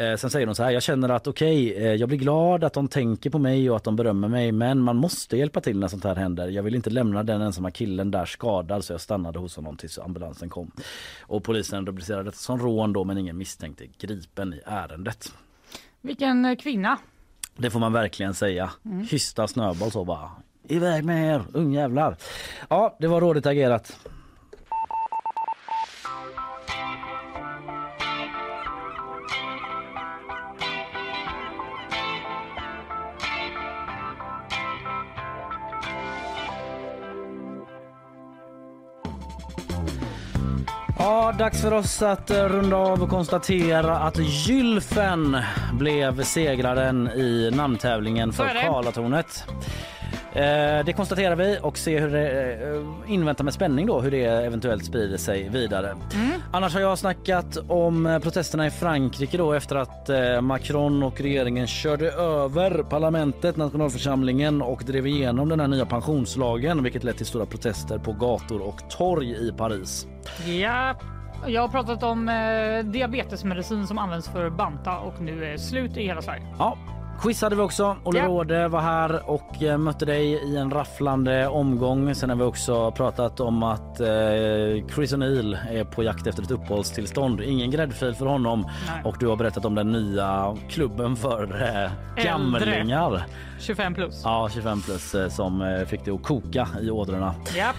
[0.00, 2.72] Eh, sen säger hon så här, jag känner att okej, eh, jag blir glad att
[2.72, 5.88] de tänker på mig och att de berömmer mig men man måste hjälpa till när
[5.88, 6.48] sånt här händer.
[6.48, 9.98] Jag vill inte lämna den ensamma killen där skadad så jag stannade hos honom tills
[9.98, 10.70] ambulansen kom.
[11.22, 15.32] Och polisen rubricerade detta som rån då men ingen misstänkte gripen i ärendet.
[16.00, 16.98] Vilken eh, kvinna.
[17.56, 18.70] Det får man verkligen säga.
[18.84, 19.06] Mm.
[19.10, 20.30] Hysta snöboll så bara.
[20.68, 22.16] Iväg med er ungjävlar.
[22.68, 23.96] Ja, det var rådigt agerat.
[41.30, 45.36] Ja, dags för oss att eh, runda av och konstatera att Gylfen
[45.72, 48.48] blev segraren i namntävlingen för.
[48.62, 49.44] Karlatornet.
[50.32, 54.24] Eh, det konstaterar vi och ser hur det, eh, inväntar med spänning då hur det
[54.24, 55.90] eventuellt sprider sig vidare.
[55.90, 56.30] Mm.
[56.52, 61.66] Annars har jag snackat om protesterna i Frankrike då efter att eh, Macron och regeringen
[61.66, 67.46] körde över parlamentet, nationalförsamlingen och drev igenom den här nya pensionslagen vilket lett till stora
[67.46, 70.06] protester på gator och torg i Paris.
[70.46, 70.94] Ja,
[71.46, 76.02] jag har pratat om eh, diabetesmedicin som används för banta och nu är slut i
[76.02, 76.42] hela Sverige.
[76.58, 76.78] Ja,
[77.22, 77.96] quiz hade vi också.
[78.04, 78.26] Olle.
[78.26, 82.14] Råde var här och eh, mötte dig i en rafflande omgång.
[82.14, 84.06] Sen har vi också pratat om att eh,
[84.94, 87.40] Chris O'Neill är på jakt efter ett uppehållstillstånd.
[87.40, 88.66] Ingen gräddfil för honom.
[88.86, 89.02] Nej.
[89.04, 93.24] Och du har berättat om den nya klubben för eh, gamlingar.
[93.58, 94.20] 25 plus.
[94.24, 97.34] Ja, 25 plus eh, som eh, fick det att koka i ådrorna.
[97.56, 97.72] Ja.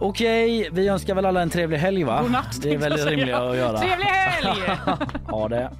[0.00, 2.22] Okej, vi önskar väl alla en trevlig helg va?
[2.22, 3.78] God natt, Det är väldigt rimligt att göra.
[3.78, 4.78] Trevlig helg!
[5.26, 5.70] ha det.